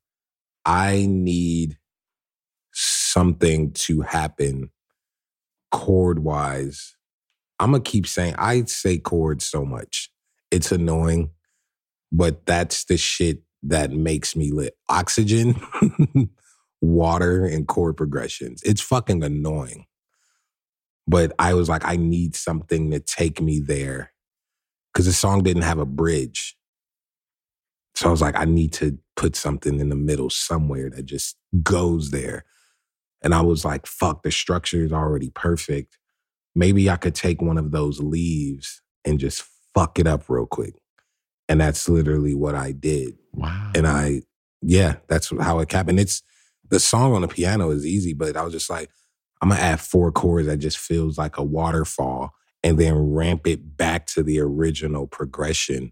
I 0.65 1.05
need 1.07 1.77
something 3.11 3.71
to 3.73 4.01
happen 4.01 4.69
chord 5.71 6.19
wise. 6.19 6.95
I'm 7.59 7.71
gonna 7.71 7.83
keep 7.83 8.07
saying 8.07 8.35
I 8.37 8.63
say 8.65 8.97
chords 8.97 9.45
so 9.45 9.65
much. 9.65 10.11
It's 10.49 10.71
annoying, 10.71 11.31
but 12.11 12.45
that's 12.45 12.85
the 12.85 12.97
shit 12.97 13.43
that 13.63 13.91
makes 13.91 14.35
me 14.35 14.51
lit. 14.51 14.75
Oxygen, 14.89 15.61
water, 16.81 17.45
and 17.45 17.67
chord 17.67 17.97
progressions. 17.97 18.61
It's 18.63 18.81
fucking 18.81 19.23
annoying. 19.23 19.85
But 21.07 21.33
I 21.39 21.53
was 21.53 21.69
like, 21.69 21.85
I 21.85 21.95
need 21.97 22.35
something 22.35 22.91
to 22.91 22.99
take 22.99 23.41
me 23.41 23.59
there. 23.59 24.11
Cause 24.93 25.05
the 25.05 25.13
song 25.13 25.41
didn't 25.43 25.63
have 25.63 25.79
a 25.79 25.85
bridge. 25.85 26.57
So 27.95 28.07
I 28.07 28.11
was 28.11 28.21
like, 28.21 28.37
I 28.37 28.45
need 28.45 28.73
to 28.73 28.97
put 29.15 29.35
something 29.35 29.79
in 29.79 29.89
the 29.89 29.95
middle 29.95 30.29
somewhere 30.29 30.89
that 30.89 31.05
just 31.05 31.37
goes 31.63 32.11
there. 32.11 32.45
And 33.21 33.33
I 33.33 33.41
was 33.41 33.63
like, 33.63 33.85
fuck, 33.85 34.23
the 34.23 34.31
structure 34.31 34.83
is 34.83 34.91
already 34.91 35.29
perfect. 35.29 35.97
Maybe 36.55 36.89
I 36.89 36.97
could 36.97 37.15
take 37.15 37.41
one 37.41 37.57
of 37.57 37.71
those 37.71 37.99
leaves 37.99 38.81
and 39.05 39.19
just 39.19 39.43
fuck 39.73 39.99
it 39.99 40.07
up 40.07 40.29
real 40.29 40.45
quick. 40.45 40.73
And 41.47 41.61
that's 41.61 41.87
literally 41.87 42.35
what 42.35 42.55
I 42.55 42.71
did. 42.71 43.17
Wow. 43.33 43.71
And 43.75 43.87
I, 43.87 44.23
yeah, 44.61 44.95
that's 45.07 45.31
how 45.39 45.59
it 45.59 45.71
happened. 45.71 45.99
It's 45.99 46.23
the 46.69 46.79
song 46.79 47.13
on 47.13 47.21
the 47.21 47.27
piano 47.27 47.69
is 47.71 47.85
easy, 47.85 48.13
but 48.13 48.35
I 48.35 48.43
was 48.43 48.53
just 48.53 48.69
like, 48.69 48.89
I'm 49.41 49.49
gonna 49.49 49.61
add 49.61 49.79
four 49.79 50.11
chords 50.11 50.47
that 50.47 50.57
just 50.57 50.77
feels 50.77 51.17
like 51.17 51.37
a 51.37 51.43
waterfall 51.43 52.33
and 52.63 52.77
then 52.77 52.93
ramp 52.95 53.47
it 53.47 53.75
back 53.75 54.05
to 54.07 54.23
the 54.23 54.39
original 54.39 55.07
progression. 55.07 55.91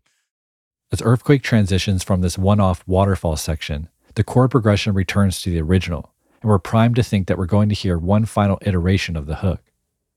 As 0.91 1.01
Earfquake 1.01 1.41
transitions 1.41 2.03
from 2.03 2.21
this 2.21 2.37
one 2.37 2.59
off 2.59 2.83
waterfall 2.87 3.37
section, 3.37 3.89
the 4.15 4.23
chord 4.23 4.51
progression 4.51 4.93
returns 4.93 5.41
to 5.41 5.49
the 5.49 5.61
original, 5.61 6.13
and 6.41 6.49
we're 6.49 6.59
primed 6.59 6.95
to 6.95 7.03
think 7.03 7.27
that 7.27 7.37
we're 7.37 7.45
going 7.45 7.69
to 7.69 7.75
hear 7.75 7.97
one 7.97 8.25
final 8.25 8.59
iteration 8.61 9.15
of 9.15 9.25
the 9.25 9.35
hook. 9.35 9.61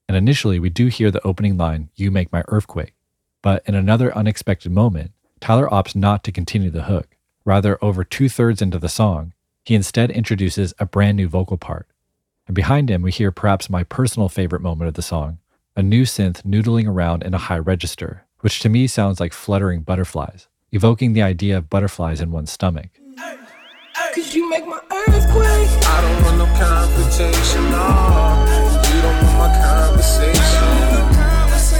And 0.08 0.16
initially, 0.16 0.58
we 0.58 0.70
do 0.70 0.86
hear 0.86 1.10
the 1.10 1.26
opening 1.26 1.56
line, 1.56 1.90
You 1.94 2.10
Make 2.10 2.32
My 2.32 2.44
Earthquake. 2.48 2.94
But 3.42 3.62
in 3.66 3.74
another 3.74 4.16
unexpected 4.16 4.70
moment, 4.70 5.12
Tyler 5.40 5.68
opts 5.68 5.96
not 5.96 6.22
to 6.24 6.32
continue 6.32 6.70
the 6.70 6.84
hook. 6.84 7.16
Rather, 7.44 7.82
over 7.82 8.04
two 8.04 8.28
thirds 8.28 8.62
into 8.62 8.78
the 8.78 8.88
song, 8.88 9.32
he 9.64 9.74
instead 9.74 10.10
introduces 10.10 10.74
a 10.78 10.86
brand 10.86 11.16
new 11.16 11.28
vocal 11.28 11.56
part. 11.56 11.88
And 12.46 12.54
behind 12.54 12.90
him, 12.90 13.02
we 13.02 13.10
hear 13.10 13.32
perhaps 13.32 13.70
my 13.70 13.82
personal 13.82 14.28
favorite 14.28 14.62
moment 14.62 14.88
of 14.88 14.94
the 14.94 15.02
song 15.02 15.38
a 15.74 15.82
new 15.82 16.02
synth 16.02 16.42
noodling 16.42 16.86
around 16.86 17.22
in 17.22 17.32
a 17.32 17.38
high 17.38 17.58
register, 17.58 18.26
which 18.40 18.60
to 18.60 18.68
me 18.68 18.86
sounds 18.86 19.18
like 19.20 19.32
fluttering 19.32 19.80
butterflies, 19.80 20.46
evoking 20.70 21.14
the 21.14 21.22
idea 21.22 21.56
of 21.56 21.70
butterflies 21.70 22.20
in 22.20 22.30
one's 22.30 22.52
stomach. 22.52 22.90
Cause 24.14 24.34
you 24.34 24.50
make 24.50 24.66
my 24.66 24.78
earthquake. 24.90 25.70
I 25.88 26.00
don't 26.02 26.22
want 26.24 26.36
no 26.36 26.44
confrontation, 26.60 27.62
no. 27.70 28.44
You 28.92 29.00
don't 29.00 29.16
want 29.24 29.36
my 29.40 29.48
conversation. 29.56 30.68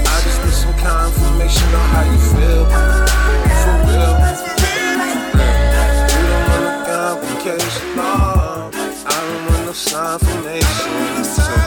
I 0.00 0.16
just 0.24 0.40
need 0.42 0.54
some 0.54 0.72
confirmation 0.80 1.68
on 1.74 1.86
how 1.92 2.04
you 2.10 2.18
feel. 2.32 2.64
For 3.60 3.76
real. 3.84 4.16
You 6.08 6.24
don't 6.32 6.46
want 6.48 6.62
no 6.64 6.72
complication, 6.88 7.96
no. 7.96 8.70
I 8.72 9.12
don't 9.12 9.44
want 9.52 9.66
no 9.66 9.72
sign 9.72 10.18
formation. 10.18 11.24
So 11.24 11.61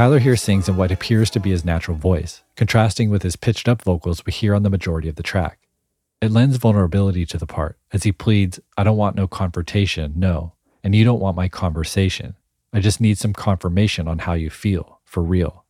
Tyler 0.00 0.18
here 0.18 0.34
sings 0.34 0.66
in 0.66 0.78
what 0.78 0.90
appears 0.90 1.28
to 1.28 1.38
be 1.38 1.50
his 1.50 1.62
natural 1.62 1.94
voice, 1.94 2.42
contrasting 2.56 3.10
with 3.10 3.22
his 3.22 3.36
pitched 3.36 3.68
up 3.68 3.82
vocals 3.82 4.24
we 4.24 4.32
hear 4.32 4.54
on 4.54 4.62
the 4.62 4.70
majority 4.70 5.10
of 5.10 5.16
the 5.16 5.22
track. 5.22 5.58
It 6.22 6.30
lends 6.30 6.56
vulnerability 6.56 7.26
to 7.26 7.36
the 7.36 7.46
part 7.46 7.76
as 7.92 8.04
he 8.04 8.10
pleads, 8.10 8.58
I 8.78 8.82
don't 8.82 8.96
want 8.96 9.14
no 9.14 9.28
confrontation, 9.28 10.14
no, 10.16 10.54
and 10.82 10.94
you 10.94 11.04
don't 11.04 11.20
want 11.20 11.36
my 11.36 11.48
conversation. 11.50 12.34
I 12.72 12.80
just 12.80 13.02
need 13.02 13.18
some 13.18 13.34
confirmation 13.34 14.08
on 14.08 14.20
how 14.20 14.32
you 14.32 14.48
feel, 14.48 15.00
for 15.04 15.22
real. 15.22 15.66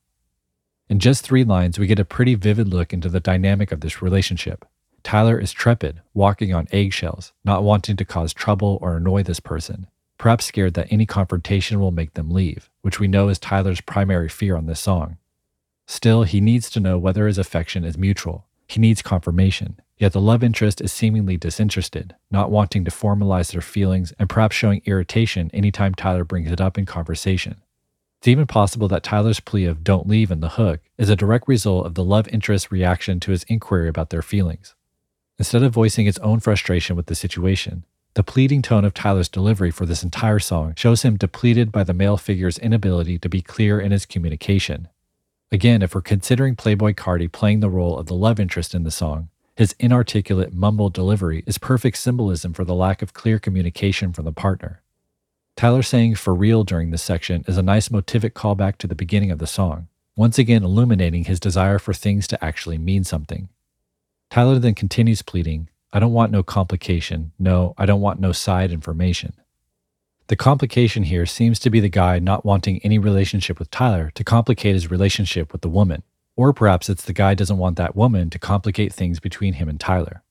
In 0.88 1.00
just 1.00 1.24
three 1.24 1.42
lines, 1.42 1.76
we 1.76 1.88
get 1.88 1.98
a 1.98 2.04
pretty 2.04 2.36
vivid 2.36 2.68
look 2.68 2.92
into 2.92 3.08
the 3.08 3.18
dynamic 3.18 3.72
of 3.72 3.80
this 3.80 4.00
relationship. 4.00 4.64
Tyler 5.02 5.40
is 5.40 5.52
trepid, 5.52 6.02
walking 6.14 6.54
on 6.54 6.68
eggshells, 6.70 7.32
not 7.44 7.64
wanting 7.64 7.96
to 7.96 8.04
cause 8.04 8.32
trouble 8.32 8.78
or 8.80 8.96
annoy 8.96 9.24
this 9.24 9.40
person, 9.40 9.88
perhaps 10.20 10.44
scared 10.44 10.74
that 10.74 10.92
any 10.92 11.06
confrontation 11.06 11.80
will 11.80 11.90
make 11.90 12.12
them 12.12 12.30
leave, 12.30 12.68
which 12.82 13.00
we 13.00 13.08
know 13.08 13.30
is 13.30 13.38
Tyler's 13.38 13.80
primary 13.80 14.28
fear 14.28 14.54
on 14.54 14.66
this 14.66 14.78
song. 14.78 15.16
Still, 15.86 16.24
he 16.24 16.42
needs 16.42 16.68
to 16.70 16.78
know 16.78 16.98
whether 16.98 17.26
his 17.26 17.38
affection 17.38 17.84
is 17.84 17.96
mutual. 17.96 18.44
He 18.68 18.78
needs 18.78 19.00
confirmation, 19.00 19.80
yet 19.96 20.12
the 20.12 20.20
love 20.20 20.44
interest 20.44 20.82
is 20.82 20.92
seemingly 20.92 21.38
disinterested, 21.38 22.14
not 22.30 22.50
wanting 22.50 22.84
to 22.84 22.90
formalize 22.90 23.50
their 23.50 23.62
feelings 23.62 24.12
and 24.18 24.28
perhaps 24.28 24.54
showing 24.54 24.82
irritation 24.84 25.50
anytime 25.54 25.94
Tyler 25.94 26.24
brings 26.24 26.52
it 26.52 26.60
up 26.60 26.76
in 26.76 26.84
conversation. 26.84 27.62
It's 28.18 28.28
even 28.28 28.46
possible 28.46 28.88
that 28.88 29.02
Tyler's 29.02 29.40
plea 29.40 29.64
of 29.64 29.82
don't 29.82 30.06
leave 30.06 30.30
in 30.30 30.40
the 30.40 30.50
hook 30.50 30.80
is 30.98 31.08
a 31.08 31.16
direct 31.16 31.48
result 31.48 31.86
of 31.86 31.94
the 31.94 32.04
love 32.04 32.28
interest's 32.28 32.70
reaction 32.70 33.20
to 33.20 33.30
his 33.30 33.44
inquiry 33.44 33.88
about 33.88 34.10
their 34.10 34.20
feelings. 34.20 34.74
Instead 35.38 35.62
of 35.62 35.72
voicing 35.72 36.06
its 36.06 36.18
own 36.18 36.40
frustration 36.40 36.94
with 36.94 37.06
the 37.06 37.14
situation, 37.14 37.86
the 38.14 38.24
pleading 38.24 38.60
tone 38.60 38.84
of 38.84 38.92
Tyler's 38.92 39.28
delivery 39.28 39.70
for 39.70 39.86
this 39.86 40.02
entire 40.02 40.40
song 40.40 40.74
shows 40.76 41.02
him 41.02 41.16
depleted 41.16 41.70
by 41.70 41.84
the 41.84 41.94
male 41.94 42.16
figure's 42.16 42.58
inability 42.58 43.18
to 43.18 43.28
be 43.28 43.40
clear 43.40 43.80
in 43.80 43.92
his 43.92 44.04
communication. 44.04 44.88
Again, 45.52 45.80
if 45.82 45.94
we're 45.94 46.00
considering 46.00 46.56
Playboi 46.56 46.94
Carti 46.94 47.30
playing 47.30 47.60
the 47.60 47.70
role 47.70 47.98
of 47.98 48.06
the 48.06 48.14
love 48.14 48.40
interest 48.40 48.74
in 48.74 48.82
the 48.82 48.90
song, 48.90 49.28
his 49.56 49.74
inarticulate, 49.78 50.52
mumbled 50.52 50.92
delivery 50.92 51.44
is 51.46 51.58
perfect 51.58 51.98
symbolism 51.98 52.52
for 52.52 52.64
the 52.64 52.74
lack 52.74 53.02
of 53.02 53.12
clear 53.12 53.38
communication 53.38 54.12
from 54.12 54.24
the 54.24 54.32
partner. 54.32 54.82
Tyler 55.56 55.82
saying 55.82 56.14
for 56.14 56.34
real 56.34 56.64
during 56.64 56.90
this 56.90 57.02
section 57.02 57.44
is 57.46 57.58
a 57.58 57.62
nice 57.62 57.90
motivic 57.90 58.30
callback 58.30 58.78
to 58.78 58.86
the 58.86 58.94
beginning 58.94 59.30
of 59.30 59.38
the 59.38 59.46
song, 59.46 59.88
once 60.16 60.38
again 60.38 60.64
illuminating 60.64 61.24
his 61.24 61.38
desire 61.38 61.78
for 61.78 61.92
things 61.92 62.26
to 62.26 62.42
actually 62.44 62.78
mean 62.78 63.04
something. 63.04 63.48
Tyler 64.30 64.58
then 64.58 64.74
continues 64.74 65.22
pleading, 65.22 65.68
I 65.92 65.98
don't 65.98 66.12
want 66.12 66.32
no 66.32 66.42
complication. 66.42 67.32
No, 67.38 67.74
I 67.76 67.86
don't 67.86 68.00
want 68.00 68.20
no 68.20 68.32
side 68.32 68.70
information. 68.70 69.32
The 70.28 70.36
complication 70.36 71.02
here 71.02 71.26
seems 71.26 71.58
to 71.58 71.70
be 71.70 71.80
the 71.80 71.88
guy 71.88 72.20
not 72.20 72.44
wanting 72.44 72.80
any 72.84 72.98
relationship 72.98 73.58
with 73.58 73.70
Tyler 73.70 74.12
to 74.14 74.22
complicate 74.22 74.74
his 74.74 74.90
relationship 74.90 75.52
with 75.52 75.62
the 75.62 75.68
woman. 75.68 76.04
Or 76.36 76.52
perhaps 76.52 76.88
it's 76.88 77.04
the 77.04 77.12
guy 77.12 77.34
doesn't 77.34 77.58
want 77.58 77.76
that 77.78 77.96
woman 77.96 78.30
to 78.30 78.38
complicate 78.38 78.92
things 78.92 79.18
between 79.18 79.54
him 79.54 79.68
and 79.68 79.80
Tyler. 79.80 80.22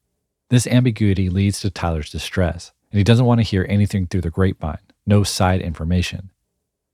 This 0.50 0.66
ambiguity 0.66 1.30
leads 1.30 1.60
to 1.60 1.70
Tyler's 1.70 2.10
distress, 2.10 2.72
and 2.92 2.98
he 2.98 3.04
doesn't 3.04 3.26
want 3.26 3.40
to 3.40 3.46
hear 3.46 3.66
anything 3.70 4.08
through 4.08 4.22
the 4.22 4.30
grapevine, 4.30 4.80
no 5.06 5.24
side 5.24 5.62
information. 5.62 6.32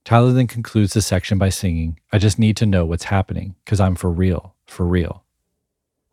Tyler 0.03 0.31
then 0.31 0.47
concludes 0.47 0.93
the 0.93 1.01
section 1.01 1.37
by 1.37 1.49
singing, 1.49 1.99
I 2.11 2.17
just 2.17 2.39
need 2.39 2.57
to 2.57 2.65
know 2.65 2.85
what's 2.85 3.05
happening, 3.05 3.55
because 3.63 3.79
I'm 3.79 3.95
for 3.95 4.11
real, 4.11 4.55
for 4.65 4.85
real. 4.85 5.23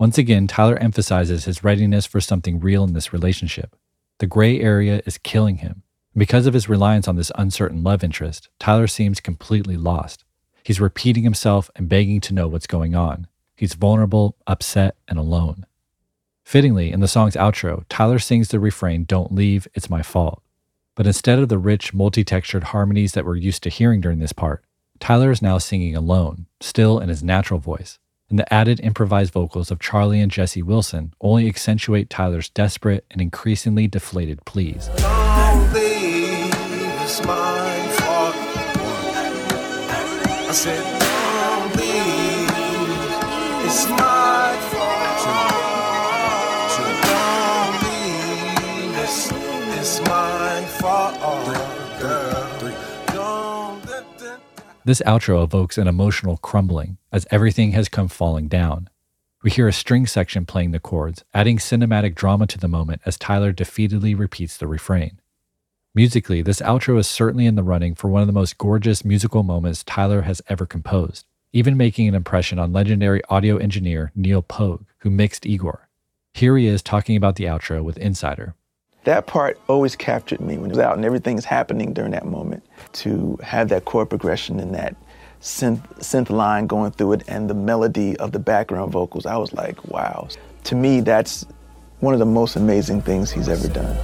Once 0.03 0.19
again, 0.19 0.49
Tyler 0.49 0.77
emphasizes 0.79 1.45
his 1.45 1.63
readiness 1.63 2.07
for 2.07 2.21
something 2.21 2.59
real 2.59 2.83
in 2.83 2.93
this 2.93 3.13
relationship. 3.13 3.77
The 4.19 4.27
gray 4.27 4.59
area 4.59 5.01
is 5.07 5.17
killing 5.17 5.59
him. 5.59 5.85
Because 6.17 6.45
of 6.49 6.55
his 6.55 6.69
reliance 6.69 7.07
on 7.07 7.15
this 7.15 7.31
uncertain 7.37 7.85
love 7.85 8.03
interest, 8.03 8.49
Tyler 8.59 8.89
seems 8.89 9.21
completely 9.21 9.77
lost. 9.77 10.25
He's 10.65 10.81
repeating 10.81 11.23
himself 11.23 11.71
and 11.77 11.89
begging 11.89 12.21
to 12.23 12.35
know 12.35 12.49
what's 12.49 12.67
going 12.67 12.97
on. 12.97 13.29
He's 13.55 13.75
vulnerable, 13.75 14.37
upset, 14.45 14.97
and 15.07 15.21
alone. 15.21 15.67
Fittingly, 16.43 16.91
in 16.91 16.99
the 16.99 17.07
song's 17.07 17.37
outro, 17.37 17.85
Tyler 17.89 18.19
sings 18.19 18.49
the 18.49 18.59
refrain, 18.59 19.05
Don't 19.05 19.33
leave, 19.33 19.69
it's 19.73 19.89
my 19.89 20.03
fault. 20.03 20.43
But 20.97 21.07
instead 21.07 21.39
of 21.39 21.49
the 21.49 21.59
rich, 21.59 21.95
multi 21.95 22.25
textured 22.25 22.65
harmonies 22.65 23.13
that 23.13 23.25
we're 23.25 23.37
used 23.37 23.63
to 23.63 23.71
hearing 23.71 24.01
during 24.01 24.19
this 24.19 24.33
part, 24.33 24.65
Tyler 24.99 25.31
is 25.31 25.41
now 25.41 25.59
singing 25.59 25.95
alone, 25.95 26.47
still 26.61 26.99
in 26.99 27.09
his 27.09 27.23
natural 27.23 27.61
voice, 27.61 28.01
and 28.33 28.39
the 28.39 28.51
added 28.53 28.81
improvised 28.81 29.31
vocals 29.31 29.71
of 29.71 29.79
Charlie 29.79 30.19
and 30.19 30.33
Jessy 30.33 30.63
Wilson 30.63 31.13
only 31.21 31.47
accentuate 31.49 32.09
Tyler's 32.09 32.49
desperate 32.49 33.05
and 33.11 33.21
increasingly 33.21 33.87
deflated 33.87 34.43
pleas. 34.47 34.89
This 54.85 55.03
outro 55.07 55.45
evokes 55.45 55.79
an 55.79 55.87
emotional 55.87 56.39
crumbling 56.39 56.99
as 57.13 57.27
everything 57.31 57.71
has 57.73 57.89
come 57.89 58.09
falling 58.09 58.49
down. 58.49 58.89
We 59.45 59.51
hear 59.51 59.69
a 59.69 59.73
string 59.73 60.09
section 60.09 60.45
playing 60.45 60.73
the 60.73 60.81
chords, 60.81 61.25
adding 61.33 61.59
cinematic 61.59 62.17
drama 62.17 62.49
to 62.49 62.59
the 62.59 62.67
moment 62.67 63.01
as 63.07 63.17
Tyler 63.17 63.53
defeatedly 63.53 64.19
repeats 64.19 64.57
the 64.57 64.67
refrain. 64.67 65.21
Musically, 65.95 66.43
this 66.43 66.61
outro 66.61 66.99
is 66.99 67.07
certainly 67.07 67.47
in 67.47 67.55
the 67.55 67.63
running 67.63 67.95
for 67.95 68.09
one 68.09 68.23
of 68.23 68.27
the 68.27 68.33
most 68.33 68.59
gorgeous 68.59 69.05
musical 69.05 69.45
moments 69.45 69.85
Tyler 69.85 70.23
has 70.23 70.43
ever 70.49 70.67
composed, 70.67 71.27
even 71.53 71.77
making 71.77 72.09
an 72.09 72.15
impression 72.17 72.59
on 72.59 72.73
legendary 72.73 73.23
audio 73.29 73.59
engineer 73.59 74.11
Neal 74.17 74.43
Pogue, 74.43 74.85
who 74.99 75.11
mixed 75.11 75.47
Igor. 75.47 75.89
Here 76.35 76.57
he 76.57 76.67
is 76.67 76.83
talking 76.83 77.15
about 77.15 77.37
the 77.37 77.45
outro 77.45 77.85
with 77.85 77.99
Insider. 77.99 78.57
That 79.05 79.27
part 79.27 79.61
always 79.69 79.97
captured 79.97 80.41
me 80.41 80.57
when 80.59 80.71
it 80.71 80.75
was 80.75 80.79
out 80.79 80.97
and 80.97 81.05
everything's 81.05 81.45
happening 81.45 81.93
during 81.93 82.13
that 82.13 82.25
moment. 82.25 82.65
To 82.93 83.37
have 83.43 83.69
that 83.71 83.85
chord 83.85 84.09
progression 84.09 84.61
and 84.61 84.75
that 84.75 84.95
synth, 85.41 85.83
synth 85.99 86.31
line 86.31 86.69
going 86.69 86.93
through 86.93 87.15
it 87.15 87.25
and 87.27 87.51
the 87.51 87.55
melody 87.55 88.17
of 88.19 88.31
the 88.31 88.39
background 88.39 88.93
vocals, 88.93 89.27
I 89.27 89.37
was 89.37 89.53
like, 89.53 89.85
wow. 89.89 90.29
To 90.65 90.75
me, 90.77 91.01
that's 91.01 91.45
one 91.99 92.15
of 92.15 92.21
the 92.21 92.27
most 92.27 92.55
amazing 92.55 93.03
things 93.03 93.31
he's 93.31 93.49
ever 93.49 93.69
done. 93.69 93.97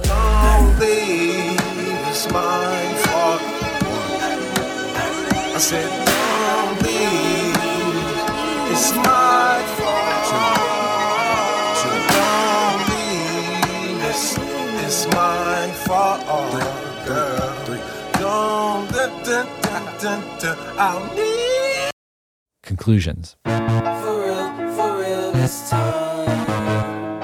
said, 5.59 6.09
da, 20.01 20.19
da, 20.21 20.37
da, 20.39 20.55
da, 20.55 20.75
I'll 20.77 21.15
need. 21.15 21.91
Conclusions. 22.63 23.35
For 23.43 23.51
real, 23.51 24.73
for 24.75 24.97
real 24.97 25.31
this 25.33 25.69
time. 25.69 27.19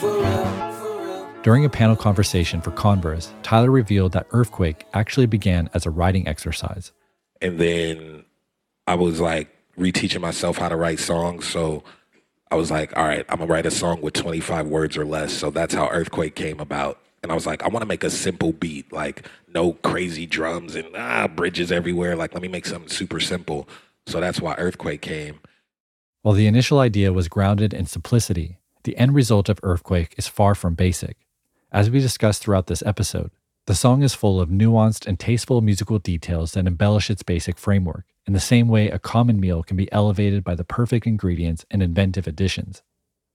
For 0.00 0.18
real, 0.18 0.72
for 0.72 1.04
real. 1.04 1.28
During 1.42 1.64
a 1.64 1.68
panel 1.68 1.96
conversation 1.96 2.60
for 2.60 2.70
Converse, 2.70 3.32
Tyler 3.42 3.70
revealed 3.70 4.12
that 4.12 4.28
Earfquake 4.30 4.82
actually 4.94 5.26
began 5.26 5.68
as 5.74 5.84
a 5.84 5.90
writing 5.90 6.26
exercise. 6.26 6.92
And 7.40 7.58
then 7.58 8.24
I 8.86 8.94
was 8.94 9.20
like 9.20 9.54
reteaching 9.78 10.20
myself 10.20 10.58
how 10.58 10.68
to 10.68 10.76
write 10.76 11.00
songs. 11.00 11.46
So 11.46 11.82
I 12.50 12.54
was 12.54 12.70
like, 12.70 12.96
all 12.96 13.04
right, 13.04 13.26
I'm 13.28 13.38
gonna 13.40 13.52
write 13.52 13.66
a 13.66 13.70
song 13.70 14.00
with 14.00 14.14
25 14.14 14.68
words 14.68 14.96
or 14.96 15.04
less. 15.04 15.32
So 15.32 15.50
that's 15.50 15.74
how 15.74 15.88
Earfquake 15.88 16.34
came 16.34 16.60
about. 16.60 16.98
And 17.22 17.30
I 17.30 17.34
was 17.34 17.46
like, 17.46 17.62
I 17.62 17.68
wanna 17.68 17.86
make 17.86 18.04
a 18.04 18.10
simple 18.10 18.52
beat, 18.52 18.92
like 18.92 19.28
no 19.46 19.74
crazy 19.74 20.26
drums 20.26 20.74
and 20.74 20.88
ah, 20.96 21.28
bridges 21.28 21.70
everywhere. 21.70 22.16
Like, 22.16 22.34
let 22.34 22.42
me 22.42 22.48
make 22.48 22.66
something 22.66 22.90
super 22.90 23.20
simple. 23.20 23.68
So 24.06 24.20
that's 24.20 24.40
why 24.40 24.56
Earfquake 24.56 25.00
came. 25.00 25.40
While 26.22 26.34
the 26.34 26.46
initial 26.46 26.78
idea 26.78 27.12
was 27.12 27.28
grounded 27.28 27.74
in 27.74 27.86
simplicity, 27.86 28.58
the 28.84 28.96
end 28.96 29.14
result 29.14 29.48
of 29.48 29.60
Earfquake 29.62 30.14
is 30.16 30.28
far 30.28 30.54
from 30.54 30.74
basic. 30.74 31.16
As 31.70 31.90
we 31.90 32.00
discussed 32.00 32.42
throughout 32.42 32.66
this 32.66 32.82
episode, 32.84 33.30
the 33.66 33.74
song 33.76 34.02
is 34.02 34.14
full 34.14 34.40
of 34.40 34.48
nuanced 34.48 35.06
and 35.06 35.18
tasteful 35.18 35.60
musical 35.60 36.00
details 36.00 36.52
that 36.52 36.66
embellish 36.66 37.10
its 37.10 37.22
basic 37.22 37.58
framework, 37.58 38.04
in 38.26 38.32
the 38.32 38.40
same 38.40 38.66
way 38.66 38.88
a 38.88 38.98
common 38.98 39.38
meal 39.38 39.62
can 39.62 39.76
be 39.76 39.90
elevated 39.92 40.42
by 40.42 40.56
the 40.56 40.64
perfect 40.64 41.06
ingredients 41.06 41.64
and 41.70 41.82
inventive 41.82 42.26
additions. 42.26 42.82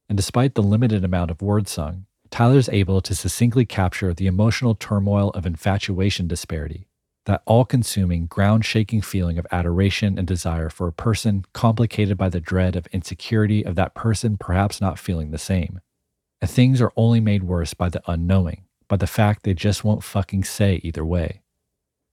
And 0.10 0.18
despite 0.18 0.56
the 0.56 0.64
limited 0.64 1.04
amount 1.04 1.32
of 1.32 1.42
words 1.42 1.72
sung, 1.72 2.06
Tyler's 2.32 2.70
able 2.70 3.02
to 3.02 3.16
succinctly 3.16 3.66
capture 3.66 4.14
the 4.14 4.28
emotional 4.28 4.76
turmoil 4.76 5.30
of 5.32 5.46
infatuation 5.46 6.28
disparity, 6.28 6.88
that 7.26 7.42
all 7.46 7.66
consuming, 7.66 8.26
ground 8.26 8.66
shaking 8.66 9.02
feeling 9.02 9.38
of 9.38 9.48
adoration 9.52 10.18
and 10.18 10.28
desire 10.28 10.70
for 10.70 10.88
a 10.88 10.94
person 10.94 11.46
complicated 11.54 12.18
by 12.18 12.30
the 12.30 12.40
dread 12.40 12.76
of 12.76 12.88
insecurity 12.88 13.66
of 13.66 13.76
that 13.76 13.94
person 13.94 14.38
perhaps 14.38 14.80
not 14.80 15.00
feeling 15.00 15.32
the 15.32 15.38
same. 15.38 15.80
And 16.42 16.50
things 16.50 16.82
are 16.82 16.94
only 16.96 17.20
made 17.20 17.44
worse 17.44 17.74
by 17.74 17.90
the 17.90 18.02
unknowing, 18.08 18.64
by 18.88 18.98
the 18.98 19.08
fact 19.08 19.44
they 19.44 19.54
just 19.54 19.84
won't 19.84 20.04
fucking 20.04 20.44
say 20.44 20.80
either 20.84 21.04
way. 21.06 21.42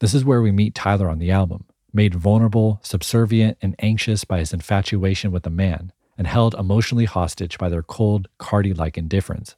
This 0.01 0.15
is 0.15 0.25
where 0.25 0.43
we 0.43 0.51
meet 0.51 0.75
Tyler 0.75 1.09
on 1.09 1.19
the 1.19 1.31
album, 1.31 1.67
made 1.93 2.15
vulnerable, 2.15 2.81
subservient, 2.83 3.57
and 3.63 3.77
anxious 3.79 4.25
by 4.25 4.39
his 4.41 4.53
infatuation 4.53 5.31
with 5.31 5.47
a 5.47 5.51
man, 5.51 5.93
and 6.19 6.27
held 6.27 6.55
emotionally 6.55 7.05
hostage 7.05 7.59
by 7.59 7.69
their 7.69 7.83
cold, 7.83 8.29
Carti 8.39 8.77
like 8.77 8.99
indifference. 8.99 9.57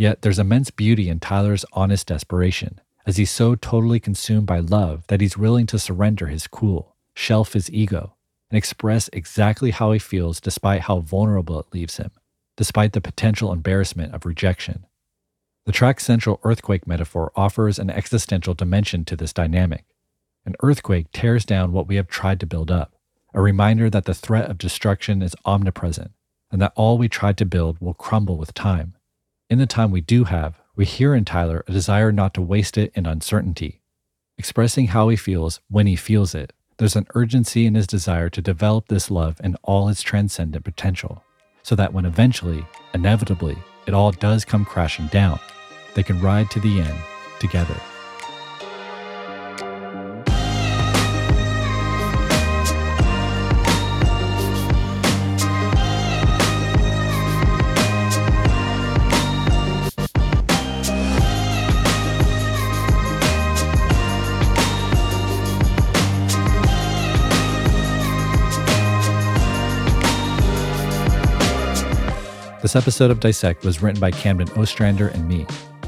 Yet 0.00 0.22
there's 0.22 0.38
immense 0.38 0.70
beauty 0.70 1.10
in 1.10 1.20
Tyler's 1.20 1.66
honest 1.74 2.06
desperation, 2.06 2.80
as 3.04 3.18
he's 3.18 3.30
so 3.30 3.54
totally 3.54 4.00
consumed 4.00 4.46
by 4.46 4.60
love 4.60 5.06
that 5.08 5.20
he's 5.20 5.36
willing 5.36 5.66
to 5.66 5.78
surrender 5.78 6.28
his 6.28 6.46
cool, 6.46 6.96
shelf 7.12 7.52
his 7.52 7.70
ego, 7.70 8.14
and 8.50 8.56
express 8.56 9.10
exactly 9.12 9.72
how 9.72 9.92
he 9.92 9.98
feels 9.98 10.40
despite 10.40 10.80
how 10.80 11.00
vulnerable 11.00 11.60
it 11.60 11.74
leaves 11.74 11.98
him, 11.98 12.12
despite 12.56 12.94
the 12.94 13.02
potential 13.02 13.52
embarrassment 13.52 14.14
of 14.14 14.24
rejection. 14.24 14.86
The 15.66 15.72
track's 15.72 16.06
central 16.06 16.40
earthquake 16.44 16.86
metaphor 16.86 17.30
offers 17.36 17.78
an 17.78 17.90
existential 17.90 18.54
dimension 18.54 19.04
to 19.04 19.16
this 19.16 19.34
dynamic. 19.34 19.84
An 20.46 20.54
earthquake 20.62 21.12
tears 21.12 21.44
down 21.44 21.72
what 21.72 21.88
we 21.88 21.96
have 21.96 22.08
tried 22.08 22.40
to 22.40 22.46
build 22.46 22.70
up, 22.70 22.94
a 23.34 23.42
reminder 23.42 23.90
that 23.90 24.06
the 24.06 24.14
threat 24.14 24.50
of 24.50 24.56
destruction 24.56 25.20
is 25.20 25.36
omnipresent, 25.44 26.12
and 26.50 26.62
that 26.62 26.72
all 26.74 26.96
we 26.96 27.10
tried 27.10 27.36
to 27.36 27.44
build 27.44 27.76
will 27.82 27.92
crumble 27.92 28.38
with 28.38 28.54
time. 28.54 28.94
In 29.50 29.58
the 29.58 29.66
time 29.66 29.90
we 29.90 30.00
do 30.00 30.22
have, 30.24 30.60
we 30.76 30.84
hear 30.84 31.12
in 31.12 31.24
Tyler 31.24 31.64
a 31.66 31.72
desire 31.72 32.12
not 32.12 32.34
to 32.34 32.40
waste 32.40 32.78
it 32.78 32.92
in 32.94 33.04
uncertainty. 33.04 33.80
Expressing 34.38 34.86
how 34.86 35.08
he 35.08 35.16
feels 35.16 35.60
when 35.68 35.88
he 35.88 35.96
feels 35.96 36.36
it, 36.36 36.52
there's 36.76 36.94
an 36.94 37.08
urgency 37.16 37.66
in 37.66 37.74
his 37.74 37.88
desire 37.88 38.30
to 38.30 38.40
develop 38.40 38.86
this 38.86 39.10
love 39.10 39.40
and 39.40 39.56
all 39.64 39.88
its 39.88 40.02
transcendent 40.02 40.64
potential, 40.64 41.24
so 41.64 41.74
that 41.74 41.92
when 41.92 42.06
eventually, 42.06 42.64
inevitably, 42.94 43.58
it 43.88 43.92
all 43.92 44.12
does 44.12 44.44
come 44.44 44.64
crashing 44.64 45.08
down, 45.08 45.40
they 45.94 46.04
can 46.04 46.20
ride 46.20 46.48
to 46.52 46.60
the 46.60 46.80
end 46.80 46.98
together. 47.40 47.74
This 72.62 72.76
episode 72.76 73.10
of 73.10 73.20
Dissect 73.20 73.64
was 73.64 73.80
written 73.80 74.00
by 74.00 74.10
Camden 74.10 74.50
Ostrander 74.50 75.08
and 75.08 75.26
me. 75.26 75.46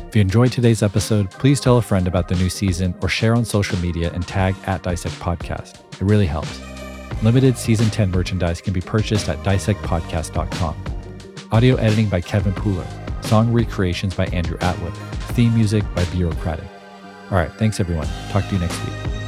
If 0.09 0.17
you 0.17 0.23
enjoyed 0.23 0.53
today's 0.53 0.83
episode, 0.83 1.31
please 1.31 1.61
tell 1.61 1.77
a 1.77 1.83
friend 1.83 2.09
about 2.09 2.29
the 2.29 2.35
new 2.37 2.49
season 2.49 2.95
or 3.03 3.11
share 3.11 3.35
on 3.35 3.45
social 3.45 3.79
media 3.79 4.11
and 4.15 4.27
tag 4.27 4.55
at 4.67 4.83
Dissect 4.83 5.15
Podcast. 5.17 5.81
It 5.93 6.03
really 6.03 6.25
helps. 6.27 6.61
Limited 7.23 7.59
season 7.59 7.91
10 7.91 8.11
merchandise 8.11 8.63
can 8.63 8.73
be 8.73 8.81
purchased 8.81 9.29
at 9.29 9.37
dissectpodcast.com. 9.39 10.77
Audio 11.53 11.77
editing 11.77 12.09
by 12.09 12.23
Kevin 12.23 12.55
Pooler. 12.55 12.87
Song 13.23 13.53
recreations 13.53 14.15
by 14.15 14.25
Andrew 14.27 14.57
Atwood. 14.63 14.97
Theme 15.35 15.55
music 15.55 15.85
by 15.95 16.05
Birocratic. 16.05 16.69
All 17.31 17.37
right, 17.37 17.53
thanks 17.53 17.81
everyone. 17.81 18.09
Talk 18.31 18.47
to 18.49 18.55
you 18.55 18.61
next 18.61 18.79
week. 18.85 19.22